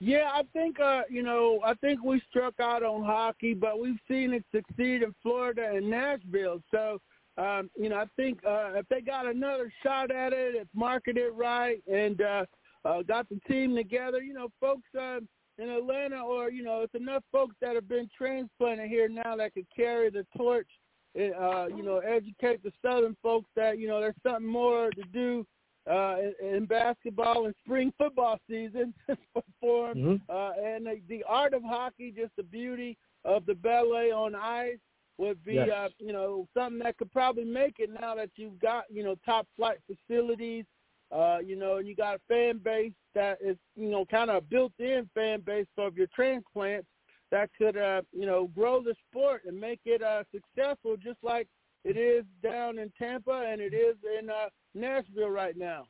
[0.00, 3.98] Yeah, I think uh, you know, I think we struck out on hockey, but we've
[4.08, 6.62] seen it succeed in Florida and Nashville.
[6.70, 7.00] So,
[7.36, 11.32] um, you know, I think uh, if they got another shot at it, if marketed
[11.36, 12.46] right, and uh,
[12.84, 15.20] uh, got the team together, you know, folks uh,
[15.58, 19.54] in Atlanta, or you know, it's enough folks that have been transplanted here now that
[19.54, 20.68] could carry the torch.
[21.16, 25.44] Uh, you know, educate the Southern folks that you know there's something more to do
[25.90, 28.94] uh, in, in basketball and spring football season
[29.60, 29.92] for.
[29.94, 30.16] Mm-hmm.
[30.28, 34.78] Uh, and the, the art of hockey, just the beauty of the ballet on ice
[35.18, 35.68] would be, Yes.
[35.70, 39.16] uh, you know, something that could probably make it now that you've got, you know,
[39.26, 40.64] top flight facilities,
[41.12, 44.36] uh, you know, and you got a fan base that is, you know, kind of
[44.36, 46.86] a built-in fan base of your transplants
[47.30, 51.48] that could, uh, you know, grow the sport and make it uh, successful, just like
[51.84, 55.86] it is down in Tampa and it is in uh, Nashville right now.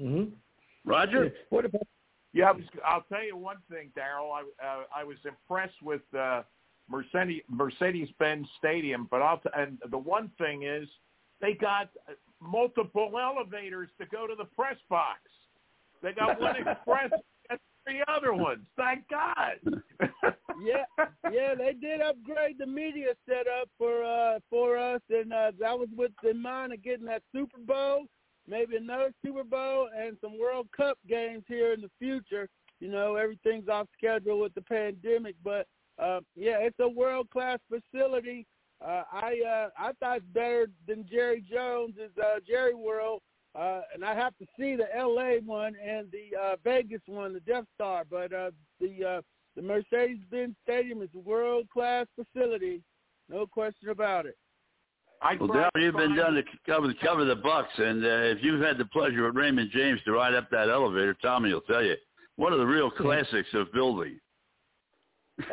[0.00, 0.32] Mm-hmm.
[0.84, 1.32] Roger.
[1.50, 1.82] What about
[2.32, 4.32] Yeah, I was, I'll tell you one thing, Darrell.
[4.32, 6.42] I uh, I was impressed with uh,
[6.90, 10.88] Mercedes Mercedes Benz Stadium, but I'll t- and the one thing is
[11.40, 11.90] they got
[12.44, 15.20] multiple elevators to go to the press box.
[16.02, 17.10] They got one express
[17.50, 18.62] and three other ones.
[18.76, 19.58] Thank God.
[20.62, 20.84] yeah,
[21.32, 25.88] yeah, they did upgrade the media setup for uh for us, and uh, that was
[25.96, 28.04] with in mind of getting that Super Bowl,
[28.48, 32.48] maybe another Super Bowl, and some World Cup games here in the future.
[32.80, 35.66] You know, everything's off schedule with the pandemic, but
[35.98, 38.46] uh, yeah, it's a world class facility.
[38.86, 43.22] Uh, I uh, I thought it's better than Jerry Jones' uh, Jerry World.
[43.54, 45.38] Uh, and I have to see the L.A.
[45.40, 48.04] one and the uh, Vegas one, the Death Star.
[48.08, 49.20] But uh, the uh,
[49.56, 52.82] the Mercedes-Benz Stadium is a world-class facility,
[53.28, 54.36] no question about it.
[55.22, 58.38] I Well, tried Darrell, you've been down to cover cover the Bucks, and uh, if
[58.42, 61.82] you've had the pleasure with Raymond James to ride up that elevator, Tommy will tell
[61.82, 61.94] you
[62.36, 64.18] one of the real classics of building.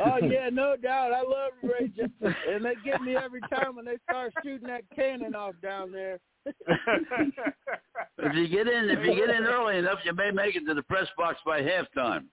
[0.00, 1.12] Oh yeah, no doubt.
[1.12, 2.06] I love Rachel,
[2.48, 6.20] and they get me every time when they start shooting that cannon off down there.
[6.46, 10.74] if you get in, if you get in early enough, you may make it to
[10.74, 12.26] the press box by halftime.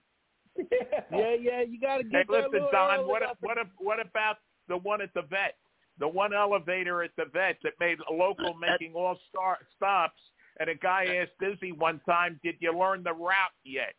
[0.70, 3.00] yeah, yeah, you got to Hey, get there a listen, little Don.
[3.00, 3.08] early.
[3.08, 4.36] What what what about
[4.68, 5.56] the one at the vet?
[5.98, 10.20] The one elevator at the vet that made a local making all star stops,
[10.58, 13.94] and a guy asked Dizzy one time, "Did you learn the route yet?"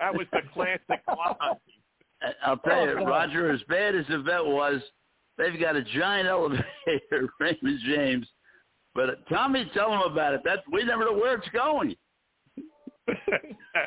[0.00, 1.56] That was the classic line.
[2.44, 4.80] I'll tell oh, you, Oh, Roger, as bad as the vet was,
[5.36, 8.26] they've got a giant elevator, Raymond James.
[8.94, 10.40] But Tommy, tell them about it.
[10.44, 11.94] That we never know where it's going.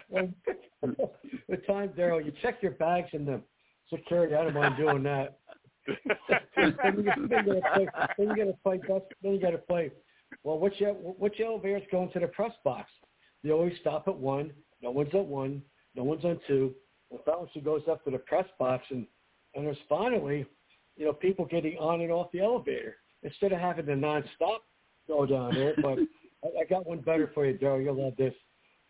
[0.09, 3.41] the time, Darrell, you check your bags in the
[3.89, 4.35] security.
[4.35, 5.39] I don't mind doing that.
[6.55, 7.87] then you get, then you gotta play.
[8.17, 8.79] Then you got to play.
[9.21, 9.91] Then you got to play.
[10.43, 12.89] Well, which el- which elevator's going to the press box?
[13.43, 14.51] They always stop at one.
[14.81, 15.61] No one's at one.
[15.95, 16.73] No one's on two.
[17.11, 19.05] The fellowship she goes up to the press box, and
[19.55, 20.45] and there's finally,
[20.97, 24.59] you know, people getting on and off the elevator instead of having to nonstop
[25.07, 25.73] go down there.
[25.81, 25.99] But
[26.43, 27.81] I, I got one better for you, Darrell.
[27.81, 28.33] You'll love this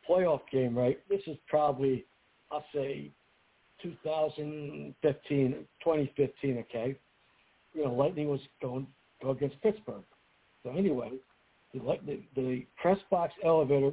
[0.08, 1.00] playoff game, right?
[1.10, 2.06] This is probably,
[2.52, 3.12] I'll say,
[3.82, 5.52] 2015,
[5.84, 6.96] 2015, okay?
[7.74, 8.88] You know, Lightning was going
[9.22, 10.04] go against Pittsburgh.
[10.64, 11.12] So anyway,
[11.74, 13.92] the, the, the press box elevator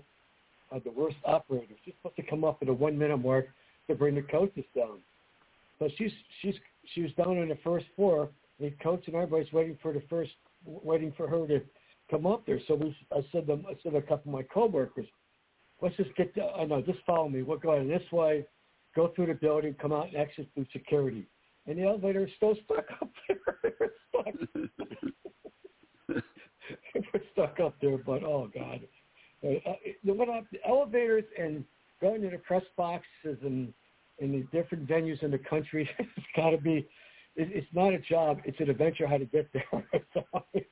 [0.73, 1.75] had the worst operator.
[1.85, 3.49] She's supposed to come up at a one-minute mark
[3.89, 4.99] to bring the coaches down.
[5.79, 6.55] So she's she's
[6.95, 8.31] she was down on the first floor.
[8.61, 10.33] The coach and everybody's waiting for the first,
[10.65, 11.61] waiting for her to
[12.11, 12.61] come up there.
[12.67, 15.07] So we, I said to I said to a couple of my coworkers,
[15.81, 16.35] let's just get.
[16.35, 17.43] The, I know, just follow me.
[17.43, 18.45] We're going this way,
[18.97, 21.27] go through the building, come out and exit through security.
[21.67, 23.37] And the elevator is still stuck up there.
[23.81, 24.65] It's stuck.
[26.95, 28.81] We're stuck up there, but oh god,
[29.45, 30.29] uh, uh, you know what?
[30.29, 31.65] I- The elevators and
[32.01, 33.73] going to the press boxes and
[34.19, 36.87] in the different venues in the country, it's got to be.
[37.37, 39.65] It, it's not a job; it's an adventure how to get there.
[40.15, 40.25] So,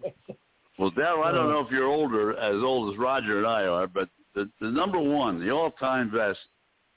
[0.78, 3.86] Well, Darrell, I don't know if you're older, as old as Roger and I are,
[3.86, 6.38] but the, the number one, the all-time best,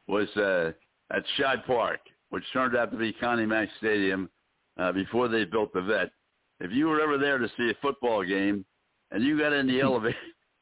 [0.08, 0.72] was uh,
[1.16, 4.30] at Shibe Park, which turned out to be Connie Mack Stadium
[4.78, 6.12] uh, before they built the vet.
[6.60, 8.66] If you were ever there to see a football game,
[9.12, 10.18] and you got in the elevator,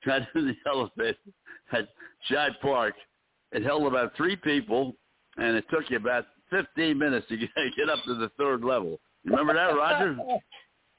[0.06, 1.18] got in the elevator
[1.72, 1.88] at
[2.30, 2.94] Shibe Park,
[3.52, 4.96] it held about three people,
[5.38, 7.50] and it took you about 15 minutes to get,
[7.92, 9.00] up to the third level.
[9.26, 10.18] Remember that, Roger?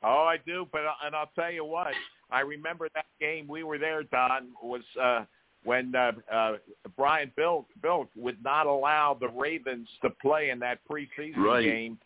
[0.04, 1.88] Oh, I do, but and I'll tell you what.
[2.30, 4.04] I remember that game we were there.
[4.04, 5.24] Don was uh,
[5.64, 6.52] when uh, uh,
[6.96, 11.64] Brian Bill Bill would not allow the Ravens to play in that preseason Right.
[11.64, 11.98] game,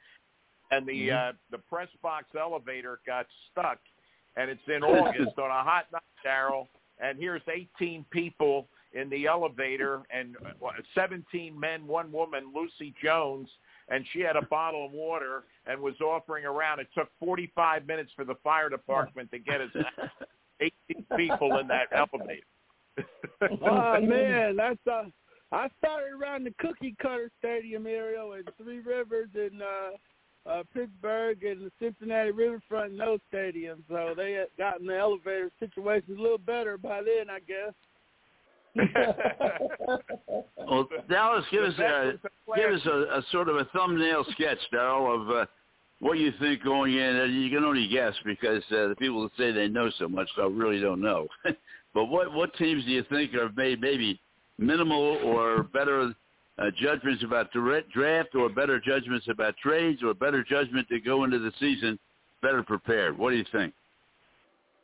[0.71, 3.79] and the uh, the press box elevator got stuck,
[4.37, 6.71] and it's in August on a hot night, Darrell.
[6.99, 7.43] And here's
[7.79, 13.49] 18 people in the elevator, and uh, 17 men, one woman, Lucy Jones,
[13.89, 16.81] and she had a bottle of water and was offering around.
[16.81, 19.71] It took 45 minutes for the fire department to get us
[20.89, 22.43] 18 people in that elevator.
[23.63, 25.05] oh man, that's uh
[25.51, 31.43] I started around the Cookie Cutter Stadium area in Three Rivers and uh uh Pittsburgh
[31.45, 33.83] and the Cincinnati Riverfront and those stadiums.
[33.89, 37.75] So they had gotten the elevator situation a little better by then I guess.
[38.77, 38.89] Well,
[41.11, 42.13] Dallas, give us a
[42.57, 45.47] give us a, a sort of a thumbnail sketch, Darrell, of uh,
[46.01, 47.21] what you think going in.
[47.21, 50.29] Uh, You can only guess because uh, the people that say they know so much,
[50.37, 51.27] so really don't know.
[51.95, 54.19] but what what teams do you think have made maybe
[54.59, 56.13] minimal or better
[56.59, 61.25] uh, judgments about dra- draft, or better judgments about trades, or better judgment to go
[61.25, 61.99] into the season
[62.43, 63.17] better prepared?
[63.17, 63.73] What do you think?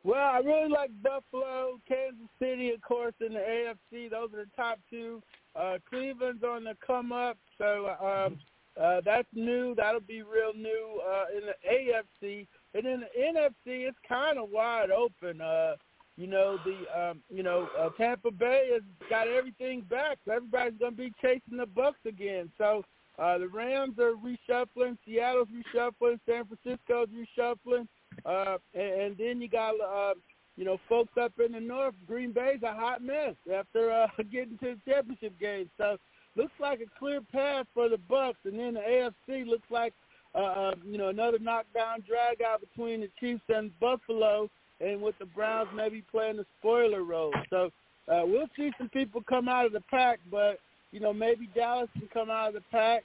[0.04, 4.10] Well, I really like Buffalo, Kansas City, of course, in the AFC.
[4.10, 5.22] Those are the top two.
[5.56, 8.38] Uh, Cleveland's on the come up, so um,
[8.80, 9.74] uh, that's new.
[9.74, 12.46] That'll be real new uh, in the AFC.
[12.74, 15.40] And in the NFC, it's kind of wide open.
[15.40, 15.74] Uh,
[16.16, 20.78] you know, the um, you know uh, Tampa Bay has got everything back, so everybody's
[20.78, 22.50] going to be chasing the Bucks again.
[22.58, 22.84] So
[23.18, 27.88] uh, the Rams are reshuffling, Seattle's reshuffling, San Francisco's reshuffling.
[28.24, 30.14] Uh, and, then you got, uh,
[30.56, 31.94] you know, folks up in the north.
[32.06, 35.70] Green Bay's a hot mess after uh, getting to the championship game.
[35.78, 35.96] So
[36.36, 38.38] looks like a clear path for the Bucks.
[38.44, 39.92] And then the AFC looks like,
[40.34, 44.48] uh, uh, you know, another knockdown drag out between the Chiefs and Buffalo,
[44.80, 47.32] and with the Browns maybe playing the spoiler role.
[47.50, 47.70] So
[48.08, 50.60] uh, we'll see some people come out of the pack, but
[50.92, 53.02] you know, maybe Dallas can come out of the pack.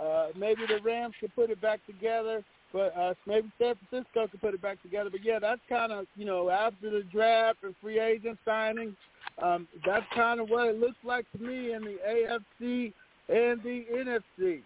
[0.00, 2.42] Uh, maybe the Rams can put it back together
[2.72, 5.10] but uh, maybe San Francisco could put it back together.
[5.10, 8.96] But yeah, that's kind of you know after the draft and free agent signing,
[9.42, 12.92] um, that's kind of what it looks like to me in the AFC
[13.28, 14.62] and the NFC.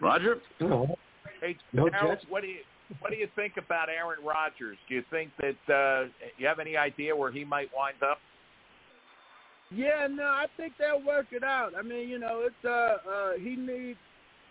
[0.00, 0.38] Roger?
[0.60, 0.96] No,
[1.40, 2.60] Hey, No Harold, what do you
[3.00, 4.76] what do you think about Aaron Rodgers?
[4.88, 8.18] Do you think that uh, you have any idea where he might wind up?
[9.70, 11.72] Yeah, no, I think they'll work it out.
[11.76, 13.98] I mean, you know, it's uh, uh he needs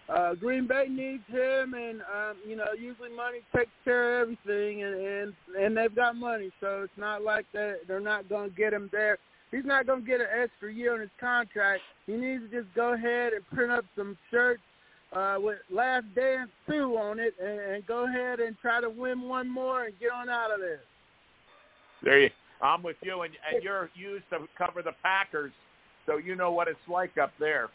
[0.10, 4.84] uh Green Bay needs him and um, you know, usually money takes care of everything
[4.84, 8.74] and and, and they've got money, so it's not like that they're not gonna get
[8.74, 9.18] him there.
[9.51, 11.82] He's not gonna get an extra year on his contract.
[12.08, 14.62] He needs to just go ahead and print up some shirts
[15.14, 19.22] uh with Last Dance two on it and, and go ahead and try to win
[19.22, 20.82] one more and get on out of there.
[22.04, 22.30] There you.
[22.62, 25.51] I'm with you, and, and you're used to cover the Packers,
[26.06, 27.70] so you know what it's like up there.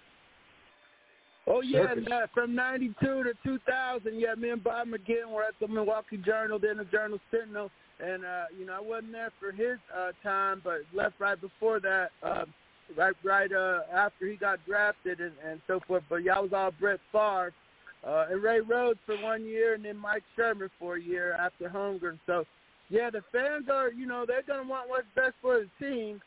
[1.49, 2.05] Oh yeah, Circus.
[2.05, 6.19] and, uh, from '92 to 2000, yeah, me and Bob McGinn were at the Milwaukee
[6.19, 7.71] Journal, then the Journal Sentinel,
[8.01, 11.81] and uh, you know I wasn't there for his uh, time, but left right before
[11.81, 12.45] that, uh,
[12.97, 16.03] right right uh, after he got drafted and, and so forth.
[16.09, 17.53] But y'all was all Brett Favre
[18.07, 21.69] uh, and Ray Rhodes for one year, and then Mike Sherman for a year after
[21.69, 22.19] Holmgren.
[22.27, 22.45] So
[22.91, 26.21] yeah, the fans are you know they're gonna want what's best for the team.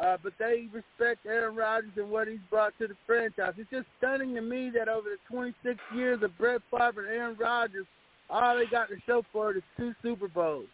[0.00, 3.54] Uh, but they respect Aaron Rodgers and what he's brought to the franchise.
[3.56, 7.36] It's just stunning to me that over the 26 years of Brett Favre and Aaron
[7.38, 7.86] Rodgers,
[8.28, 10.66] all they got to show for it is two Super Bowls.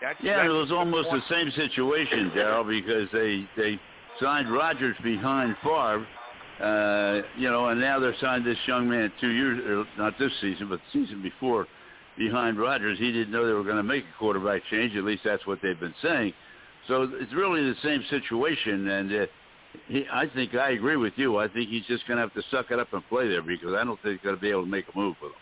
[0.00, 1.24] That's, Yeah, that's it was almost the point.
[1.28, 3.80] same situation, Darrell, because they they
[4.20, 6.06] signed Rodgers behind Favre,
[6.60, 10.68] uh, you know, and now they're signed this young man two years, not this season,
[10.68, 11.66] but the season before,
[12.16, 12.98] behind Rodgers.
[12.98, 14.94] He didn't know they were going to make a quarterback change.
[14.94, 16.32] At least that's what they've been saying.
[16.88, 19.26] So it's really the same situation, and uh,
[19.88, 21.38] he, I think I agree with you.
[21.38, 23.74] I think he's just going to have to suck it up and play there because
[23.74, 25.38] I don't think he's going to be able to make a move with him.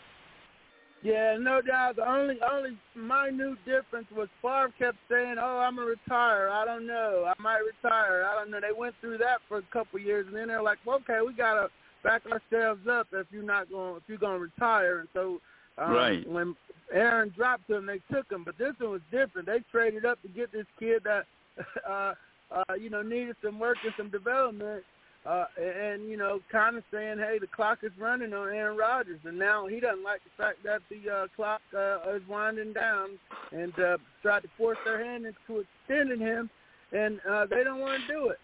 [1.02, 1.96] Yeah, no doubt.
[1.96, 6.48] The only only minute difference was Favre kept saying, "Oh, I'm gonna retire.
[6.48, 7.24] I don't know.
[7.26, 8.24] I might retire.
[8.24, 10.62] I don't know." They went through that for a couple of years, and then they're
[10.62, 11.70] like, well, "Okay, we gotta
[12.04, 15.40] back ourselves up if you're not going if you're gonna retire." And so,
[15.78, 16.28] um, Right.
[16.28, 16.56] when
[16.92, 18.44] Aaron dropped him, they took him.
[18.44, 19.46] But this one was different.
[19.46, 21.26] They traded up to get this kid that,
[21.88, 22.14] uh,
[22.50, 24.84] uh, you know, needed some work and some development.
[25.24, 29.20] Uh, and you know, kind of saying, "Hey, the clock is running on Aaron Rodgers,"
[29.24, 33.10] and now he doesn't like the fact that the uh, clock uh, is winding down,
[33.52, 36.50] and uh, tried to force their hand into extending him,
[36.90, 38.38] and uh, they don't want to do it.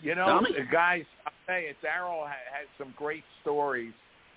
[0.00, 0.50] You know, Tommy?
[0.70, 3.92] guys, I tell you, Darrell has some great stories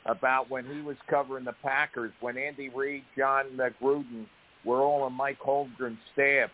[0.06, 3.45] about when he was covering the Packers, when Andy Reid, Jon
[3.82, 4.26] Gruden
[4.66, 6.49] were all on Mike Holmgren's staff.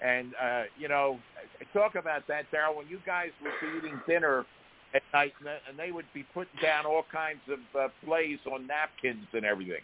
[0.00, 1.18] And, uh, you know,
[1.72, 4.44] talk about that, Darrell, when you guys would be eating dinner
[4.94, 5.32] at night
[5.68, 9.82] and, they would be putting down all kinds of uh, plays on napkins and everything.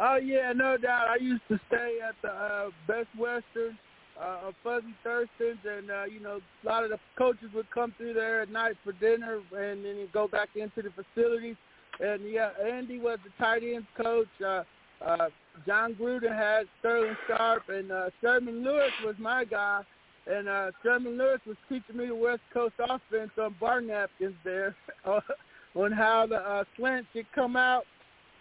[0.00, 1.08] Oh yeah, no doubt.
[1.08, 3.78] I used to stay at the uh, Best Western,
[4.20, 8.14] uh, Fuzzy Thurston's, and uh, you know, a lot of the coaches would come through
[8.14, 11.56] there at night for dinner, and then go back into the facilities.
[12.00, 14.28] And yeah, Andy was the tight ends coach.
[14.44, 14.62] Uh,
[15.04, 15.28] uh,
[15.66, 19.82] Jon Gruden had Sterling Sharpe, and uh, Sherman Lewis was my guy.
[20.26, 24.74] And uh, Sherman Lewis was teaching me the West Coast offense on bar napkins there,
[25.74, 27.84] on how the uh, slant should come out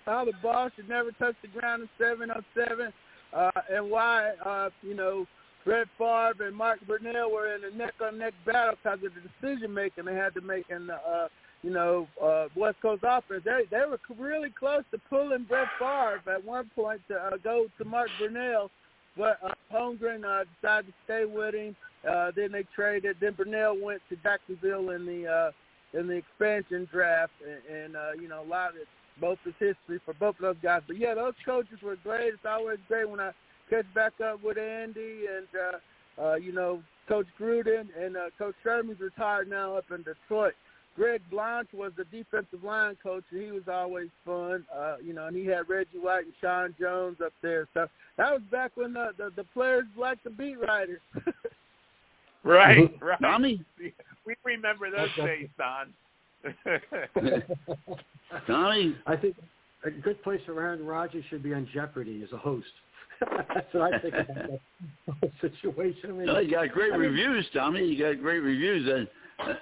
[0.05, 2.91] how the ball should never touch the ground in seven on seven,
[3.33, 5.25] uh, and why uh, you know
[5.65, 9.47] Brett Favre and Mark Brunell were in a neck on neck battle because of the
[9.47, 11.27] decision making they had to make in the uh,
[11.63, 13.43] you know uh, West Coast offense.
[13.45, 17.67] They they were really close to pulling Brett Favre at one point to uh, go
[17.77, 18.69] to Mark Brunell,
[19.17, 21.75] but uh, Holmgren uh, decided to stay with him.
[22.09, 23.17] Uh, then they traded.
[23.19, 28.11] Then Brunell went to Jacksonville in the uh, in the expansion draft, and, and uh,
[28.19, 28.87] you know a lot of it
[29.19, 30.81] both is history for both of those guys.
[30.87, 32.33] But yeah, those coaches were great.
[32.33, 33.31] It's always great when I
[33.69, 38.55] catch back up with Andy and uh, uh, you know Coach Gruden and uh, Coach
[38.63, 40.53] Sherman's retired now up in Detroit.
[41.01, 44.63] Greg Blache was the defensive line coach, and he was always fun.
[44.71, 47.67] Uh, you know, and he had Reggie White and Sean Jones up there.
[47.73, 47.87] So
[48.17, 51.01] that was back when the the, the players liked the beat writers.
[52.43, 53.19] Right, right.
[53.21, 53.63] Tommy?
[54.25, 55.93] We remember those days, Don.
[58.47, 58.95] Tommy?
[59.05, 59.35] I think
[59.83, 62.65] a good place for Aaron Rodgers should be on Jeopardy as a host.
[63.19, 64.59] That's what I think about that
[65.19, 66.09] whole situation.
[66.09, 67.85] I mean, No, you got great I mean- reviews, Tommy.
[67.85, 69.07] You got great reviews, and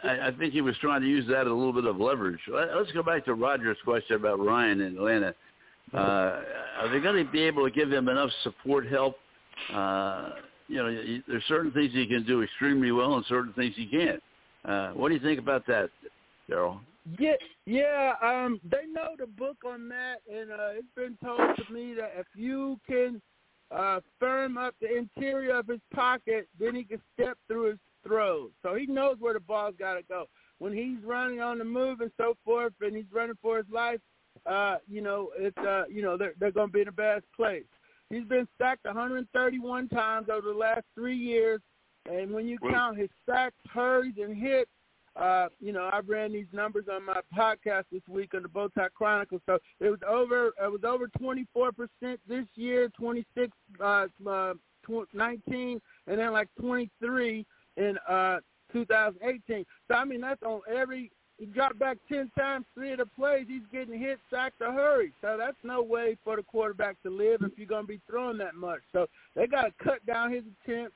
[0.04, 2.40] I, I think he was trying to use that as a little bit of leverage.
[2.52, 5.36] Let- Let's go back to Roger's question about Ryan in Atlanta.
[5.94, 6.42] Uh,
[6.80, 9.16] are they going to be able to give him enough support, help?
[9.74, 10.32] Uh,
[10.68, 14.22] you know, there's certain things he can do extremely well, and certain things he can't.
[14.66, 15.90] Uh, what do you think about that,
[16.48, 16.80] Darrell?
[17.18, 17.34] Yeah,
[17.66, 18.14] yeah.
[18.22, 22.14] Um, they know the book on that, and uh, it's been told to me that
[22.18, 23.20] if you can
[23.72, 28.52] uh, firm up the interior of his pocket, then he can step through his throws.
[28.64, 30.26] So he knows where the ball's got to go.
[30.60, 34.00] when he's running on the move and so forth, and he's running for his life,
[34.46, 37.24] uh, you know, it's uh, you know, they're they're going to be in a bad
[37.36, 37.66] place.
[38.10, 41.62] He's been sacked 131 times over the last three years,
[42.10, 44.72] and when you count his sacks, hurries, and hits,
[45.16, 48.92] uh, you know, I ran these numbers on my podcast this week on the Bowtie
[48.94, 49.42] Chronicles.
[49.46, 54.54] So it was over, it was over 24 percent this year, 26, uh, uh,
[55.14, 57.46] 19, and then like 23
[57.78, 58.40] in uh
[58.74, 59.66] 2018.
[59.88, 61.12] So I mean, that's on every.
[61.38, 65.14] He dropped back 10 times, three of the plays, he's getting hit, sacked, or hurried.
[65.22, 68.38] So that's no way for the quarterback to live if you're going to be throwing
[68.40, 68.82] that much.
[68.92, 69.08] So
[69.38, 70.96] they got to cut down his attempts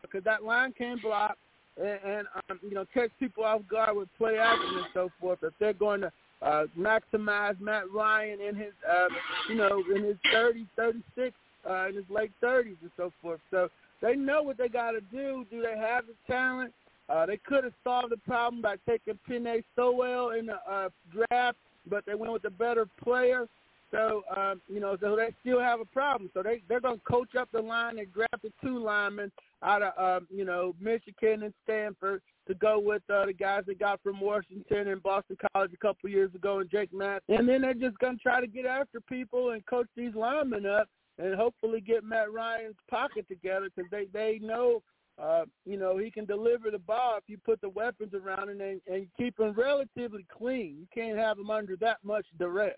[0.00, 1.36] because that line can block
[1.76, 5.40] and, and um, you know catch people off guard with play action and so forth.
[5.42, 9.08] If they're going to uh, maximize Matt Ryan in his uh,
[9.48, 11.34] you know in his 30, 36,
[11.68, 13.40] uh, in his late 30s and so forth.
[13.50, 13.68] So
[14.00, 15.46] they know what they got to do.
[15.50, 16.72] Do they have the talent?
[17.08, 21.58] Uh, they could have solved the problem by taking Penei Sewell in the uh, draft,
[21.88, 23.46] but they went with a better player.
[23.92, 26.30] So um, you know, so they still have a problem.
[26.34, 27.96] So they they're going to coach up the line.
[27.96, 29.30] They drafted two linemen
[29.62, 33.74] out of um, you know Michigan and Stanford to go with uh, the guys they
[33.74, 37.22] got from Washington and Boston College a couple years ago, and Jake Matt.
[37.28, 40.66] And then they're just going to try to get after people and coach these linemen
[40.66, 40.88] up,
[41.18, 44.82] and hopefully get Matt Ryan's pocket together because they they know.
[45.18, 48.60] Uh, you know, he can deliver the ball if you put the weapons around him
[48.60, 50.76] and, and keep him relatively clean.
[50.78, 52.76] You can't have him under that much duress.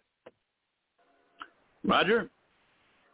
[1.83, 2.31] Roger?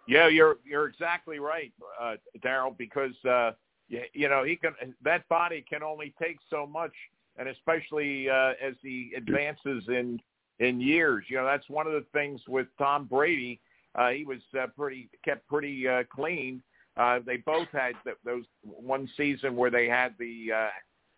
[0.06, 2.74] Yeah, you're you're exactly right, uh, Darrell.
[2.76, 3.52] Because uh,
[3.88, 6.92] you, you know he can that body can only take so much,
[7.38, 10.20] and especially uh, as he advances in
[10.58, 11.24] in years.
[11.28, 13.60] You know that's one of the things with Tom Brady.
[13.94, 16.62] Uh, he was uh, pretty kept pretty uh, clean.
[16.96, 20.68] Uh, they both had th- those one season where they had the uh,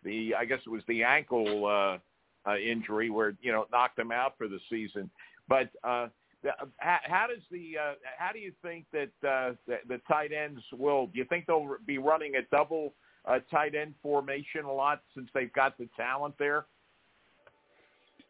[0.03, 4.11] the I guess it was the ankle uh, uh, injury where you know knocked them
[4.11, 5.09] out for the season.
[5.47, 6.07] But uh,
[6.43, 10.31] the- how, how does the uh, how do you think that uh, the, the tight
[10.31, 11.07] ends will?
[11.07, 12.93] Do you think they'll be running a double
[13.25, 16.65] uh, tight end formation a lot since they've got the talent there?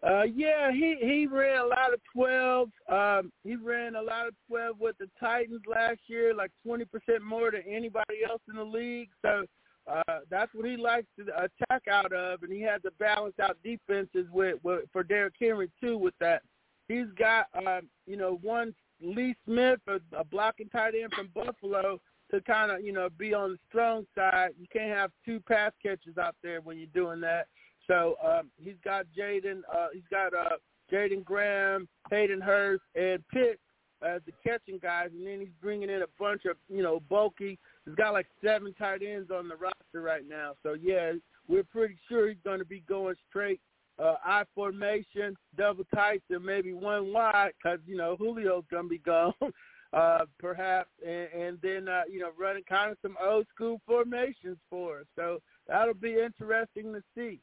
[0.05, 2.69] Uh, yeah, he he ran a lot of twelve.
[2.87, 7.23] Um, he ran a lot of twelve with the Titans last year, like twenty percent
[7.23, 9.09] more than anybody else in the league.
[9.23, 9.45] So
[9.91, 13.57] uh, that's what he likes to attack out of, and he has to balance out
[13.63, 15.97] defenses with, with for Derrick Henry too.
[15.97, 16.43] With that,
[16.87, 21.99] he's got um, you know one Lee Smith, a, a blocking tight end from Buffalo,
[22.31, 24.51] to kind of you know be on the strong side.
[24.59, 27.47] You can't have two pass catchers out there when you're doing that.
[27.87, 30.57] So um, he's got Jaden, uh, he's got uh,
[30.91, 33.59] Jaeden Graham, Hayden Hurst, and Pitt
[34.01, 37.57] as the catching guys, and then he's bringing in a bunch of you know bulky.
[37.85, 40.53] He's got like seven tight ends on the roster right now.
[40.63, 41.13] So yeah,
[41.47, 43.59] we're pretty sure he's going to be going straight
[43.99, 48.89] uh, I formation, double tights, and maybe one wide because you know Julio's going to
[48.89, 49.33] be gone.
[49.93, 54.57] Uh, perhaps, and, and then uh, you know running kind of some old school formations
[54.69, 55.05] for us.
[55.15, 57.39] So that'll be interesting to see.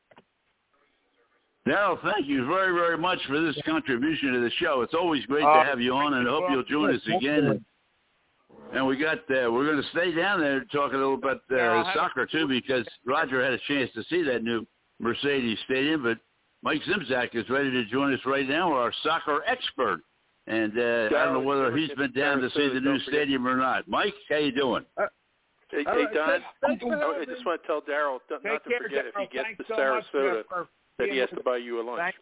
[1.67, 4.83] Darrell, thank you very, very much for this contribution to the show.
[4.83, 7.47] It's always great Uh, to have you on, and I hope you'll join us again.
[7.47, 7.65] And,
[8.73, 11.57] and we got uh, we're going to stay down there talking a little about uh,
[11.57, 14.67] Yeah, soccer too, because Roger had a chance to see that new
[15.01, 16.03] Mercedes Stadium.
[16.03, 16.19] But
[16.63, 20.01] Mike Zimzak is ready to join us right now, our soccer expert.
[20.47, 23.57] And uh, I don't know whether he's been down to see the new stadium or
[23.57, 23.89] not.
[23.89, 24.85] Mike, how you doing?
[24.99, 25.05] Hey,
[25.71, 28.79] hey right, Don, thanks- thanks I just want to tell Darrell not Take to care,
[28.83, 30.43] forget if he gets Thanks to so Sarasota
[30.97, 32.01] for that he has to buy you a lunch.
[32.01, 32.15] Thank-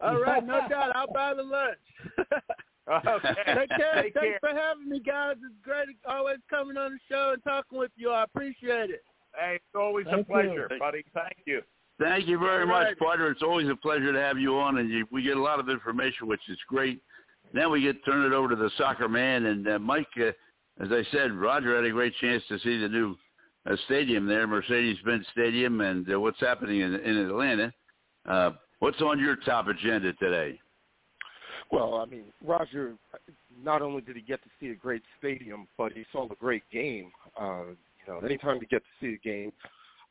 [0.00, 0.94] All right, no doubt.
[0.96, 1.78] I'll buy the lunch.
[2.90, 3.28] Okay.
[3.46, 4.02] Take care.
[4.02, 4.38] Take Thanks care.
[4.40, 5.34] for having me, guys.
[5.44, 8.10] It's great always coming on the show and talking with you.
[8.10, 9.02] I appreciate it.
[9.38, 10.78] Hey, it's always Thank a pleasure, you.
[10.78, 11.04] buddy.
[11.12, 11.60] Thank you.
[12.00, 12.98] Thank you very All much, right.
[12.98, 13.30] partner.
[13.30, 15.68] It's always a pleasure to have you on, and you, we get a lot of
[15.68, 17.02] information, which is great.
[17.52, 20.06] Now we get to turn it over to the soccer man, and uh, Mike.
[20.18, 20.30] Uh,
[20.82, 23.16] as I said, Roger had a great chance to see the new
[23.68, 27.72] uh, stadium there, Mercedes-Benz Stadium, and uh, what's happening in, in Atlanta.
[28.28, 30.58] Uh, what's on your top agenda today?
[31.70, 32.94] Well, I mean, Roger,
[33.62, 36.62] not only did he get to see a great stadium, but he saw a great
[36.72, 37.10] game.
[37.38, 37.64] Uh,
[38.06, 39.52] you know, anytime you get to see a game,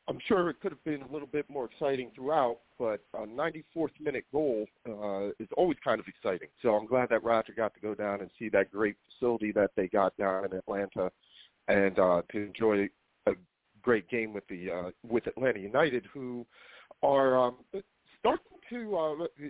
[0.08, 3.90] I'm sure it could have been a little bit more exciting throughout, but a 94th
[4.00, 6.48] minute goal uh, is always kind of exciting.
[6.62, 9.72] So I'm glad that Roger got to go down and see that great facility that
[9.76, 11.10] they got down in Atlanta,
[11.66, 12.88] and uh, to enjoy
[13.28, 16.46] a great game with the uh, with Atlanta United, who
[17.02, 17.56] are um,
[18.18, 19.44] starting to uh,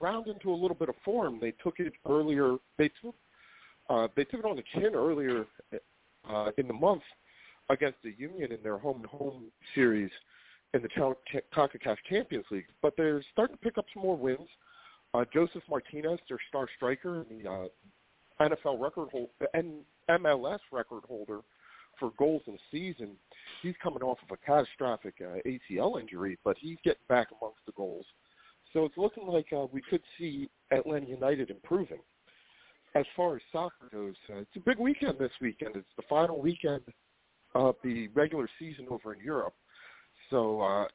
[0.00, 1.38] round into a little bit of form.
[1.40, 2.56] They took it earlier.
[2.78, 3.14] They took
[3.90, 5.46] uh, they took it on the chin earlier
[6.28, 7.02] uh, in the month
[7.70, 10.10] against the Union in their home and home series,
[10.74, 10.88] in the
[11.54, 14.48] CONCACAF Champions League, but they're starting to pick up some more wins.
[15.14, 17.68] Uh, Josef Martinez, their star striker, the uh,
[18.40, 21.40] NFL record holder and MLS record holder
[22.02, 23.12] for goals in a season.
[23.62, 27.72] He's coming off of a catastrophic uh, ACL injury, but he's getting back amongst the
[27.72, 28.04] goals.
[28.72, 32.00] So it's looking like uh, we could see Atlanta United improving.
[32.96, 35.76] As far as soccer goes, uh, it's a big weekend this weekend.
[35.76, 36.82] It's the final weekend
[37.54, 39.54] of the regular season over in Europe.
[40.30, 40.86] So, uh,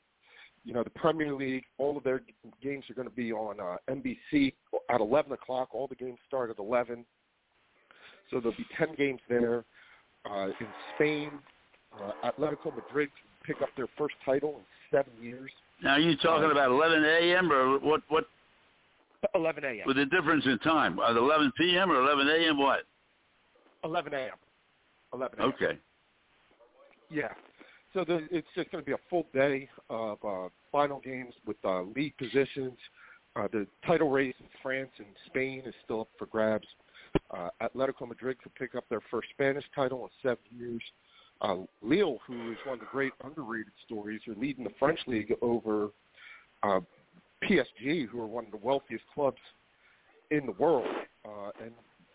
[0.65, 2.21] you know, the Premier League, all of their
[2.61, 4.53] games are going to be on uh, NBC
[4.89, 5.69] at 11 o'clock.
[5.71, 7.05] All the games start at 11.
[8.29, 9.63] So there'll be 10 games there.
[10.25, 11.31] Uh, in Spain,
[12.01, 13.09] uh, Atletico Madrid
[13.45, 15.49] pick up their first title in seven years.
[15.81, 17.51] Now, are you talking about 11 a.m.
[17.51, 18.01] or what?
[18.09, 18.25] What
[19.35, 19.83] 11 a.m.
[19.85, 20.99] with the difference in time?
[20.99, 21.91] At 11 p.m.
[21.91, 22.57] or 11 a.m.
[22.57, 22.81] What?
[23.83, 24.31] 11 a.m.
[25.13, 25.53] 11 a.m.
[25.53, 25.79] Okay.
[27.09, 27.29] Yeah.
[27.93, 31.57] So the, it's just going to be a full day of uh, final games with
[31.63, 32.77] uh, league positions.
[33.35, 36.67] Uh, the title race in France and Spain is still up for grabs.
[37.31, 40.81] Uh, Atletico Madrid could pick up their first Spanish title in seven years.
[41.41, 45.33] Uh, Lille, who is one of the great underrated stories, are leading the French league
[45.41, 45.89] over
[46.63, 46.79] uh,
[47.43, 49.37] PSG, who are one of the wealthiest clubs
[50.31, 50.87] in the world.
[51.25, 51.71] Uh, and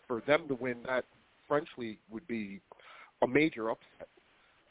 [0.07, 1.05] for them to win that
[1.47, 2.59] French league would be
[3.21, 4.07] a major upset.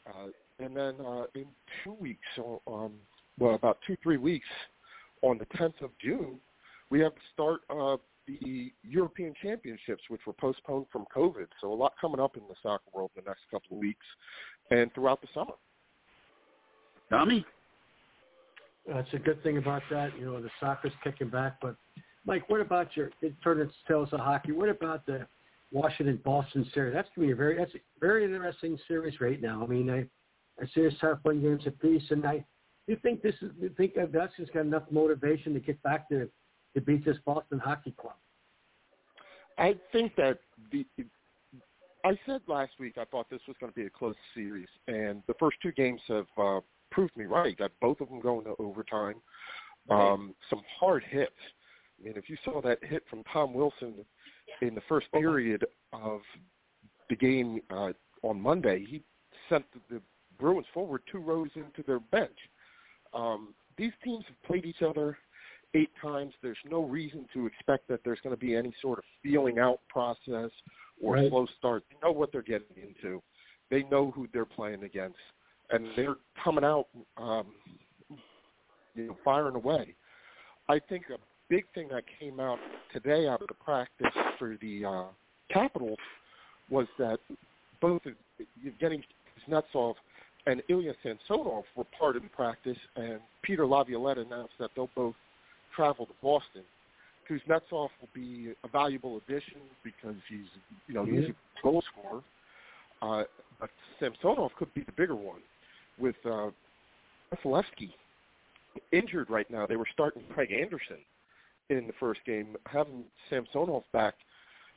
[0.07, 0.27] Uh,
[0.59, 1.45] and then uh, in
[1.83, 2.19] two weeks,
[2.67, 2.91] um,
[3.39, 4.47] well, about two, three weeks,
[5.21, 6.37] on the 10th of June,
[6.89, 11.47] we have the start of the European Championships, which were postponed from COVID.
[11.61, 14.05] So a lot coming up in the soccer world in the next couple of weeks
[14.71, 15.53] and throughout the summer.
[17.09, 17.45] Tommy?
[18.89, 20.17] Uh, that's a good thing about that.
[20.17, 21.57] You know, the soccer's kicking back.
[21.61, 21.75] But,
[22.25, 24.51] Mike, what about your it turned its tails of hockey?
[24.51, 25.27] What about the
[25.71, 26.93] Washington Boston series?
[26.93, 29.63] That's going to be a very that's a very interesting series right now.
[29.63, 30.05] I mean, I
[30.61, 32.37] I see us have one games apiece, and I
[32.87, 35.81] do you think this is you think that that's just got enough motivation to get
[35.83, 36.29] back to
[36.73, 38.15] to beat this Boston Hockey Club?
[39.57, 40.39] I think that
[40.71, 40.85] the
[42.05, 45.23] I said last week I thought this was going to be a close series, and
[45.27, 46.59] the first two games have uh,
[46.91, 47.57] proved me right.
[47.57, 49.15] Got both of them going to overtime.
[49.89, 51.31] Um, some hard hits.
[51.99, 53.93] I mean, if you saw that hit from Tom Wilson
[54.61, 56.21] in the first period of
[57.09, 57.91] the game uh,
[58.21, 59.01] on Monday, he
[59.49, 60.01] sent the, the
[60.39, 62.37] Bruins forward two rows into their bench.
[63.13, 65.17] Um, these teams have played each other
[65.73, 66.33] eight times.
[66.41, 69.79] There's no reason to expect that there's going to be any sort of feeling out
[69.89, 70.51] process
[71.01, 71.29] or Right.
[71.29, 71.83] slow start.
[71.89, 73.21] They know what they're getting into.
[73.69, 75.17] They know who they're playing against,
[75.71, 76.87] and they're coming out,
[77.17, 77.47] um,
[78.95, 79.95] you know, firing away.
[80.69, 81.17] I think a
[81.49, 82.59] big thing that came out
[82.91, 85.05] today out of the practice for the uh,
[85.49, 85.97] Capitals
[86.69, 87.19] was that
[87.81, 88.01] both
[88.65, 89.03] Evgeny
[89.47, 89.95] Kuznetsov
[90.45, 95.15] and Ilya Samsonov were part of the practice, and Peter Laviolette announced that they'll both
[95.75, 96.63] travel to Boston.
[97.29, 100.47] Kuznetsov will be a valuable addition because he's,
[100.87, 102.21] you know, he's a goal scorer.
[103.01, 103.23] Uh,
[103.59, 103.69] but
[103.99, 105.39] Samsonov could be the bigger one
[105.97, 106.49] with uh,
[107.33, 107.91] Vasilevsky
[108.91, 109.65] injured right now.
[109.65, 110.97] They were starting Craig Anderson
[111.69, 112.55] in the first game.
[112.65, 114.15] Having Samsonov back,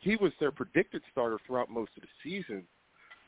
[0.00, 2.62] he was their predicted starter throughout most of the season.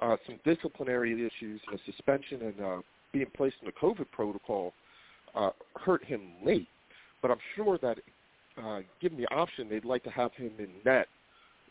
[0.00, 2.76] Uh, some disciplinary issues, a suspension, and uh,
[3.12, 4.72] being placed in the COVID protocol
[5.34, 6.68] uh, hurt him late.
[7.22, 7.98] But I'm sure that
[8.62, 11.08] uh, given the option, they'd like to have him in net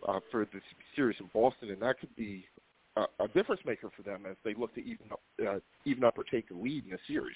[0.07, 0.59] uh, for the
[0.95, 2.45] series in Boston, and that could be
[2.95, 6.17] a, a difference maker for them as they look to even up, uh, even up
[6.17, 7.35] or take the lead in the series.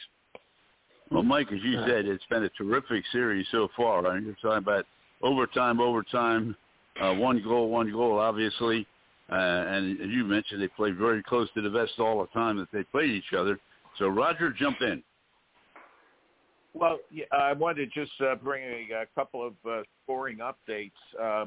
[1.11, 4.07] Well, Mike, as you said, it's been a terrific series so far.
[4.07, 4.85] I mean, you're talking about
[5.21, 6.55] overtime, overtime,
[7.01, 8.87] uh, one goal, one goal, obviously.
[9.29, 12.67] Uh, and you mentioned, they play very close to the vest all the time that
[12.71, 13.59] they play each other.
[13.97, 15.03] So Roger, jump in.
[16.73, 20.91] Well, yeah, I wanted to just uh, bring a, a couple of uh, scoring updates.
[21.21, 21.45] Uh,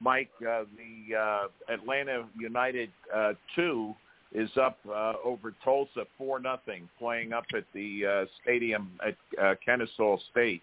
[0.00, 3.94] Mike, the uh, Atlanta United uh, two
[4.32, 9.16] is up uh, over Tulsa four nothing, playing up at the stadium at
[9.64, 10.62] Kennesaw State.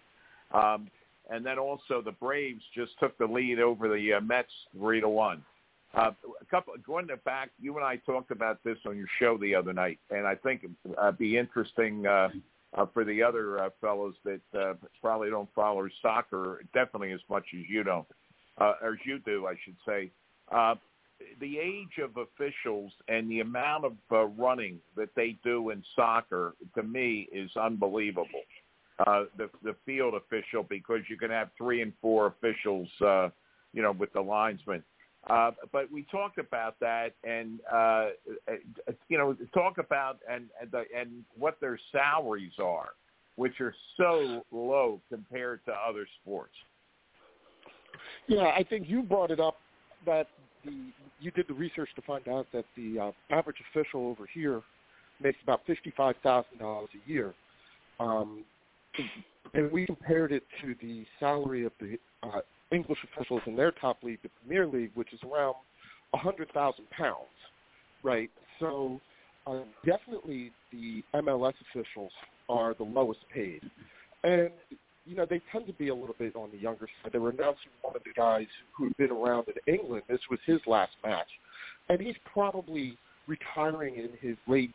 [0.54, 0.88] Um,
[1.28, 5.44] and then also the Braves just took the lead over the Mets three to one.
[5.94, 9.54] Uh, a couple going back, you and I talked about this on your show the
[9.54, 12.04] other night, and I think it'd be interesting
[12.76, 17.44] uh, for the other uh, fellows that uh, probably don't follow soccer definitely as much
[17.54, 18.06] as you don't,
[18.60, 20.10] uh, or as you do, I should say.
[20.52, 20.74] Uh,
[21.40, 26.54] the age of officials and the amount of uh, running that they do in soccer,
[26.74, 28.42] to me, is unbelievable.
[29.06, 33.28] Uh, the the field official because you can have three and four officials, uh,
[33.74, 34.82] you know, with the linesmen.
[35.28, 38.08] Uh, but we talked about that, and uh,
[39.08, 42.90] you know, talk about and and, the, and what their salaries are.
[43.36, 46.54] which are so low compared to other sports.
[48.26, 49.56] Yeah, I think you brought it up
[50.04, 50.26] that
[50.64, 54.62] the you did the research to find out that the uh, average official over here
[55.22, 57.34] makes about fifty-five thousand dollars a year,
[58.00, 58.44] um,
[59.54, 62.40] and we compared it to the salary of the uh,
[62.72, 65.54] English officials in their top league, the Premier League, which is around
[66.14, 67.16] a hundred thousand pounds,
[68.02, 68.30] right?
[68.60, 69.00] So
[69.46, 72.12] uh, definitely the MLS officials
[72.48, 73.62] are the lowest paid,
[74.24, 74.50] and
[75.06, 77.12] you know, they tend to be a little bit on the younger side.
[77.12, 78.46] They were announcing one of the guys
[78.76, 80.02] who had been around in England.
[80.08, 81.28] This was his last match,
[81.88, 84.72] and he's probably retiring in his late.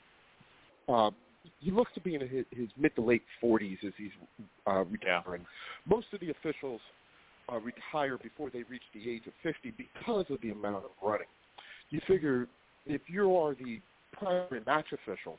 [0.88, 1.12] Uh,
[1.60, 4.12] he looks to be in his, his mid to late 40s as he's
[4.68, 5.46] uh, retiring.
[5.86, 6.82] Most of the officials
[7.52, 11.28] uh, retire before they reach the age of 50 because of the amount of running.
[11.90, 12.48] You figure
[12.86, 13.80] if you are the
[14.14, 15.38] primary match official,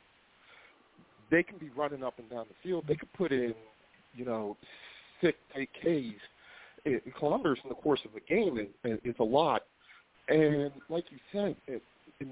[1.31, 2.85] they can be running up and down the field.
[2.86, 3.55] They could put in
[4.14, 4.56] you know,
[5.20, 6.20] six, eight Ks,
[6.85, 9.62] in kilometers in the course of a game is, is a lot.
[10.28, 11.82] And like you said, it,
[12.20, 12.31] in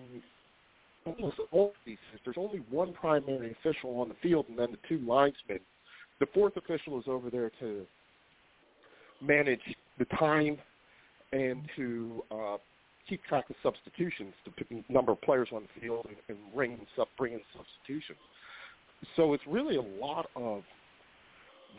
[1.04, 5.04] almost all these, there's only one primary official on the field and then the two
[5.06, 5.60] linesmen.
[6.18, 7.86] The fourth official is over there to
[9.22, 9.60] manage
[9.98, 10.58] the time
[11.32, 12.56] and to uh,
[13.10, 16.78] keep track of substitutions, the number of players on the field, and, and bring,
[17.18, 18.18] bring in substitutions.
[19.16, 20.62] So it's really a lot of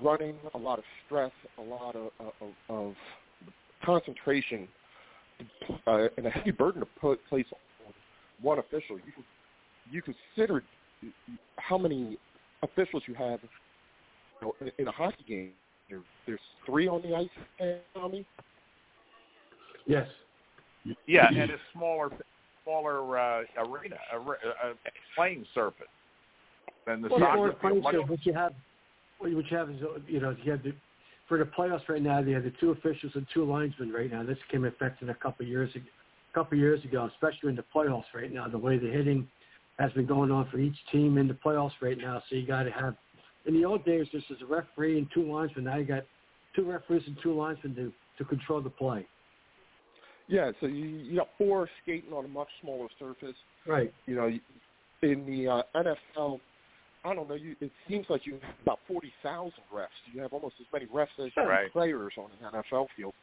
[0.03, 2.95] running, a lot of stress, a lot of, of, of
[3.83, 4.67] concentration,
[5.87, 7.93] uh, and a heavy burden to put place on
[8.41, 8.97] one official.
[8.97, 9.23] You
[9.89, 10.63] you consider
[11.57, 12.17] how many
[12.61, 15.51] officials you have you know, in, in a hockey game.
[15.89, 18.25] There, there's three on the ice, Tommy.
[19.85, 20.07] Yes.
[21.07, 22.09] Yeah, and a smaller,
[22.63, 24.73] smaller uh, arena, a, a
[25.15, 25.87] playing surface
[26.85, 27.83] than the well, soccer field.
[27.83, 28.53] Much, what you have
[29.21, 29.77] what you have is,
[30.07, 30.73] you know, you have the,
[31.27, 34.23] for the playoffs right now, they have the two officials and two linesmen right now.
[34.23, 35.85] This came effective a couple of years ago,
[36.31, 38.47] a couple of years ago, especially in the playoffs right now.
[38.47, 39.27] The way the hitting
[39.79, 42.21] has been going on for each team in the playoffs right now.
[42.29, 42.95] So you got to have.
[43.45, 45.65] In the old days, this is a referee and two linesmen.
[45.65, 46.03] Now you got
[46.55, 49.05] two referees and two linesmen to to control the play.
[50.31, 53.35] Yeah, so you, you got four skating on a much smaller surface.
[53.67, 53.93] Right.
[54.05, 54.27] You know,
[55.03, 56.39] in the uh, NFL,
[57.03, 57.35] I don't know.
[57.35, 59.87] You, it seems like you have about forty thousand refs.
[60.13, 61.63] You have almost as many refs as you right.
[61.63, 63.13] have players on an NFL field.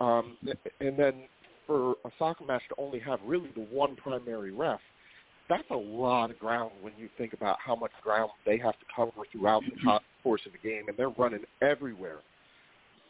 [0.00, 0.36] Um,
[0.80, 1.24] and then
[1.64, 4.80] for a soccer match to only have really the one primary ref,
[5.48, 8.84] that's a lot of ground when you think about how much ground they have to
[8.94, 12.18] cover throughout the course of the game, and they're running everywhere.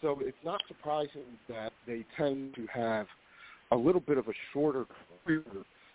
[0.03, 3.07] So it's not surprising that they tend to have
[3.73, 4.87] a little bit of a shorter
[5.25, 5.43] career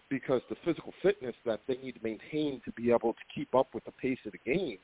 [0.09, 3.67] because the physical fitness that they need to maintain to be able to keep up
[3.73, 4.77] with the pace of the game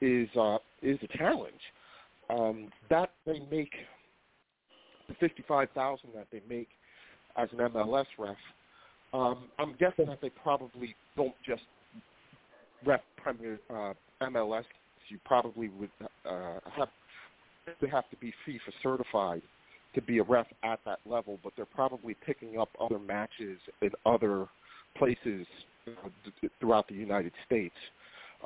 [0.00, 1.60] is uh, is a challenge.
[2.30, 3.72] Um, that they make
[5.08, 6.68] the fifty-five thousand that they make
[7.36, 8.36] as an MLS ref.
[9.12, 11.62] Um, I'm guessing that they probably don't just
[12.86, 13.92] ref Premier uh,
[14.22, 14.64] MLS.
[15.08, 15.90] You probably would
[16.24, 16.88] uh, have
[17.80, 19.42] they have to be FIFA certified
[19.94, 23.90] to be a ref at that level, but they're probably picking up other matches in
[24.06, 24.46] other
[24.96, 25.46] places
[25.86, 26.08] uh,
[26.60, 27.74] throughout the United States.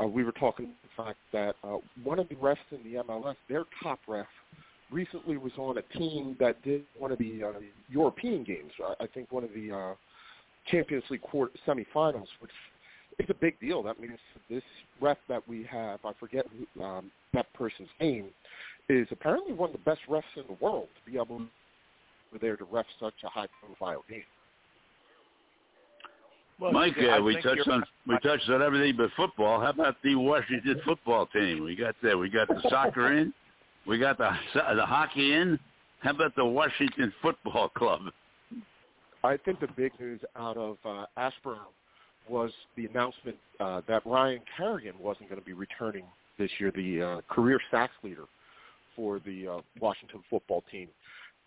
[0.01, 3.37] Uh, we were talking the fact that uh, one of the refs in the MLS,
[3.49, 4.27] their top ref,
[4.91, 7.61] recently was on a team that did one of the uh,
[7.91, 8.73] European games.
[9.01, 9.95] I think one of the uh,
[10.71, 12.51] Champions League quarter semifinals, which
[13.19, 13.83] is a big deal.
[13.83, 14.19] That means
[14.49, 14.63] this
[15.01, 18.27] ref that we have, I forget who, um, that person's name,
[18.89, 21.47] is apparently one of the best refs in the world to be able to
[22.41, 24.23] there to ref such a high-profile game.
[26.61, 29.61] Well, Mike, uh, we touched on we touched on everything but football.
[29.61, 31.65] How about the Washington football team?
[31.65, 32.19] We got that.
[32.19, 33.33] We got the soccer in.
[33.87, 35.59] We got the the hockey in.
[36.01, 38.03] How about the Washington Football Club?
[39.25, 41.59] I think the big news out of uh, Ashburn
[42.29, 46.05] was the announcement uh, that Ryan Kerrigan wasn't going to be returning
[46.39, 48.27] this year, the uh, career sacks leader
[48.99, 50.89] for the uh, Washington football team.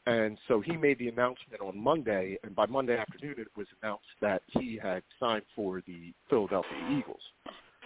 [0.07, 4.07] And so he made the announcement on Monday, and by Monday afternoon it was announced
[4.21, 7.21] that he had signed for the Philadelphia Eagles.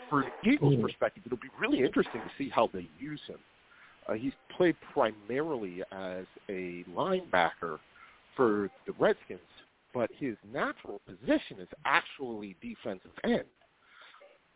[0.10, 3.40] For the Eagles' perspective, it'll be really interesting to see how they use him.
[4.08, 7.80] Uh, he's played primarily as a linebacker
[8.38, 9.40] for the Redskins,
[9.94, 13.46] but his natural position is actually defensive end.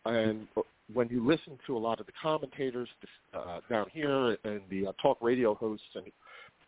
[0.06, 0.48] And
[0.94, 2.90] when you listen to a lot of the commentators
[3.34, 6.06] uh, down here and the uh, talk radio hosts and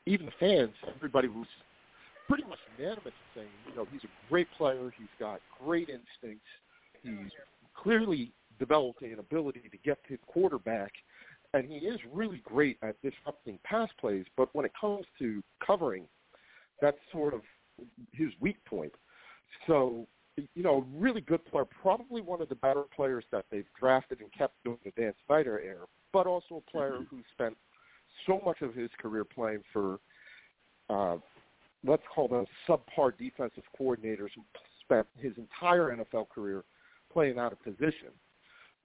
[0.05, 1.47] even the fans, everybody was
[2.27, 4.93] pretty much unanimous in saying, you know, he's a great player.
[4.97, 6.47] He's got great instincts.
[7.03, 7.31] He's
[7.75, 10.91] clearly developed an ability to get to the quarterback
[11.53, 14.25] and he is really great at disrupting pass plays.
[14.37, 16.05] But when it comes to covering,
[16.81, 17.41] that's sort of
[18.13, 18.93] his weak point.
[19.67, 20.07] So,
[20.37, 24.31] you know, really good player, probably one of the better players that they've drafted and
[24.31, 27.55] kept during the Dan Snyder era, but also a player who spent
[28.25, 29.99] so much of his career playing for,
[30.89, 31.17] uh,
[31.85, 34.43] let's call them subpar defensive coordinators who
[34.83, 36.63] spent his entire NFL career
[37.11, 38.09] playing out of position.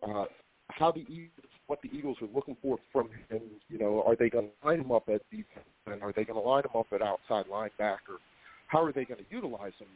[0.06, 0.24] Uh,
[0.68, 1.30] how the Eagles,
[1.68, 4.80] what the Eagles are looking for from him, you know, are they going to line
[4.80, 8.18] him up at defense, and are they going to line him up at outside linebacker?
[8.66, 9.88] How are they going to utilize him?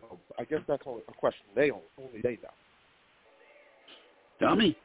[0.00, 2.50] So I guess that's only a question they only, only they know.
[4.40, 4.76] Tommy?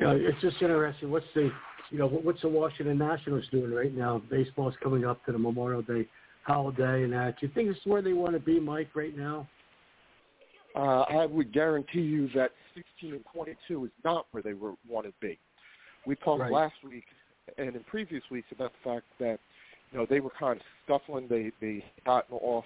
[0.00, 1.10] Yeah, it's just interesting.
[1.10, 1.50] What's the,
[1.90, 4.22] you know, what's the Washington Nationals doing right now?
[4.30, 6.06] Baseball's coming up to the Memorial Day
[6.44, 7.40] holiday and that.
[7.40, 9.48] Do you think this is where they want to be, Mike, right now?
[10.76, 15.06] Uh, I would guarantee you that 16 and 22 is not where they were want
[15.06, 15.38] to be.
[16.06, 16.52] We talked Right.
[16.52, 17.04] last week
[17.56, 19.40] and in previous weeks about the fact that
[19.90, 21.26] you know they were kind of scuffling.
[21.28, 22.64] They they gotten off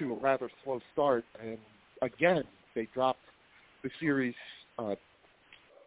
[0.00, 1.58] to a rather slow start, and
[2.02, 2.42] again
[2.74, 3.20] they dropped
[3.82, 4.34] the series
[4.78, 4.94] uh,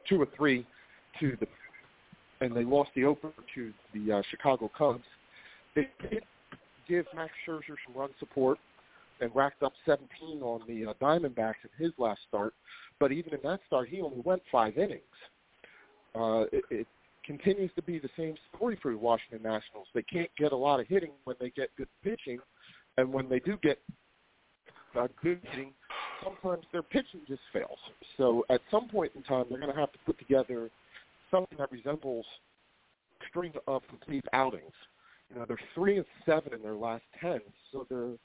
[0.08, 0.66] two or three
[1.20, 1.48] to the,
[2.42, 5.04] and they lost the opener to the uh, Chicago Cubs.
[5.76, 6.24] They did
[6.88, 8.58] give Max Scherzer some run support
[9.22, 12.54] and racked up 17 on the uh, Diamondbacks in his last start.
[13.00, 15.02] But even in that start, he only went five innings.
[16.16, 16.88] Uh, it, it
[17.26, 19.88] continues to be the same story for the Washington Nationals.
[19.94, 22.40] They can't get a lot of hitting when they get good pitching,
[22.98, 23.80] and when they do get
[24.98, 25.72] uh, good hitting,
[26.24, 27.78] sometimes their pitching just fails.
[28.18, 30.70] So at some point in time, they're going to have to put together
[31.32, 32.26] something that resembles
[33.22, 34.72] a string of complete outings.
[35.30, 37.40] You know, they're three and seven in their last ten,
[37.72, 38.18] so they're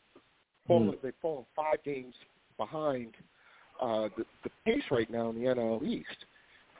[0.66, 2.14] fallen, they've fallen five games
[2.58, 3.14] behind
[3.80, 6.26] uh, the, the pace right now in the NL East.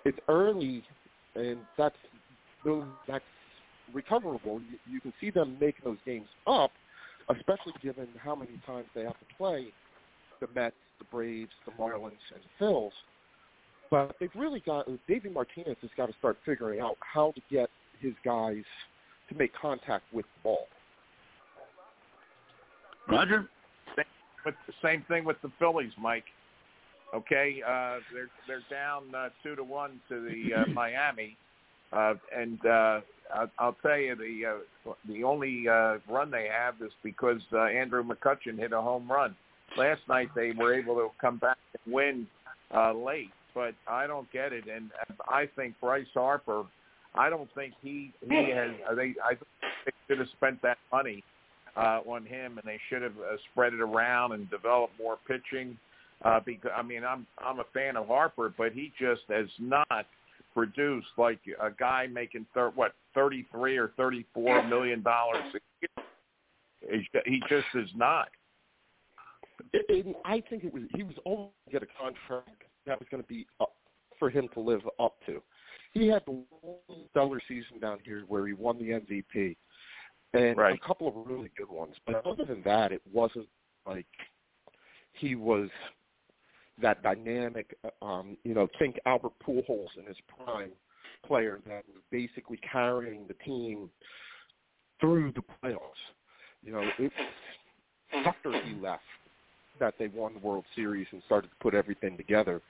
[0.05, 0.83] It's early,
[1.35, 1.97] and that's
[3.07, 3.25] that's
[3.95, 4.61] recoverable.
[4.61, 6.71] You, you can see them making those games up,
[7.31, 9.67] especially given how many times they have to play
[10.41, 12.91] the Mets, the Braves, the Marlins, and the Phils.
[13.91, 17.71] But they've really got David Martinez has got to start figuring out how to get
[18.01, 18.65] his guys
[19.29, 20.69] to make contact with the ball.
[23.09, 23.49] Roger?
[24.45, 26.25] But the same thing with the Phillies, Mike.
[27.15, 31.37] Okay, uh, they're they're down uh, two to one to the uh, Miami,
[31.93, 33.01] uh, and uh,
[33.35, 37.65] I'll, I'll tell you the uh, the only uh, run they have is because uh,
[37.65, 39.35] Andrew McCutchen hit a home run.
[39.77, 42.27] Last night they were able to come back and win
[42.75, 44.91] uh, late, but I don't get it, and
[45.29, 46.65] I think Bryce Harper.
[47.15, 48.71] I don't think he he has.
[48.91, 49.47] uh, They I think
[49.85, 51.25] they should have spent that money
[51.77, 55.77] uh, on him, and they should have uh, spread it around and developed more pitching.
[56.25, 60.07] Uh, because I mean, I'm I'm a fan of Harper, but he just has not
[60.55, 65.43] produced like a guy making thir- what thirty three or thirty four million dollars.
[65.55, 66.07] a year.
[67.25, 68.29] He- He just is not.
[69.89, 73.09] And I think it was he was only going to get a contract that was
[73.11, 73.73] going to be up
[74.19, 75.43] for him to live up to.
[75.93, 76.43] He had the
[77.11, 79.57] stellar season down here where he won the MVP
[80.35, 80.79] and Right.
[80.83, 81.95] a couple of really good ones.
[82.07, 83.49] But other than that, it wasn't
[83.87, 84.07] like
[85.13, 85.69] he was
[86.83, 87.77] that dynamic.
[88.03, 90.71] Um, you know, think Albert Pujols in his prime
[91.27, 93.91] player that was basically carrying the team
[95.01, 95.79] through the playoffs.
[96.63, 97.13] You know, it
[98.13, 99.03] was after he left
[99.81, 102.61] that they won the World Series and started to put everything together.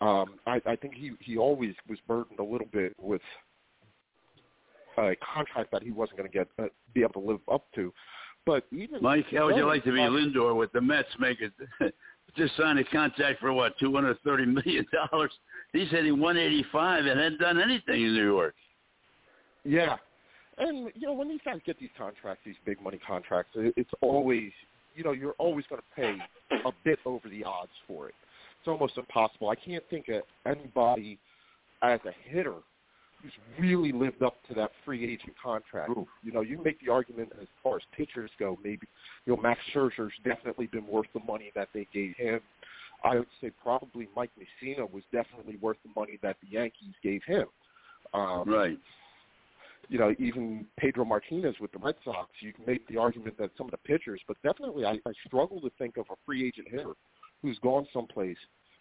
[0.00, 3.22] Um, I, I think he he always was burdened a little bit with
[4.98, 7.92] a contract that he wasn't going to get uh, be able to live up to.
[8.44, 11.50] But even Mike, how would you like to be uh, Lindor with the Mets making
[12.36, 15.32] just signed a contract for what two hundred thirty million dollars?
[15.72, 18.54] He's hitting one eighty five and hadn't done anything in New York.
[19.64, 19.96] Yeah,
[20.58, 24.50] and you know when these guys get these contracts, these big money contracts, it's always
[24.94, 26.16] you know you're always going to pay
[26.64, 28.14] a bit over the odds for it.
[28.60, 29.50] It's almost impossible.
[29.50, 31.18] I can't think of anybody
[31.82, 32.54] as a hitter
[33.22, 35.90] who's really lived up to that free agent contract.
[36.22, 38.58] You know, you make the argument as far as pitchers go.
[38.62, 38.86] Maybe
[39.24, 42.40] you know Max Scherzer's definitely been worth the money that they gave him.
[43.04, 47.22] I would say probably Mike Mussina was definitely worth the money that the Yankees gave
[47.24, 47.46] him.
[48.14, 48.78] Um, Right.
[49.88, 53.50] you know, even Pedro Martinez with the Red Sox, you can make the argument that
[53.56, 56.68] some of the pitchers, but definitely I, I struggle to think of a free agent
[56.70, 56.94] hitter
[57.42, 58.38] who's gone someplace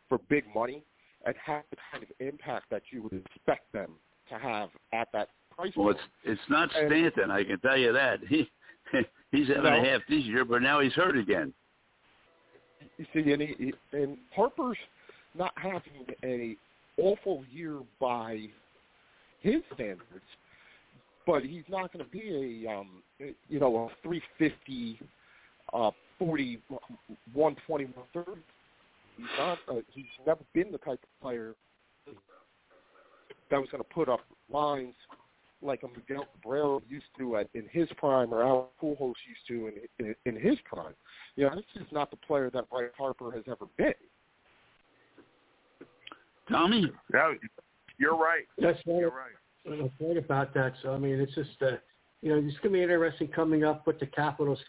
[0.07, 0.83] for big money
[1.25, 3.91] and had the kind of impact that you would expect them
[4.29, 5.97] to have at that price Well, point.
[6.23, 8.19] it's it's not And- Stanton, I can tell you that.
[8.29, 8.49] He
[9.31, 9.83] he's having a No.
[9.83, 11.53] half this year, but now he's hurt again.
[12.97, 14.77] You see, and, he, and Harper's
[15.33, 16.55] not having a
[16.97, 18.47] awful year by
[19.41, 20.23] his standards,
[21.25, 23.01] but he's not going to be a um,
[23.49, 24.99] you know a 350,
[25.73, 26.61] uh, 40,
[27.33, 28.41] 120, 130.
[29.17, 29.57] He's not.
[29.67, 31.53] Uh, he's never been the type of player
[33.51, 34.95] that was going to put up lines
[35.61, 39.67] like a Miguel Cabrera used to at, in his prime, or Al Pujols used to
[39.99, 40.93] in, in in his prime.
[41.35, 43.93] You know, this is not the player that Bryce Harper has ever been.
[46.49, 47.33] Tommy, No,
[47.97, 48.43] you're right.
[48.59, 48.97] That's right.
[48.99, 49.31] You're right.
[49.67, 50.73] I'm afraid about that.
[50.83, 51.77] So I mean, it's just uh,
[52.21, 54.59] you know, it's going to be interesting coming up what the Capitals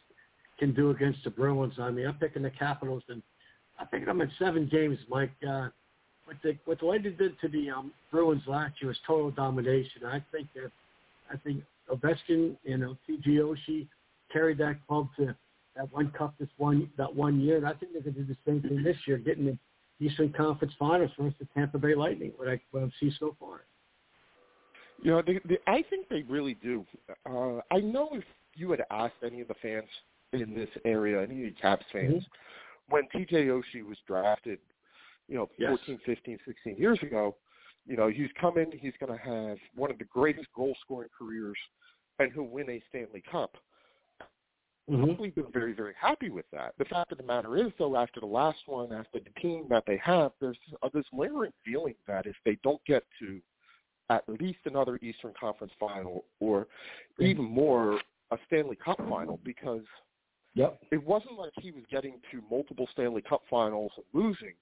[0.58, 1.74] can do against the Bruins.
[1.78, 3.22] I mean, I'm picking the Capitals, and
[3.78, 5.32] I think I'm in seven games, Mike.
[5.46, 5.68] Uh,
[6.26, 10.04] what the what the Lightning did to the um, Bruins last year was total domination.
[10.04, 10.70] I think that
[11.32, 13.30] I think Ovechkin, you know, T.J.
[13.30, 13.86] Oshie
[14.32, 15.34] carried that club to
[15.76, 18.26] that one cup this one that one year, and I think they're going to do
[18.26, 19.58] the same thing this year, getting the
[20.04, 22.32] Eastern Conference Finals versus the Tampa Bay Lightning.
[22.36, 23.62] What I what I've seen so far.
[25.02, 26.84] You know, they, they, I think they really do.
[27.28, 28.24] Uh, I know if
[28.54, 29.88] you had asked any of the fans
[30.32, 32.24] in this area, any of the Caps fans,
[32.88, 34.58] when TJ Oshie was drafted,
[35.28, 35.70] you know, Yes.
[35.70, 37.36] 14, 15, 16 years ago,
[37.86, 41.56] you know, he's coming, he's going to have one of the greatest goal-scoring careers,
[42.18, 43.56] and he'll win a Stanley Cup.
[44.90, 45.20] Mm-hmm.
[45.20, 46.74] We've been very, very happy with that.
[46.78, 49.82] The fact of the matter is, though, after the last one, after the team that
[49.86, 53.40] they have, there's uh, this lingering feeling that if they don't get to
[54.10, 56.68] at least another Eastern Conference final, or
[57.18, 58.00] even more,
[58.30, 59.82] a Stanley Cup final, because
[60.54, 60.78] Yep.
[60.92, 64.54] it wasn't like he was getting to multiple Stanley Cup finals and losing.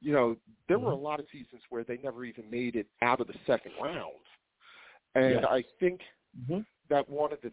[0.00, 0.36] You know,
[0.68, 1.04] there were a Mm-hmm.
[1.04, 4.14] lot of seasons where they never even made it out of the second round.
[5.14, 5.44] And Yes.
[5.44, 6.00] I think
[6.38, 6.64] Mhm.
[6.88, 7.52] that one of the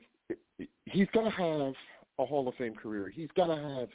[0.86, 1.76] he's going to have
[2.20, 3.10] a Hall of Fame career.
[3.10, 3.90] He's going to have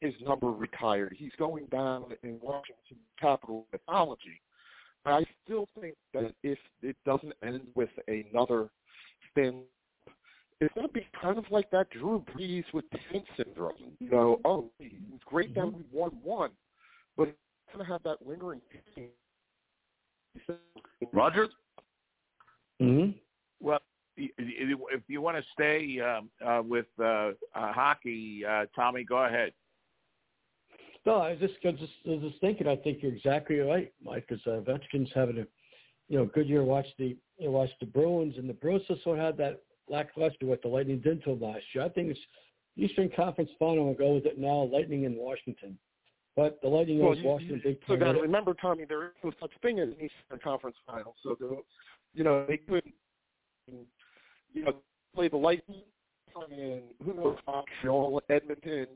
[0.00, 1.12] his number retired.
[1.16, 4.40] He's going down in Washington Capital mythology.
[5.04, 8.70] But I still think that if it doesn't end with another
[9.30, 9.66] Stanley
[10.60, 13.96] it's going to be kind of like that Drew Brees with Tank syndrome.
[13.98, 16.50] You know, oh, it was great that we won one,
[17.16, 17.34] but
[17.70, 18.60] it's going to have that lingering.
[21.12, 21.48] Roger.
[22.80, 23.10] Mm-hmm.
[23.60, 23.80] Well,
[24.18, 27.04] y- y- if you want to stay um, uh, with uh,
[27.54, 29.52] uh, hockey, uh, Tommy, go ahead.
[31.06, 32.66] No, I was just, I was just, I was just thinking.
[32.66, 34.26] I think you're exactly right, Mike.
[34.28, 35.46] Because uh, Ovechkin's having a,
[36.08, 36.62] you know, good year.
[36.62, 39.62] Watch the, you know, watch the Bruins, and the Bruins just sort of had that
[39.88, 41.84] lackluster what the Lightning did to them last year.
[41.84, 42.20] I think it's
[42.76, 43.88] Eastern Conference Final.
[43.88, 44.68] I'll go with it now.
[44.72, 45.78] Lightning in Washington,
[46.36, 48.06] but the Lightning Well, you, Washington you big still time.
[48.06, 51.14] got to remember, Tommy, there is no such thing as an Eastern Conference Final.
[51.22, 51.36] So,
[52.14, 52.84] you know, they could,
[53.66, 54.76] you know,
[55.14, 55.82] play the Lightning
[56.50, 58.86] and who knows, Montreal, Edmonton,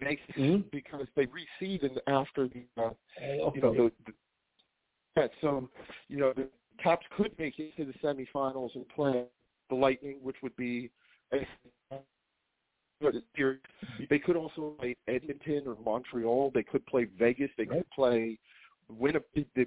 [0.00, 0.70] Vegas, Mhm.
[0.70, 2.90] because they reseed and after the, uh,
[3.20, 4.12] Uh, you know, the, the
[5.16, 5.68] yeah, so,
[6.08, 6.48] you know, the
[6.78, 9.26] Caps could make it to the semifinals and play
[9.68, 10.90] the Lightning, which would be
[11.32, 11.46] a
[14.08, 16.50] they could also play Edmonton or Montreal.
[16.54, 17.50] They could play Vegas.
[17.56, 18.38] They could play
[18.88, 19.20] win a,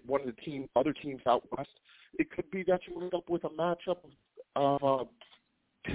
[0.06, 1.70] one of the team other teams out west.
[2.20, 3.98] It could be that you end up with a matchup
[4.56, 5.08] of
[5.88, 5.92] uh,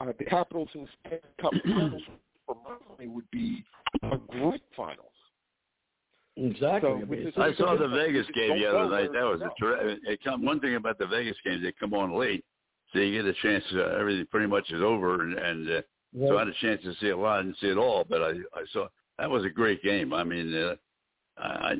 [0.00, 2.02] uh, the Capitals and Stanley Cup finals
[2.46, 3.64] for Miami would be
[4.02, 5.12] a great finals.
[6.36, 6.90] exactly.
[6.90, 9.12] So I mean, with it's- this- I saw the Vegas game the other night.
[9.12, 10.20] That was you a terrific.
[10.40, 12.44] One thing about the Vegas games, they come on late,
[12.92, 13.64] so you get a chance.
[13.74, 15.82] Uh, everything pretty much is over, and, and uh,
[16.18, 17.40] so I had a chance to see a lot.
[17.40, 18.88] I didn't see it all, but I I saw
[19.18, 20.12] that was a great game.
[20.12, 20.74] I mean, uh,
[21.38, 21.74] I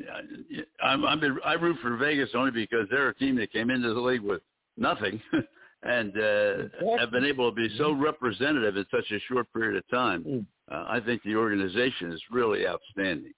[0.83, 3.95] I I'm, I'm I root for Vegas only because they're a team that came into
[3.95, 4.43] the league with
[4.77, 5.21] nothing,
[5.83, 9.89] and uh, have been able to be so representative in such a short period of
[9.89, 10.25] time.
[10.25, 10.47] Mm.
[10.71, 13.33] Uh, I think the organization is really outstanding.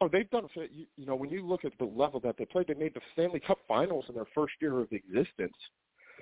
[0.00, 0.48] Oh, they've done.
[0.96, 3.40] you know, when you look at the level that they played, they made the Stanley
[3.40, 5.56] Cup Finals in their first year of existence.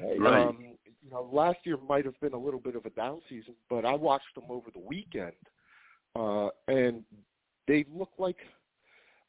[0.01, 0.49] Right.
[0.49, 3.55] Um, you know, last year might have been a little bit of a down season,
[3.71, 5.33] but I watched them over the weekend,
[6.15, 7.03] uh, and
[7.69, 8.39] they look like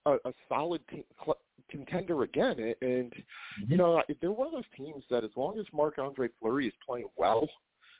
[0.06, 1.38] a, a solid team, cl-
[1.69, 2.73] contender again.
[2.81, 3.14] And
[3.68, 6.73] you know, they're one of those teams that, as long as Marc Andre Fleury is
[6.85, 7.48] playing well,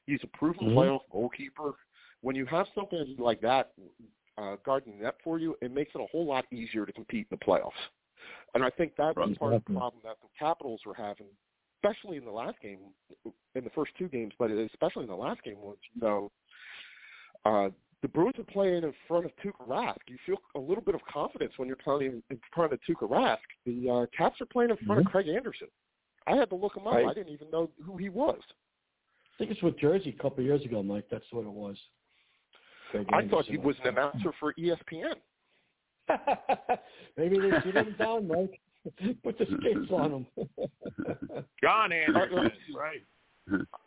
[0.06, 0.76] he's a proven Mhm.
[0.76, 1.73] playoff goalkeeper.
[2.22, 3.73] When you have something like that
[4.38, 7.27] uh, guarding the net for you, it makes it a whole lot easier to compete
[7.30, 7.72] in the playoffs.
[8.56, 9.39] And I think that was Right.
[9.39, 11.27] part of the problem that the Capitals were having,
[11.78, 12.80] especially in the last game,
[13.56, 16.32] in the first two games, but especially in the last game was, you know,
[17.45, 17.70] uh,
[18.02, 19.98] the Bruins are playing in front of Tuukka Rask.
[20.08, 23.38] You feel a little bit of confidence when you're playing in front of Tuukka Rask.
[23.66, 25.68] The uh, Caps are playing in front of Craig Anderson.
[26.28, 26.94] I had to look him up.
[26.94, 27.08] Right.
[27.08, 28.40] I didn't even know who he was.
[29.34, 31.06] I think it's with Jersey a couple of years ago, Mike.
[31.10, 31.78] That's what it was.
[32.91, 35.16] Craig I thought he was an announcer for ESPN.
[37.18, 38.60] Maybe they cheated him down, Mike.
[39.23, 40.27] Put the skates on them.
[41.64, 43.01] John Anderson, right?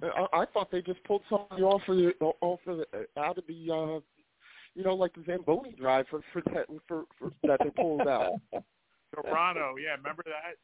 [0.02, 3.44] I, I thought they just pulled somebody off of the off of the, out of
[3.46, 4.00] the uh
[4.74, 8.40] you know like the Zamboni drive for for that for, for that they pulled out.
[9.14, 10.56] Toronto, yeah, remember that?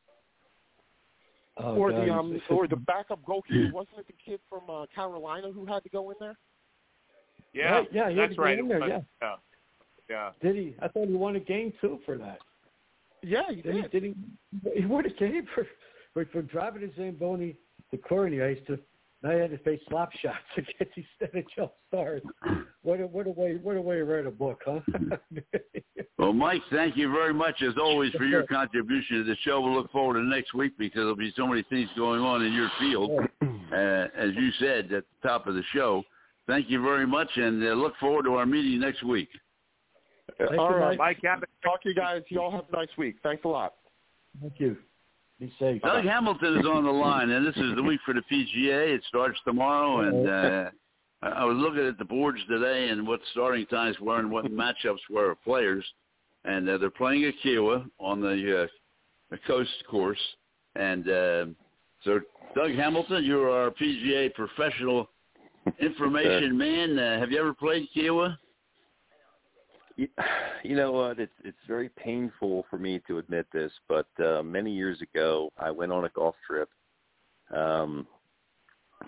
[1.59, 2.07] Oh, or God.
[2.07, 5.83] the um or the backup goalkeeper wasn't it the kid from uh, Carolina who had
[5.83, 6.39] to go in there?
[7.53, 8.59] Yeah, Right, yeah, he had that's to go right.
[8.59, 9.01] in there, yeah.
[9.23, 9.35] yeah,
[10.09, 10.31] yeah.
[10.43, 10.77] Did he?
[10.81, 12.39] I thought he won a game too for that.
[13.27, 13.83] Yeah, he Did he?
[13.83, 13.91] did.
[13.91, 14.81] Did he?
[14.81, 15.67] He won a game for
[16.15, 17.57] for, for driving his Zamboni
[17.91, 18.79] to Corny Ice to.
[19.23, 21.05] Now he had to face slap shots against these
[21.35, 22.23] NHL stars.
[22.83, 24.81] What a what a way what a way to write a book, huh?
[26.19, 29.61] Well, Mike, thank you very much as always for your contribution to the show.
[29.61, 32.55] We'll look forward to next week because there'll be so many things going on in
[32.55, 33.11] your field,
[33.43, 33.77] uh,
[34.17, 36.03] as you said at the top of the show.
[36.47, 39.29] Thank you very much, and uh, look forward to our meeting next week.
[40.39, 41.49] Thank All you, right, Mike Abbott.
[41.63, 42.23] Talk to you guys.
[42.29, 43.17] Y'all have a nice week.
[43.23, 43.75] Thanks a lot.
[44.41, 44.77] Thank you.
[45.39, 45.83] Be safe.
[45.83, 48.95] Doug Hamilton is on the line, and this is the week for the PGA.
[48.95, 50.71] It starts tomorrow, and uh,
[51.23, 54.47] I I was looking at the boards today and what starting times were and what
[54.51, 55.85] matchups were of players,
[56.45, 58.67] and uh, they're playing at Kiawah on the, uh,
[59.31, 60.19] the coast course,
[60.75, 61.47] and uh,
[62.03, 62.21] so
[62.55, 65.11] Doug Hamilton, you're our PGA professional
[65.81, 66.99] information man.
[66.99, 68.37] Uh, have you ever played Kiawah?
[69.97, 70.09] You,
[70.63, 71.19] you know what?
[71.19, 75.71] It's it's very painful for me to admit this, but uh, many years ago, I
[75.71, 76.69] went on a golf trip.
[77.55, 78.07] Um,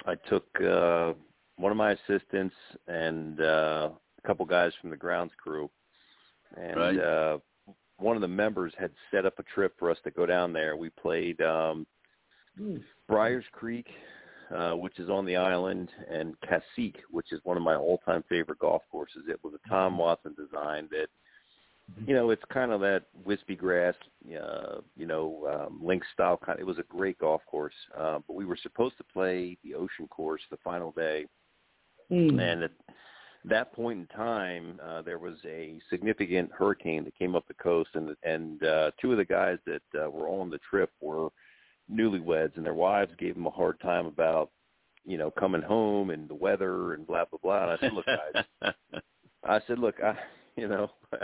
[0.06, 1.14] I took uh,
[1.56, 2.54] one of my assistants
[2.86, 3.90] and uh,
[4.22, 5.70] a couple guys from the grounds crew,
[6.56, 6.98] and Right.
[6.98, 7.38] uh,
[7.96, 10.76] one of the members had set up a trip for us to go down there.
[10.76, 11.84] We played um,
[13.08, 13.86] Briars Creek,
[14.54, 18.58] uh, which is on the island, and Cassique, which is one of my all-time favorite
[18.58, 19.22] golf courses.
[19.28, 21.08] It was a Tom Watson design that,
[22.06, 23.94] you know, it's kind of that wispy grass,
[24.26, 26.58] uh, you know, um, link style kind.
[26.60, 30.06] It was a great golf course, uh, but we were supposed to play the Ocean
[30.08, 31.26] Course the final day,
[32.08, 32.38] Hmm.
[32.40, 32.70] and at
[33.44, 37.90] that point in time, uh, there was a significant hurricane that came up the coast,
[37.94, 41.28] and and uh, two of the guys that uh, were on the trip were
[41.92, 44.50] newlyweds, and their wives gave them a hard time about,
[45.04, 47.62] you know, coming home and the weather and blah blah blah.
[47.62, 48.74] And I said, look, guys,
[49.44, 50.16] I said, look, I,
[50.56, 50.90] you know,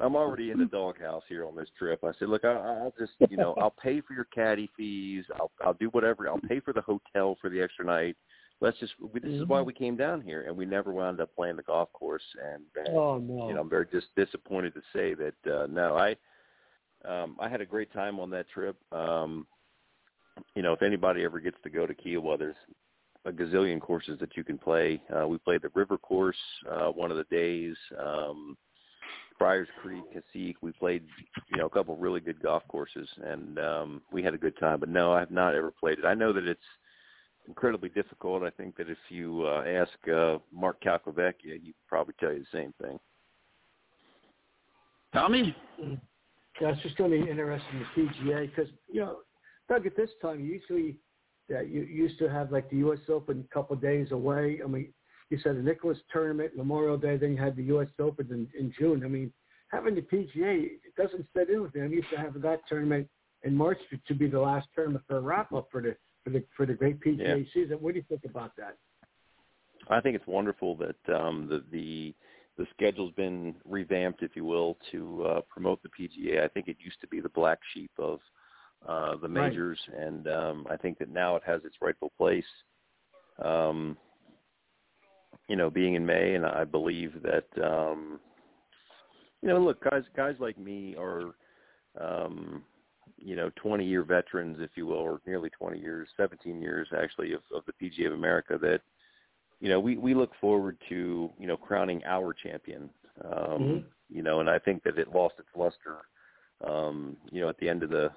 [0.00, 2.04] I'm already in the doghouse here on this trip.
[2.04, 5.24] I said, look, I, I'll just, you know, I'll pay for your caddy fees.
[5.36, 6.28] I'll, I'll do whatever.
[6.28, 8.16] I'll pay for the hotel for the extra night.
[8.60, 8.92] Let's just.
[9.12, 11.62] We, this is why we came down here, and we never wound up playing the
[11.62, 12.22] golf course.
[12.54, 13.48] And uh, Oh no.
[13.48, 16.16] you know, I'm very just disappointed to say that uh, no, I
[17.06, 18.76] um, I had a great time on that trip.
[18.92, 19.46] Um,
[20.54, 22.56] you know, if anybody ever gets to go to Kiawah, there's
[23.24, 25.00] a gazillion courses that you can play.
[25.14, 26.36] Uh, we played the River Course
[26.70, 27.76] uh, one of the days.
[27.98, 28.56] Um,
[29.38, 30.56] Friars Creek, Cassique.
[30.62, 31.04] We played,
[31.50, 34.58] you know, a couple of really good golf courses, and um, we had a good
[34.58, 34.80] time.
[34.80, 36.04] But no, I have not ever played it.
[36.04, 36.60] I know that it's
[37.46, 38.42] incredibly difficult.
[38.42, 42.58] I think that if you uh, ask uh, Mark Calcavecchia, he'd probably tell you the
[42.58, 42.98] same thing.
[45.12, 45.54] Tommy?
[46.60, 49.18] Yeah, it's just going to be interesting to PGA because you know,
[49.68, 50.96] Doug, at this time usually,
[51.48, 52.98] yeah, you used to have like the U.S.
[53.08, 54.60] Open a couple of days away.
[54.62, 54.92] I mean,
[55.30, 57.88] you said the Nicklaus Tournament, Memorial Day, then you had the U.S.
[58.00, 59.04] Open in, in June.
[59.04, 59.32] I mean,
[59.68, 61.92] having the PGA it doesn't fit in with them.
[61.92, 63.08] Used to have that tournament
[63.42, 66.30] in March to, to be the last tournament for a wrap up for the for
[66.30, 67.44] the for the great PGA Yeah.
[67.54, 67.78] season.
[67.78, 68.76] What do you think about that?
[69.88, 72.14] I think it's wonderful that um, the the
[72.56, 76.42] the schedule's been revamped, if you will, to uh, promote the PGA.
[76.42, 78.20] I think it used to be the black sheep of
[78.86, 79.50] uh, the Right.
[79.50, 82.44] majors, and um, I think that now it has its rightful place.
[83.42, 83.96] Um,
[85.48, 88.20] you know, being in May, and I believe that um,
[89.42, 91.34] you know, look, guys, guys like me are,
[92.00, 92.64] um,
[93.18, 97.32] you know, 20 year veterans, if you will, or nearly 20 years, 17 years actually
[97.32, 98.80] of, of the PGA of America that
[99.60, 102.90] you know, we we look forward to you know crowning our champion.
[103.24, 103.84] Um, Mhm.
[104.08, 106.06] You know, and I think that it lost its luster.
[106.64, 108.10] Um, you know, at the end of the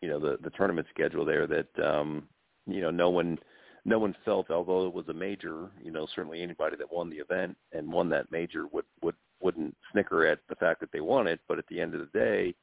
[0.00, 2.24] you know the the tournament schedule there, that um,
[2.66, 3.38] you know no one
[3.84, 7.16] no one felt, although it was a major, you know, certainly anybody that won the
[7.16, 11.26] event and won that major would would wouldn't snicker at the fact that they won
[11.26, 11.40] it.
[11.48, 12.54] But at the end of the day,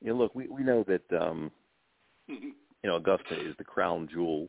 [0.00, 1.50] you know, look, we we know that um,
[2.28, 2.54] you
[2.84, 4.48] know Augusta is the crown jewel.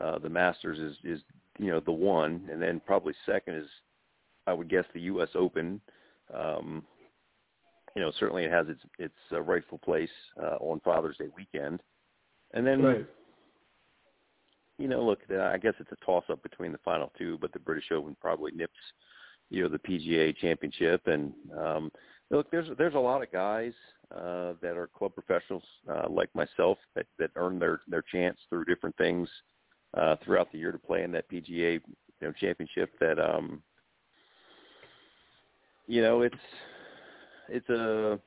[0.00, 1.20] Uh, the Masters is is
[1.58, 3.68] you know the one, and then probably second is
[4.46, 5.30] I would guess the U.S.
[5.34, 5.80] Open.
[6.32, 6.84] Um,
[7.96, 10.10] you know, certainly it has its its uh, rightful place
[10.40, 11.82] uh, on Father's Day weekend,
[12.54, 13.06] and then Right.
[14.78, 17.52] you know, look, uh, I guess it's a toss up between the final two, but
[17.52, 18.74] the British Open probably nips,
[19.50, 21.90] you know, the PGA Championship, and um,
[22.30, 23.72] Look, there's there's a lot of guys
[24.12, 28.64] uh, that are club professionals uh, like myself that that earn their their chance through
[28.64, 29.28] different things
[29.96, 31.82] uh, throughout the year to play in that PGA you
[32.20, 32.90] know championship.
[32.98, 33.62] That um,
[35.86, 36.34] you know it's
[37.48, 38.18] it's a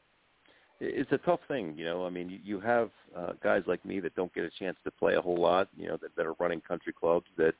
[0.79, 2.05] it's a tough thing, you know.
[2.05, 4.91] I mean, you, you have uh, guys like me that don't get a chance to
[4.91, 7.53] play a whole lot, you know, that, that are running country clubs that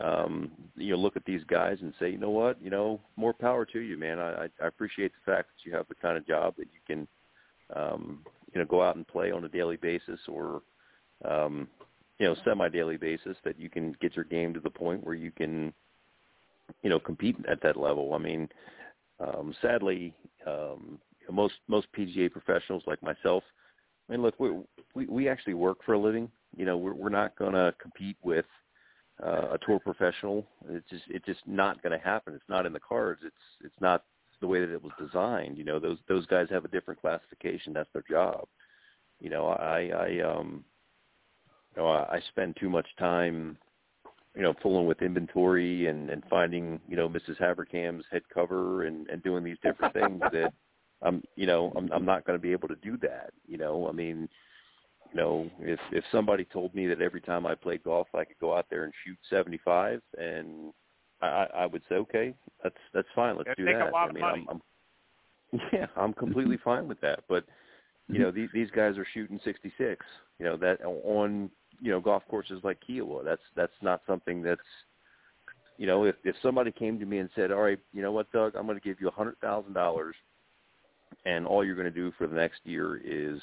[0.00, 3.32] um, you know look at these guys and say, you know what, you know, more
[3.32, 4.18] power to you, man.
[4.18, 7.08] I, I appreciate the fact that you have the kind of job that you can,
[7.74, 10.62] um, you know, go out and play on a daily basis or,
[11.28, 11.68] um,
[12.18, 13.36] you know, semi-daily basis.
[13.44, 15.72] That you can get your game to the point where you can,
[16.82, 18.14] you know, compete at that level.
[18.14, 18.48] I mean,
[19.20, 20.14] um, sadly,
[20.46, 20.98] um,
[21.30, 23.44] most most PGA professionals like myself.
[24.08, 24.52] I mean, look, we
[24.94, 26.30] we, we actually work for a living.
[26.56, 28.44] You know, we're we're not going to compete with
[29.22, 30.46] uh, a tour professional.
[30.68, 32.34] It's just it's just not going to happen.
[32.34, 33.20] It's not in the cards.
[33.24, 34.04] It's it's not
[34.40, 35.56] the way that it was designed.
[35.56, 37.72] You know, those those guys have a different classification.
[37.72, 38.46] That's their job.
[39.20, 40.64] You know, I I um
[41.74, 43.56] you know I, I spend too much time
[44.34, 47.40] you know fooling with inventory and and finding you know Mrs.
[47.40, 50.52] Haverkam's head cover and and doing these different things that
[51.02, 53.32] I'm you know I'm I'm not going to be able to do that.
[53.46, 54.28] You know, I mean
[55.14, 58.38] you know, if if somebody told me that every time I played golf I could
[58.40, 60.72] go out there and shoot 75, and
[61.22, 63.36] I, I would say, okay, that's that's fine.
[63.36, 63.94] Let's It'd do that.
[63.94, 64.24] I mean.
[64.24, 64.60] I'm, I'm
[65.72, 67.20] yeah, I'm completely fine with that.
[67.28, 67.44] But
[68.08, 70.04] you know, these these guys are shooting 66.
[70.38, 73.24] You know that on you know golf courses like Kiawah.
[73.24, 74.60] That's that's not something that's
[75.78, 78.30] you know if if somebody came to me and said, all right, you know what,
[78.32, 80.14] Doug, I'm going to give you a hundred thousand dollars,
[81.24, 83.40] and all you're going to do for the next year is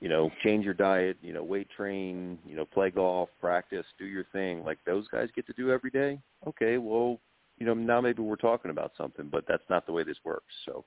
[0.00, 4.06] you know, change your diet, you know, weight train, you know, play golf, practice, do
[4.06, 6.18] your thing, like those guys get to do every day.
[6.46, 7.20] Okay, well,
[7.58, 10.54] you know, now maybe we're talking about something, but that's not the way this works.
[10.64, 10.86] So,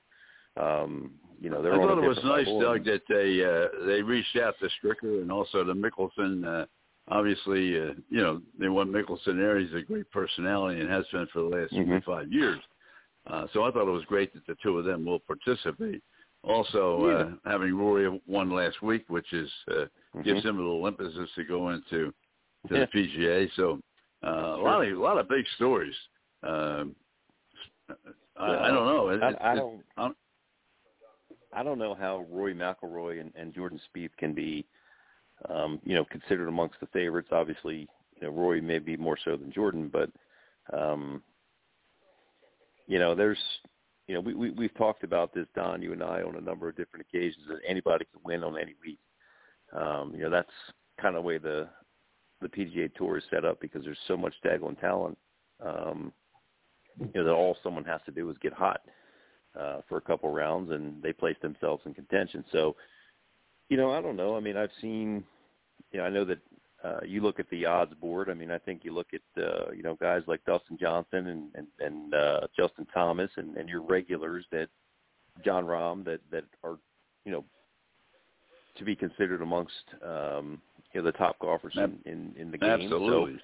[0.56, 4.02] um, you know, they're I thought it was nice, level, Doug, that they uh, they
[4.02, 6.44] reached out to Stricker and also to Mickelson.
[6.46, 6.66] Uh,
[7.08, 9.58] obviously, uh, you know, they want Mickelson there.
[9.58, 11.86] He's a great personality and has been for the last Mhm.
[11.86, 12.60] three five years.
[13.26, 16.02] Uh, so I thought it was great that the two of them will participate.
[16.42, 17.06] Also,
[17.44, 19.86] uh, having Rory won last week, which is uh,
[20.22, 20.50] gives Mhm.
[20.50, 20.80] him a little
[21.34, 22.12] to go into
[22.68, 22.84] to Yeah.
[22.84, 23.50] the PGA.
[23.56, 23.80] So
[24.22, 25.96] uh, a lot of a lot of big stories.
[26.42, 26.94] Um,
[28.36, 29.08] I, I don't know.
[29.10, 29.82] It, I, it- I don't.
[29.96, 30.16] I'm-
[31.54, 34.66] I don't know how Roy McIlroy and, and Jordan Spieth can be,
[35.48, 37.28] um, you know, considered amongst the favorites.
[37.32, 40.10] Obviously, you know, Roy may be more so than Jordan, but,
[40.76, 41.22] um,
[42.86, 43.38] you know, there's,
[44.06, 46.68] you know, we, we we've talked about this, Don, you and I, on a number
[46.68, 48.98] of different occasions that anybody can win on any week.
[49.72, 50.50] Um, you know, that's
[51.00, 51.68] kind of the way the
[52.42, 55.16] the PGA Tour is set up because there's so much daggone talent.
[55.64, 56.12] Um,
[56.98, 58.82] you know, that all someone has to do is get hot
[59.88, 62.44] for a couple rounds, and they place themselves in contention.
[62.52, 62.76] So,
[63.68, 64.36] you know, I don't know.
[64.36, 65.24] I mean, I've seen,
[65.92, 66.38] you know, I know that
[66.82, 68.28] uh, you look at the odds board.
[68.28, 71.44] I mean, I think you look at, uh, you know, guys like Dustin Johnson and
[71.54, 74.68] and, and uh, Justin Thomas, and, and your regulars that
[75.44, 76.76] Jon Rahm that that are,
[77.24, 77.44] you know,
[78.76, 79.72] to be considered amongst,
[80.04, 80.60] um,
[80.92, 82.82] you know, the top golfers in in, in the game.
[82.82, 83.36] Absolutely.
[83.36, 83.40] So,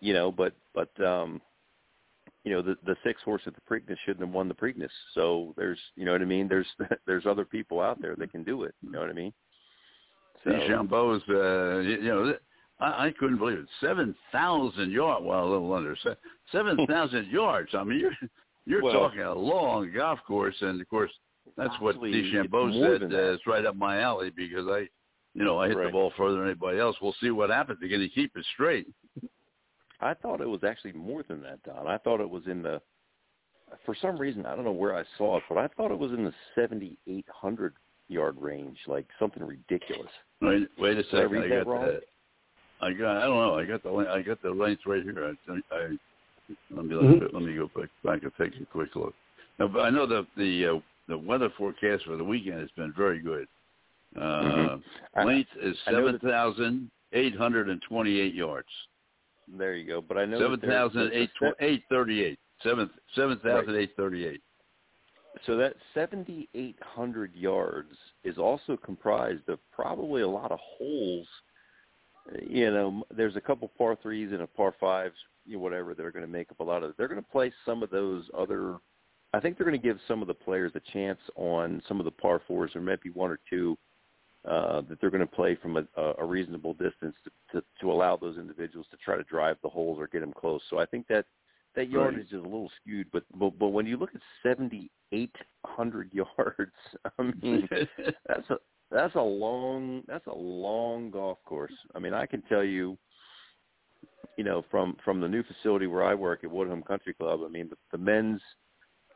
[0.00, 1.40] you know, but but um,
[2.44, 4.90] you know, the the six horse at the Preakness shouldn't have won the Preakness.
[5.14, 6.48] So there's, you know what I mean.
[6.48, 6.66] There's
[7.06, 8.74] there's other people out there that can do it.
[8.82, 9.32] You know what I mean?
[10.44, 12.34] So DeChambeau's, uh, you, you know,
[12.80, 13.66] I, I couldn't believe it.
[13.80, 15.96] Seven thousand yards, well, a little under
[16.52, 17.70] seven thousand yards.
[17.74, 18.12] I mean, you're
[18.66, 21.10] you're Well- talking a long golf course, and of course,
[21.56, 23.02] that's what Actually, it's DeChambeau said.
[23.12, 24.86] Uh, it's right up my alley because I,
[25.34, 26.96] you know, I hit the ball further than anybody else.
[27.02, 27.78] We'll see what happens.
[27.80, 28.86] They're going to keep it straight.
[30.02, 31.86] I thought it was actually more than that, Don.
[31.86, 32.80] I thought it was in the.
[33.86, 36.10] For some reason, I don't know where I saw it, but I thought it was
[36.12, 37.74] in the seventy-eight hundred
[38.08, 40.10] yard range, like something ridiculous.
[40.42, 41.30] Wait, wait a Did I second.
[41.30, 41.84] read I that got wrong?
[41.86, 42.00] the,
[42.80, 43.16] I got.
[43.18, 43.58] I don't know.
[43.58, 43.90] I got the.
[43.90, 45.36] I got the length right here.
[45.48, 45.88] I, I
[46.70, 47.36] let me Mm-hmm.
[47.36, 49.14] let me go back, back and take a quick look.
[49.58, 52.92] Now, but I know the the uh, the weather forecast for the weekend has been
[52.96, 53.46] very good.
[54.16, 54.82] Uh, Mhm.
[55.24, 58.68] Length is I know seven that- thousand eight hundred and twenty-eight yards.
[59.56, 60.00] There you go.
[60.00, 62.38] But I know Seven thousand eight there's a eight.
[62.62, 64.42] Seven seven thousand eight thirty-eight.
[65.46, 67.92] So that 7,800 yards
[68.24, 71.26] is also comprised of probably a lot of holes.
[72.46, 75.14] You know, there's a couple par threes and a par fives,
[75.46, 76.94] you know, whatever, that are going to make up a lot of.
[76.96, 78.76] They're going to play some of those other.
[79.32, 82.04] I think they're going to give some of the players a chance on some of
[82.04, 83.78] the par fours, or maybe one or two
[84.48, 85.84] uh, that they're going to play from a,
[86.18, 89.98] a reasonable distance to, to, to allow those individuals to try to drive the holes
[89.98, 90.62] or get them close.
[90.70, 91.26] So I think that
[91.76, 95.30] that yardage is a little skewed, but but, but when you look at 7,800
[95.64, 96.72] hundred yards.
[97.18, 97.68] I mean,
[98.26, 98.56] that's a
[98.90, 101.72] that's a long that's a long golf course.
[101.94, 102.98] I mean, I can tell you,
[104.36, 107.40] you know, from from the new facility where I work at Woodham Country Club.
[107.44, 108.40] I mean, the, the men's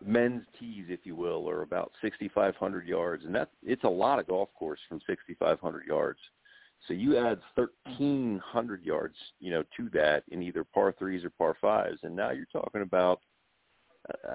[0.04, 4.26] men's tees, if you will, are about 6,500 yards, and that it's a lot of
[4.26, 6.18] golf course from 6,500 yards.
[6.86, 11.56] So you add 1,300 yards, you know, to that in either par threes or par
[11.60, 13.20] fives, and now you're talking about.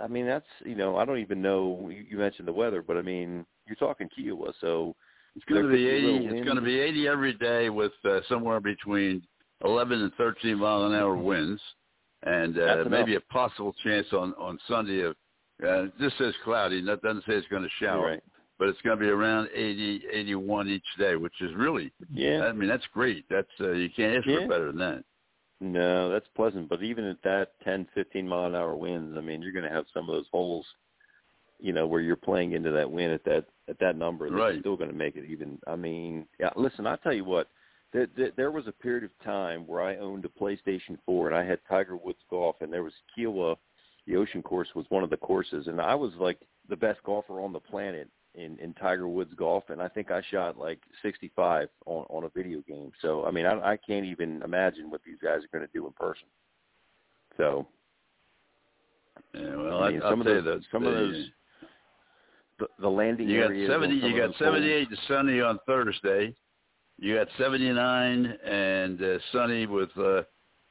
[0.02, 1.92] I mean, that's you know, I don't even know.
[1.92, 4.96] You mentioned the weather, but I mean, you're talking Kiawah, so
[5.36, 6.26] It's going to be 80.
[6.26, 9.22] It's going to be 80 every day with uh, somewhere between
[9.64, 11.62] 11 and 13 mile an hour winds,
[12.24, 15.16] and uh, maybe a possible chance on on Sunday of.
[15.66, 16.82] Uh, this says cloudy.
[16.86, 18.24] That doesn't say it's going to shower, Right.
[18.58, 21.92] but it's going to be around 80, 81 each day, which is really.
[22.12, 22.46] Yeah.
[22.46, 23.26] I mean, that's great.
[23.30, 24.42] That's uh, you can't ask Yeah.
[24.42, 25.04] for better than that.
[25.62, 26.70] No, that's pleasant.
[26.70, 29.76] But even at that 10, 15 mile an hour winds, I mean, you're going to
[29.76, 30.66] have some of those holes,
[31.60, 34.30] you know, where you're playing into that wind at that at that number.
[34.30, 34.60] That's Right.
[34.62, 35.60] still going to make it even.
[35.68, 36.52] I mean, yeah.
[36.56, 37.48] Listen, I'll tell you what.
[37.92, 41.36] There, there, there was a period of time where I owned a PlayStation 4 and
[41.36, 43.58] I had Tiger Woods golf, and there was Kiawah.
[44.10, 47.42] The Ocean Course was one of the courses, and I was like the best golfer
[47.42, 51.70] on the planet in in Tiger Woods golf, and I think I shot like 65
[51.86, 52.92] on on a video game.
[53.04, 55.86] So I mean, I, I can't even imagine what these guys are going to do
[55.86, 56.26] in person.
[57.38, 57.68] So
[59.36, 61.26] Yeah, well, I mean, I, some of those, that some of the- those,
[62.58, 63.70] the, the landing You got areas.
[63.70, 63.94] 70.
[63.94, 66.36] You got those holes- 78 to sunny on Thursday.
[66.98, 70.24] You got 79 and uh, sunny with uh,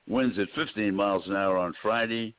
[0.08, 2.34] winds at 15 miles an hour on Friday.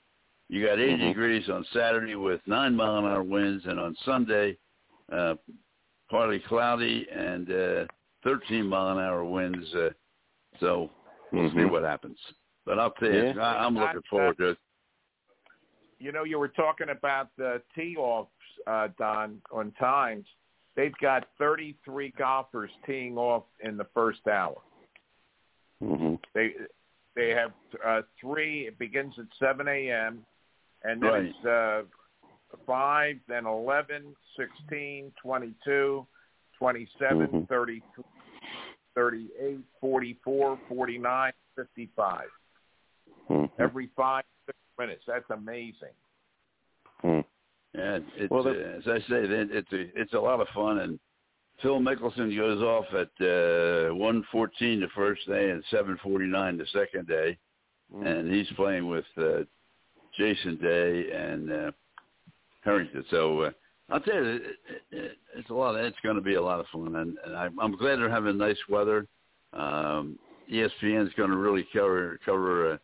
[0.49, 1.07] You got 80 Mhm.
[1.09, 4.57] degrees on Saturday with nine mile an hour winds, and on Sunday,
[5.11, 5.35] uh,
[6.09, 7.85] partly cloudy and uh,
[8.23, 9.73] 13 mile an hour winds.
[9.75, 9.91] Uh,
[10.59, 10.89] so
[11.31, 11.71] we'll see Mhm.
[11.71, 12.19] what happens.
[12.65, 13.39] But I'll tell you, Yeah.
[13.39, 14.57] I, I'm looking forward to it.
[15.99, 18.31] You know, you were talking about the tee offs,
[18.65, 20.27] uh, Don, on times.
[20.75, 24.61] They've got 33 golfers teeing off in the first hour.
[25.81, 26.19] Mhm.
[26.33, 26.55] They
[27.15, 27.53] they have
[27.83, 28.65] uh, three.
[28.67, 30.25] It begins at 7 a.m.
[30.83, 31.25] and then Right.
[31.25, 31.83] it's uh,
[32.65, 36.07] five, then 11, 16, 22,
[36.57, 37.47] 27, Mhm.
[37.47, 38.03] 33,
[38.95, 42.29] 38, 44, 49, 55.
[43.29, 43.51] Mhm.
[43.59, 45.03] Every five six minutes.
[45.05, 45.93] That's amazing.
[47.03, 47.23] Mhm.
[47.73, 50.79] Yeah, it's Well, uh, as I say, it- it's a it's a lot of fun.
[50.79, 50.99] And
[51.59, 56.57] Phil Mickelson goes off at uh, one fourteen the first day and seven forty nine
[56.57, 57.37] the second day,
[57.93, 58.05] Mhm.
[58.05, 59.43] and he's playing with uh,
[60.19, 61.71] Jason Day and uh,
[62.61, 63.05] Harrington.
[63.09, 63.51] So uh,
[63.89, 65.75] I'll tell you, it, it, it, it's a lot.
[65.75, 68.09] Of, it's going to be a lot of fun, and, and I'm, I'm glad they're
[68.09, 69.07] having nice weather.
[69.53, 70.19] Um,
[70.51, 72.73] ESPN's going to really cover cover.
[72.73, 72.77] Uh,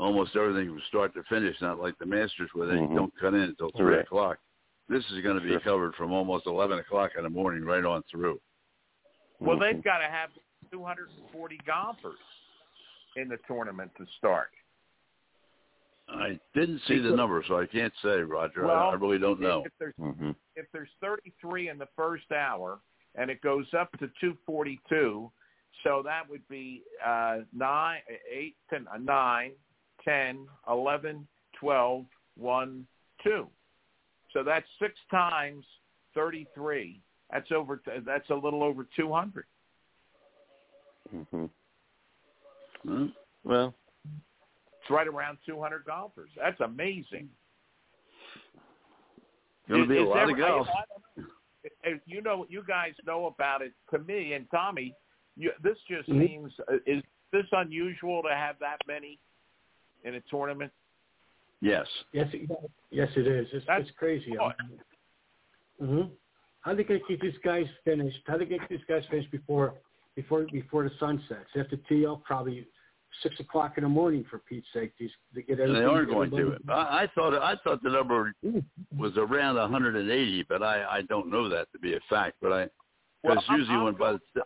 [0.00, 2.94] Almost everything from start to finish, not like the Masters where they Mhm.
[2.94, 4.04] don't cut in until three Right.
[4.04, 4.38] o'clock.
[4.88, 5.58] This is going to be Sure.
[5.58, 8.40] covered from almost 11 o'clock in the morning right on through.
[9.40, 10.30] Well, they've got to have
[10.70, 12.20] 240 golfers
[13.16, 14.52] in the tournament to start.
[16.10, 18.64] I didn't see the number, so I can't say, Roger.
[18.64, 19.64] I, Well, I really don't know.
[19.66, 20.34] If there's Mhm.
[20.56, 22.80] if there's 33 in the first hour
[23.14, 25.30] and it goes up to 242,
[25.84, 29.52] so that would be uh, nine, eight, ten, uh, nine,
[30.04, 32.06] 10, 11, 12,
[32.36, 32.86] 1,
[33.22, 33.50] 2.
[34.32, 35.64] So that's six times
[36.14, 37.00] 33.
[37.30, 37.80] That's over.
[38.04, 39.46] That's a little over 200.
[41.14, 41.50] Mhm.
[43.44, 43.74] Well,
[44.88, 46.30] It's right around 200 golfers.
[46.34, 47.28] That's amazing.
[49.68, 50.66] Going to be a Is lot of golf.
[50.66, 51.32] I don't know.
[51.84, 53.72] If You know, you guys know about it.
[53.90, 54.94] To me and Tommy,
[55.36, 56.26] you, this just Mhm.
[56.26, 57.02] seems uh, is
[57.32, 59.18] this unusual to have that many
[60.04, 60.72] in a tournament?
[61.60, 61.86] Yes.
[62.12, 62.48] Yes, it,
[62.90, 63.46] yes, it is.
[63.52, 64.30] It's, That's it's crazy.
[64.30, 64.80] good.
[65.78, 66.02] hmm
[66.60, 68.20] How are they going to keep these guys finished?
[68.26, 69.74] How are they going to keep these guys finished before
[70.14, 71.44] before before the sun sets?
[71.52, 72.66] They have to tee off probably
[73.22, 74.92] six o'clock in the morning for Pete's sake.
[74.98, 75.84] These to get They everything.
[75.88, 76.36] are going to.
[76.36, 78.34] everybody- I, I thought I thought the number
[78.96, 82.36] was around 180, but I I don't know that to be a fact.
[82.40, 82.58] But I
[83.22, 84.40] Well, because I'm- usually I'm when by the t-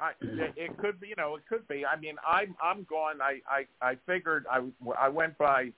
[0.00, 1.86] I, it, it could be, you know, it could be.
[1.86, 3.18] I mean, I'm I'm going.
[3.22, 4.62] I I I figured I
[4.98, 5.72] I went by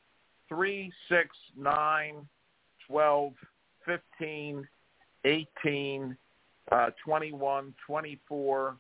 [0.48, 2.26] three, six, nine,
[2.86, 3.34] twelve,
[3.84, 4.66] fifteen,
[5.24, 6.16] eighteen,
[6.72, 8.76] uh, twenty-one, twenty-four,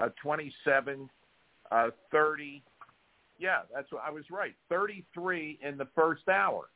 [0.00, 1.08] uh, twenty-seven,
[1.70, 2.62] uh, thirty.
[3.38, 4.54] Yeah, that's what I was right.
[4.68, 6.68] Thirty-three in the first hour.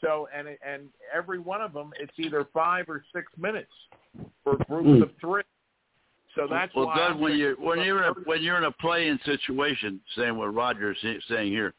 [0.00, 3.72] So and and every one of them, it's either five or six minutes
[4.44, 5.02] for groups Mm.
[5.02, 5.42] of three.
[6.34, 8.72] So that's well, why Doug, when you when you're in a, when you're in a
[8.72, 11.74] play-in situation, saying what Roger is saying here,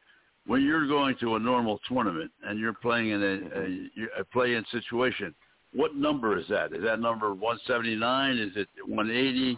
[0.47, 4.65] when you're going to a normal tournament and you're playing in a, a, a play-in
[4.71, 5.33] situation,
[5.73, 6.73] what number is that?
[6.73, 8.37] Is that number 179?
[8.37, 9.57] Is it 180?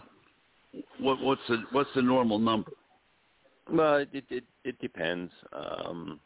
[1.00, 2.70] What what's the what's the normal number?
[3.70, 5.32] Well, it it it, depends.
[5.52, 6.20] Um,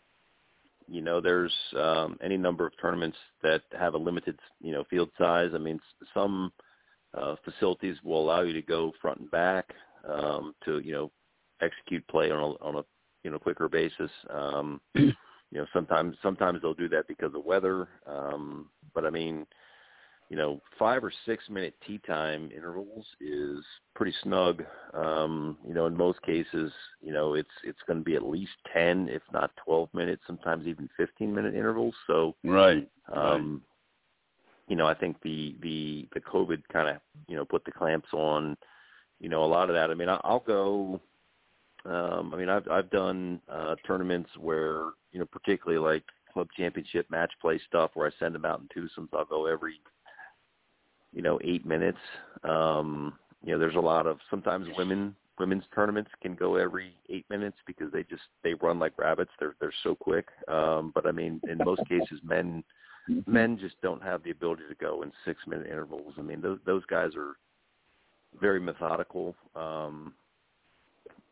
[0.88, 5.10] you know, there's um, any number of tournaments that have a limited, you know, field
[5.18, 5.50] size.
[5.54, 5.80] I mean,
[6.14, 6.52] some
[7.14, 9.66] uh, facilities will allow you to go front and back
[10.08, 11.10] um, to, you know,
[11.60, 12.84] execute play on a on a
[13.24, 14.10] you know quicker basis.
[14.30, 15.12] Um, you
[15.52, 17.88] know, sometimes sometimes they'll do that because of weather.
[18.06, 19.46] Um, but I mean,
[20.28, 24.64] you know, five or six minute tea time intervals is pretty snug.
[24.92, 28.52] Um, you know, in most cases, you know, it's it's going to be at least
[28.72, 31.94] ten, if not twelve minutes, sometimes even fifteen minute intervals.
[32.06, 32.88] So, Right.
[33.14, 33.62] um,
[34.68, 36.96] you know, I think the the the COVID kind of
[37.28, 38.56] you know put the clamps on,
[39.20, 39.90] you know, a lot of that.
[39.90, 41.00] I mean, I, I'll go.
[41.84, 47.08] Um, I mean, I've I've done uh, tournaments where you know, particularly like club championship
[47.10, 49.08] match play stuff, where I send them out in twosomes.
[49.12, 49.80] I'll go every
[51.12, 51.98] you know eight minutes.
[52.44, 53.14] Um,
[53.44, 57.58] you know, there's a lot of sometimes women women's tournaments can go every eight minutes
[57.66, 59.30] because they just they run like rabbits.
[59.38, 60.28] They're they're so quick.
[60.48, 62.64] Um, but I mean, in most cases, men
[63.26, 66.14] men just don't have the ability to go in six minute intervals.
[66.18, 67.36] I mean, those those guys are
[68.40, 69.34] very methodical.
[69.54, 70.14] Um,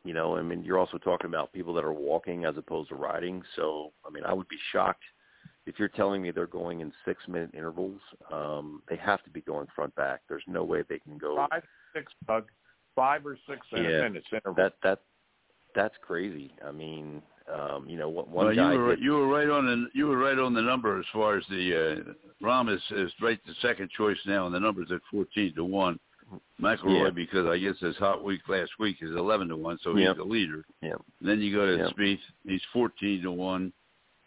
[0.05, 2.95] you know, I mean, you're also talking about people that are walking as opposed to
[2.95, 3.43] riding.
[3.57, 5.03] So, I mean, I would be shocked
[5.67, 8.01] if you're telling me they're going in six minute intervals.
[8.33, 10.21] Um, they have to be going front back.
[10.29, 11.63] There's no way they can go Five,
[11.95, 12.49] six, Doug.
[12.95, 14.03] Five or six Yeah.
[14.03, 14.55] minutes interval.
[14.55, 15.01] that that
[15.75, 16.53] that's crazy.
[16.65, 17.21] I mean,
[17.53, 19.89] um, you know, one, one well, guy you were hit- you were right on the
[19.93, 23.41] you were right on the number as far as the uh, Rahm is is right
[23.47, 25.99] the second choice now, and the number's at fourteen to one.
[26.61, 27.11] McIlroy, Yeah.
[27.11, 30.17] because I guess his hot week last week is eleven to one, so he's Yep.
[30.17, 30.65] the leader.
[30.81, 31.03] Yep.
[31.21, 31.91] Then you go to Yep.
[31.97, 33.73] Spieth, he's fourteen to one,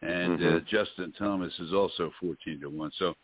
[0.02, 0.68] and uh, Mhm.
[0.68, 2.92] Justin Thomas is also fourteen to one.
[2.98, 3.16] So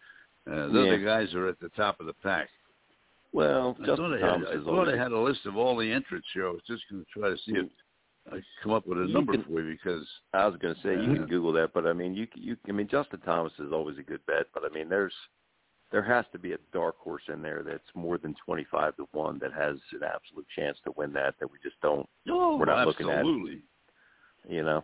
[0.51, 1.05] uh, those Yeah.
[1.05, 2.49] guys are at the top of the pack.
[3.31, 5.75] well, I Justin thought I had, Thomas I thought I had a list of all
[5.77, 6.47] the entrants here.
[6.47, 7.67] I was just going to try to see if
[8.27, 10.75] I could come up with a You number can- for you because I was going
[10.75, 13.53] to say you can Google that, but I mean, you you I mean Justin Thomas
[13.59, 15.13] is always a good bet, but I mean there's
[15.91, 19.07] there has to be a dark horse in there that's more than twenty five to
[19.11, 22.07] one that has an absolute chance to win that that we just don't.
[22.29, 23.61] oh, We're not looking at- absolutely.
[24.49, 24.83] You know,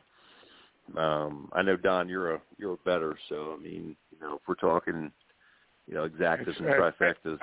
[0.98, 4.42] um, I know Don, you're a you're a better, so I mean, you know, if
[4.48, 5.12] we're talking,
[5.88, 7.40] you know, exactas and trifectas,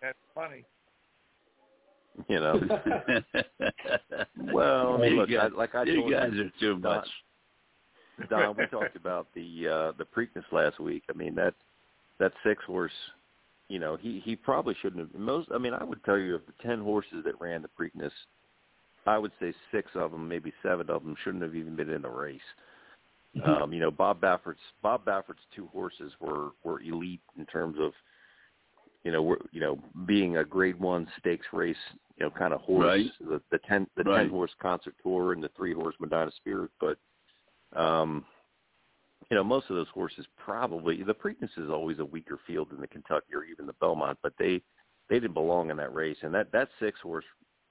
[0.00, 0.64] That's funny.
[2.28, 2.60] you know.
[4.52, 6.80] well, I mean, You look, I, like I you told guys you, are too Don-
[6.80, 7.08] much.
[8.30, 11.04] Don, we talked about the uh the Preakness last week.
[11.10, 11.54] I mean that
[12.20, 12.92] that six horse,
[13.68, 16.42] you know, he he probably shouldn't have most I mean, I would tell you of
[16.46, 18.12] the ten horses that ran the Preakness,
[19.06, 22.02] I would say six of them, maybe seven of them shouldn't have even been in
[22.02, 22.40] the race.
[23.44, 27.92] Um, you know, Bob Baffert's Bob Baffert's two horses were were elite in terms of
[29.02, 31.76] you know, were, you know, being a grade 1 stakes race,
[32.16, 33.10] you know, kind of horse, Right.
[33.20, 34.22] the the 10 the Right.
[34.22, 36.96] 10 horse concert tour and the 3 horse Medina Spirit, but
[37.74, 38.24] um,
[39.30, 42.80] you know, most of those horses probably the Preakness is always a weaker field than
[42.80, 44.62] the Kentucky or even the Belmont, but they
[45.10, 46.16] they didn't belong in that race.
[46.22, 47.24] And that that six horse,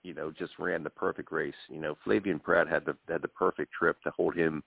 [0.04, 1.54] you know, just ran the perfect race.
[1.70, 4.64] You know, Flavien Prat had the had the perfect trip to hold him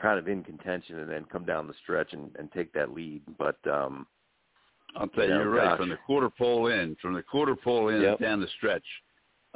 [0.00, 3.22] kind of in contention and then come down the stretch and, and take that lead.
[3.38, 4.06] But um
[4.96, 5.76] I'll tell you, Yeah, you're right.
[5.76, 8.20] From the quarter pole in, from the quarter pole in Yep.
[8.20, 8.84] down the stretch,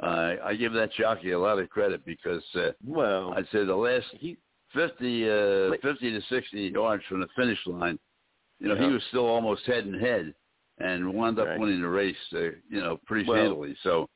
[0.01, 3.75] uh, I give that jockey a lot of credit because uh, well I'd say the
[3.75, 4.37] last he
[4.73, 7.99] 50, uh, 50 to 60 yards from the finish line,
[8.59, 10.33] you know, he was still almost head and head
[10.79, 11.59] and wound up Right.
[11.59, 12.39] winning the race, uh,
[12.69, 13.75] you know, pretty Well, handily.
[13.83, 14.07] So,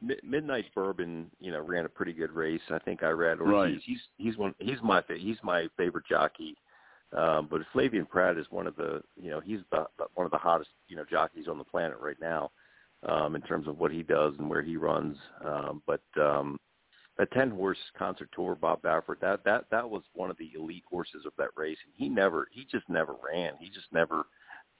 [0.00, 2.60] Midnight Bourbon, you know, ran a pretty good race.
[2.70, 3.74] I think I read, or Right.
[3.74, 6.56] he's he's he's one he's my he's my favorite jockey.
[7.12, 10.38] Um, but Flavien Prat is one of the you know he's the, one of the
[10.38, 12.50] hottest you know jockeys on the planet right now
[13.08, 15.16] um, in terms of what he does and where he runs.
[15.44, 16.60] Um, but um,
[17.18, 20.84] a ten horse concert tour, Bob Baffert, that that that was one of the elite
[20.88, 23.54] horses of that race, and he never he just never ran.
[23.58, 24.26] He just never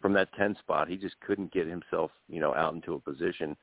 [0.01, 0.89] from that ten spot.
[0.89, 3.57] He just couldn't get himself you know out into a position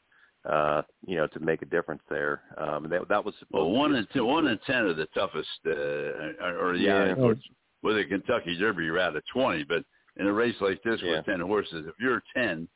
[0.49, 2.41] uh, you know, to make a difference there.
[2.57, 4.93] Um, and that, that was well, one be a and two, one and ten are
[4.93, 7.05] the toughest, uh, or Yeah.
[7.05, 7.39] yeah, of course,
[7.81, 9.63] with a Kentucky Derby, you're out of 20.
[9.63, 9.83] But
[10.17, 11.17] in a race like this Yeah.
[11.17, 12.67] with 10 horses, if you're 10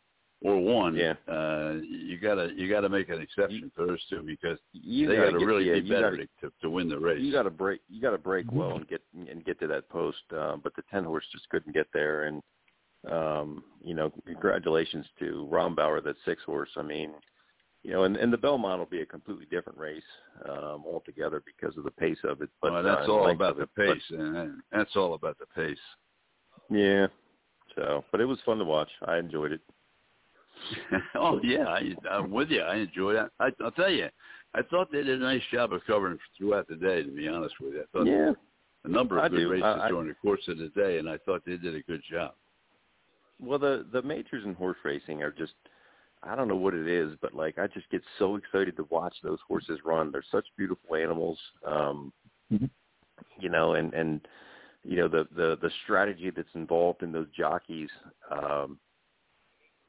[0.41, 1.13] or one, Yeah.
[1.27, 5.27] uh, you gotta you gotta make an exception for those two because you they gotta
[5.27, 7.21] got to get- really yeah, be you better gotta- to, to win the race.
[7.21, 7.81] You got to break.
[7.89, 10.23] You got to break well and get and get to that post.
[10.31, 12.23] Um, but the ten horse just couldn't get there.
[12.23, 12.41] And
[13.09, 16.69] um, you know, congratulations to Rombauer, that six horse.
[16.77, 17.11] I mean,
[17.83, 20.03] you know, and, and the Belmont will be a completely different race
[20.49, 22.49] um, altogether because of the pace of it.
[22.61, 23.67] But well, that's uh, all about the.
[23.75, 24.03] But, pace.
[24.09, 25.77] and that's all about the pace.
[26.69, 27.07] yeah.
[27.75, 28.89] So, but it was fun to watch.
[29.05, 29.61] I enjoyed it.
[31.15, 32.61] oh yeah, I, I'm with you.
[32.61, 33.29] I enjoyed it.
[33.39, 34.07] I, I'll tell you,
[34.53, 37.03] I thought they did a nice job of covering throughout the day.
[37.03, 38.31] To be honest with you, I thought Yeah.
[38.83, 39.49] a number of I good do.
[39.51, 42.01] races I- during the course of the day, and I thought they did a good
[42.11, 42.33] job.
[43.39, 45.53] Well, the the majors in horse racing are just
[46.21, 49.15] I don't know what it is, but like I just get so excited to watch
[49.23, 50.11] those horses run.
[50.11, 51.39] They're such beautiful animals.
[51.65, 52.13] Um
[53.39, 54.27] you know, and and
[54.83, 57.89] you know the the the strategy that's involved in those jockeys
[58.31, 58.79] um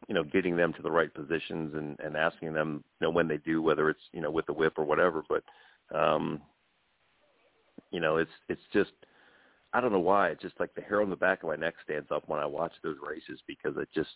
[0.09, 3.29] you know getting them to the right positions and and asking them you know when
[3.29, 5.45] they do whether it's you know with the whip or whatever but
[5.97, 6.41] um
[7.91, 8.91] you know it's it's just
[9.73, 10.31] I don't know why.
[10.31, 12.47] It's just like the hair on the back of my neck stands up when I
[12.47, 14.11] watch those races because it just,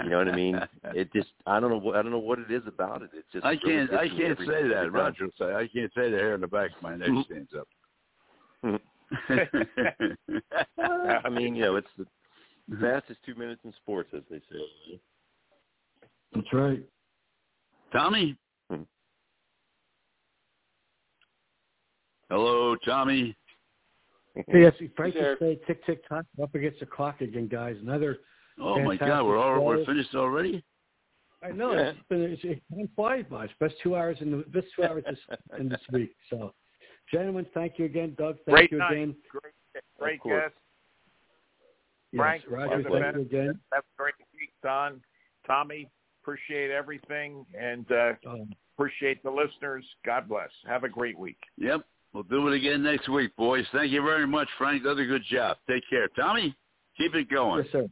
[0.00, 0.60] you know what I mean.
[0.94, 3.10] It just, I don't know, what I don't know what it is about it.
[3.12, 3.44] It just.
[3.44, 3.90] I can't.
[3.90, 4.92] gets I can't say that.
[4.92, 7.24] Roger will say I can't say the hair on the back of my neck Mhm.
[7.24, 7.68] stands up.
[11.24, 12.06] I mean, you know, it's the
[12.80, 15.00] fastest two minutes in sports, as they say.
[16.34, 16.82] That's right.
[17.92, 18.36] Tommy.
[18.70, 18.82] Hmm.
[22.30, 23.36] Hello, Tommy.
[24.52, 25.32] Yes, Frank there.
[25.34, 27.76] just say tick tick tock up against the clock again, guys.
[27.82, 28.18] Another.
[28.60, 30.64] Oh my God, we're all, we're finished already.
[31.42, 31.90] I know Yeah.
[31.90, 33.44] it's been it's, it's been flies by.
[33.44, 35.18] It's best two hours in the best two hours this
[35.58, 36.14] in this week.
[36.30, 36.54] So,
[37.12, 38.36] gentlemen, thank you again, Doug.
[38.46, 38.92] Thank Great you night.
[38.92, 39.16] again.
[39.30, 39.52] Great,
[39.98, 40.42] great course.
[40.44, 40.54] guest.
[42.12, 43.16] Yes, Frank, Roger, you're thank best.
[43.16, 43.60] you again.
[43.72, 45.00] Have a great week, Don.
[45.46, 45.90] Tommy,
[46.22, 49.84] appreciate everything and uh, Um, appreciate the listeners.
[50.04, 50.50] God bless.
[50.66, 51.38] Have a great week.
[51.56, 51.80] Yep,
[52.12, 53.64] we'll do it again next week, boys.
[53.72, 54.82] Thank you very much, Frank.
[54.82, 55.56] Did a good job.
[55.68, 56.54] Take care, Tommy.
[56.96, 57.64] Keep it going.
[57.64, 57.88] Yes, sir.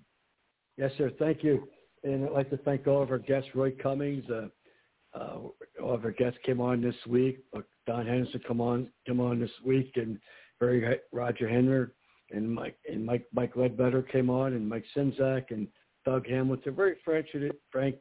[0.76, 1.10] Yes, sir.
[1.18, 1.68] Thank you.
[2.05, 4.24] And I'd like to thank all of our guests, Roy Cummings.
[4.30, 4.48] Uh,
[5.12, 5.38] uh,
[5.82, 7.38] all of our guests came on this week.
[7.86, 10.18] Don Henderson come on come on this week, and
[10.60, 11.88] Barry Roger Henry
[12.30, 15.66] and Mike and Mike Mike Ledbetter came on, and Mike Simzak and
[16.05, 16.74] Doug Hamilton.
[16.74, 17.97] Very fortunate, Frank.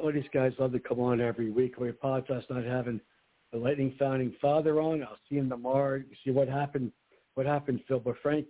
[0.00, 1.78] All these guys love to come on every week.
[1.78, 3.00] We apologize not having
[3.54, 5.02] the Lightning founding father on.
[5.04, 6.02] I'll see him tomorrow.
[6.24, 6.90] See what happened.
[7.34, 8.00] What happened, Phil?
[8.00, 8.46] But Frank,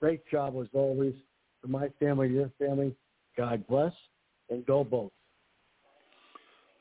[0.00, 1.14] great job as always.
[1.62, 2.94] For my family, your family,
[3.36, 3.92] God bless,
[4.50, 5.12] and go both.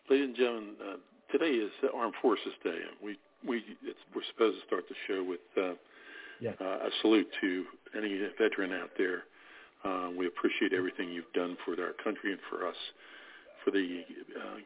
[0.10, 0.96] Ladies and gentlemen, uh,
[1.32, 3.18] today is Armed Forces Day, and we
[3.48, 5.76] we it's, we're supposed to start the show with uh,
[6.40, 6.56] Yes.
[6.62, 7.66] uh, a salute to
[7.98, 9.24] any veteran out there.
[9.84, 12.76] Uh, we appreciate everything you've done for our country and for us,
[13.64, 14.02] for the
[14.40, 14.58] uh,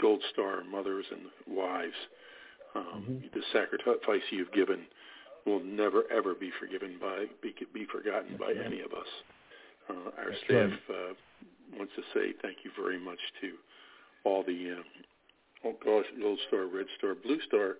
[0.00, 1.92] Gold Star mothers and wives.
[2.74, 3.32] Um, Mhm.
[3.32, 4.86] The sacrifice you've given
[5.44, 9.08] will never ever be forgiven by be, be forgotten by any of us.
[9.88, 10.96] Uh, our That's staff right.
[11.10, 11.14] uh,
[11.76, 13.58] wants to say thank you very much to
[14.24, 14.76] all the
[15.64, 17.76] oh gosh, Gold Star, Red Star, Blue Star,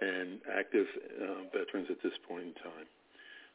[0.00, 0.86] and active
[1.22, 2.86] uh, veterans at this point in time.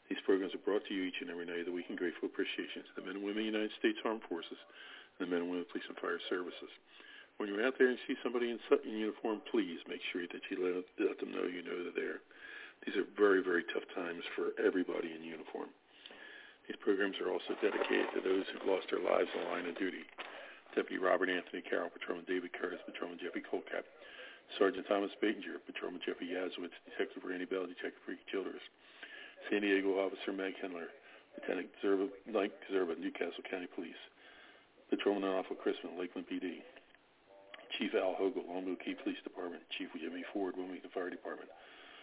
[0.09, 2.27] These programs are brought to you each and every night of the week in grateful
[2.27, 4.57] appreciation to the men and women of the United States Armed Forces
[5.17, 6.69] and the men and women of police and fire services.
[7.41, 10.61] When you're out there and see somebody in, in uniform, please make sure that you
[10.61, 12.21] let, let them know you know they're there.
[12.85, 15.73] These are very, very tough times for everybody in uniform.
[16.69, 19.73] These programs are also dedicated to those who've lost their lives in the line of
[19.73, 20.05] duty.
[20.77, 23.89] Deputy Robert Anthony Carroll, Patrolman David Curtis, Patrolman Jeffrey Colcap,
[24.61, 28.61] Sergeant Thomas Batinger, Patrolman Jeffrey Yazowitz, Detective Randy Bell, Detective Ricky Childers,
[29.49, 30.93] San Diego Officer Meg Henler,
[31.41, 33.97] Lieutenant Zerba, Mike Zerba, Newcastle County Police,
[34.93, 36.61] Patrolman Alpha Crispin, Lakeland PD,
[37.77, 41.49] Chief Al Hogle, Longview Key Police Department, Chief Jimmy Ford, Wilmington Fire Department,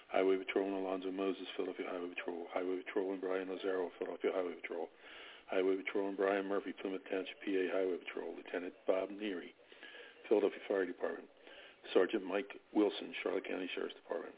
[0.08, 4.88] Highway Patrolman Alonzo Moses, Philadelphia Highway Patrol, Highway Patrolman Brian Lazaro, Philadelphia Highway Patrol,
[5.52, 9.52] Highway Patrolman Brian Murphy, Plymouth Township, PA Highway Patrol, Lieutenant Bob Neary,
[10.28, 11.28] Philadelphia Fire Department,
[11.92, 14.36] Sergeant Mike Wilson, Charlotte County Sheriff's Department,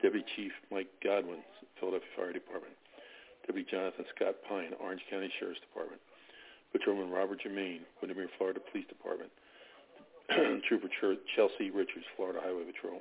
[0.00, 1.40] Deputy Chief Mike Godwin,
[1.80, 2.76] Philadelphia Fire Department,
[3.48, 6.00] Deputy Jonathan Scott Pine, Orange County Sheriff's Department,
[6.72, 9.30] Patrolman Robert Germain, Windermere, Florida Police Department,
[10.68, 13.00] Trooper Ch- Chelsea Richards, Florida Highway Patrol,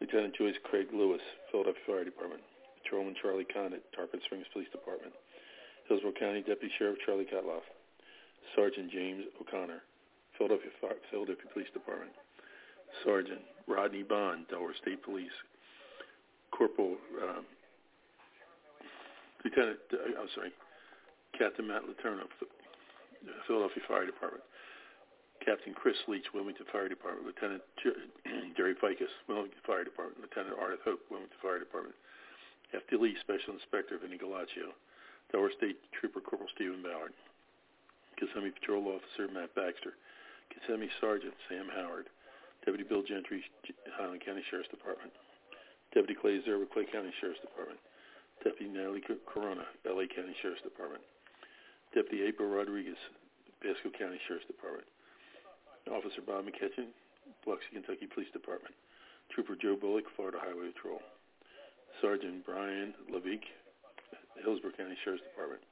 [0.00, 1.20] Lieutenant Joyce Craig Lewis,
[1.50, 2.42] Philadelphia Fire Department,
[2.82, 5.12] Patrolman Charlie Condit, Tarpon Springs Police Department,
[5.88, 7.66] Hillsborough County Deputy Sheriff Charlie Kotloff,
[8.56, 9.82] Sergeant James O'Connor,
[10.38, 12.12] Philadelphia, Fi- Philadelphia Police Department,
[13.04, 15.34] Sergeant Rodney Bond, Delaware State Police,
[16.50, 17.44] Corporal um,
[19.44, 20.52] Lieutenant, uh, I'm sorry,
[21.36, 22.26] Captain Matt Letourneau,
[23.46, 24.42] Philadelphia Fire Department,
[25.44, 27.62] Captain Chris Leach, Wilmington Fire Department, Lieutenant
[28.56, 31.96] Jerry Ficus, Wilmington Fire Department, Lieutenant Arthur Hope, Wilmington Fire Department,
[32.76, 32.96] F.D.
[32.96, 34.76] Lee, Special Inspector Vinny Galaccio,
[35.32, 37.16] Delaware State Trooper Corporal Stephen Ballard,
[38.20, 39.96] Kissimmee Patrol Officer Matt Baxter,
[40.52, 42.12] Kissimmee Sergeant Sam Howard,
[42.64, 43.40] Deputy Bill Gentry,
[43.96, 45.10] Highland County Sheriff's Department,
[45.96, 47.80] Deputy Clay Zerba, Clay County Sheriff's Department,
[48.44, 50.04] Deputy Natalie Corona, L.A.
[50.06, 51.02] County Sheriff's Department,
[51.94, 53.00] Deputy April Rodriguez,
[53.64, 54.86] Pasco County Sheriff's Department.
[55.88, 56.92] Officer Bob McKetchin,
[57.44, 58.74] Biloxi, Kentucky Police Department.
[59.32, 61.00] Trooper Joe Bullock, Florida Highway Patrol.
[62.02, 63.46] Sergeant Brian Levique,
[64.44, 65.62] Hillsborough County Sheriff's Department.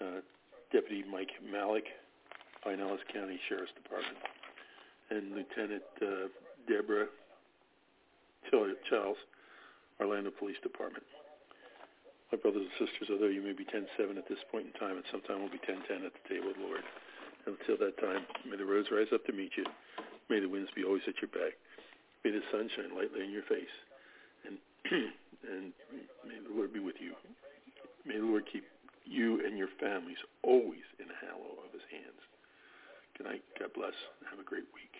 [0.00, 0.20] Uh,
[0.72, 1.84] Deputy Mike Malik,
[2.64, 4.16] Pinellas County Sheriff's Department.
[5.10, 6.28] And Lieutenant uh,
[6.66, 7.06] Deborah
[8.50, 9.16] Charles,
[10.00, 11.04] Orlando Police Department.
[12.32, 15.04] My brothers and sisters, although you may be 10-7 at this point in time, and
[15.10, 16.82] sometime we'll be 10-10 at the table of the Lord.
[17.46, 19.64] Until that time, may the roads rise up to meet you.
[20.30, 21.52] May the winds be always at your back.
[22.24, 23.76] May the sun shine lightly in your face.
[24.48, 24.56] And,
[24.90, 25.72] and
[26.24, 27.12] may the Lord be with you.
[28.06, 28.64] May the Lord keep
[29.04, 32.20] you and your families always in the hallow of his hands.
[33.18, 33.42] Good night.
[33.60, 33.92] God bless.
[34.30, 34.90] Have a great week.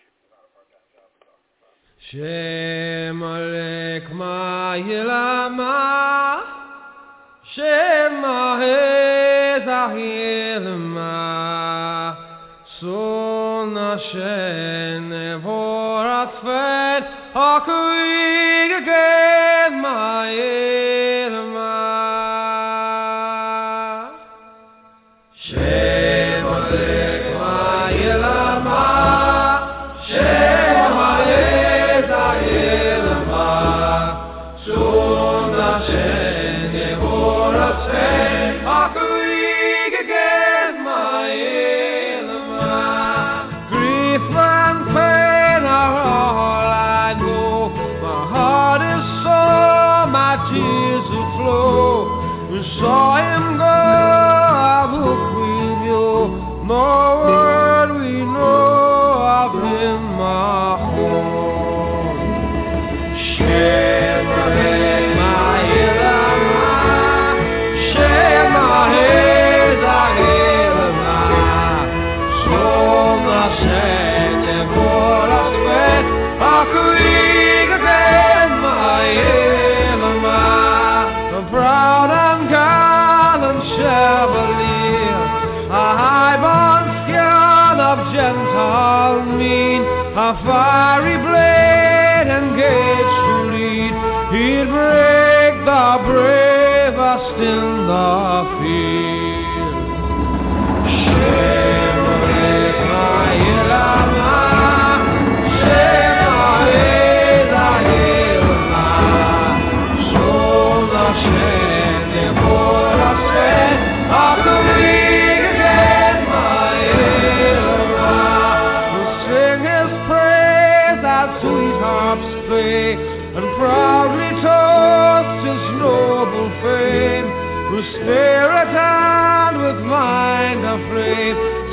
[12.81, 17.03] Son Hashem Nevorat Fed
[17.33, 21.24] Akuig Again Ma'ilma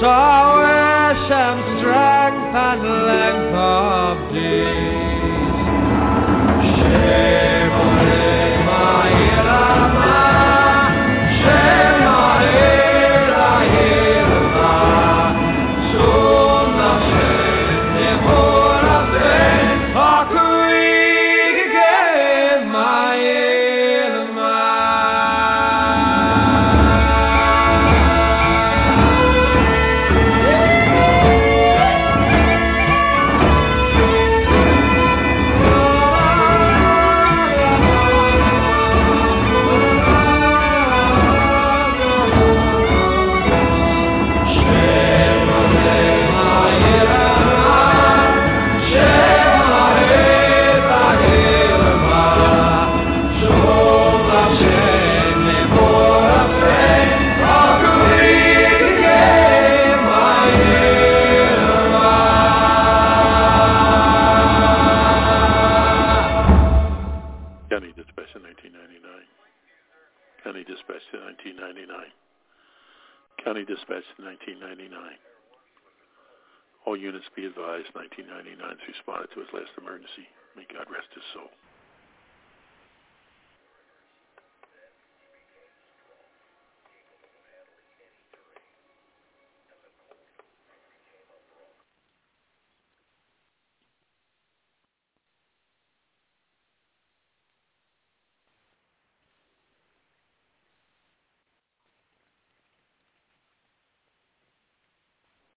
[0.05, 0.62] aflame,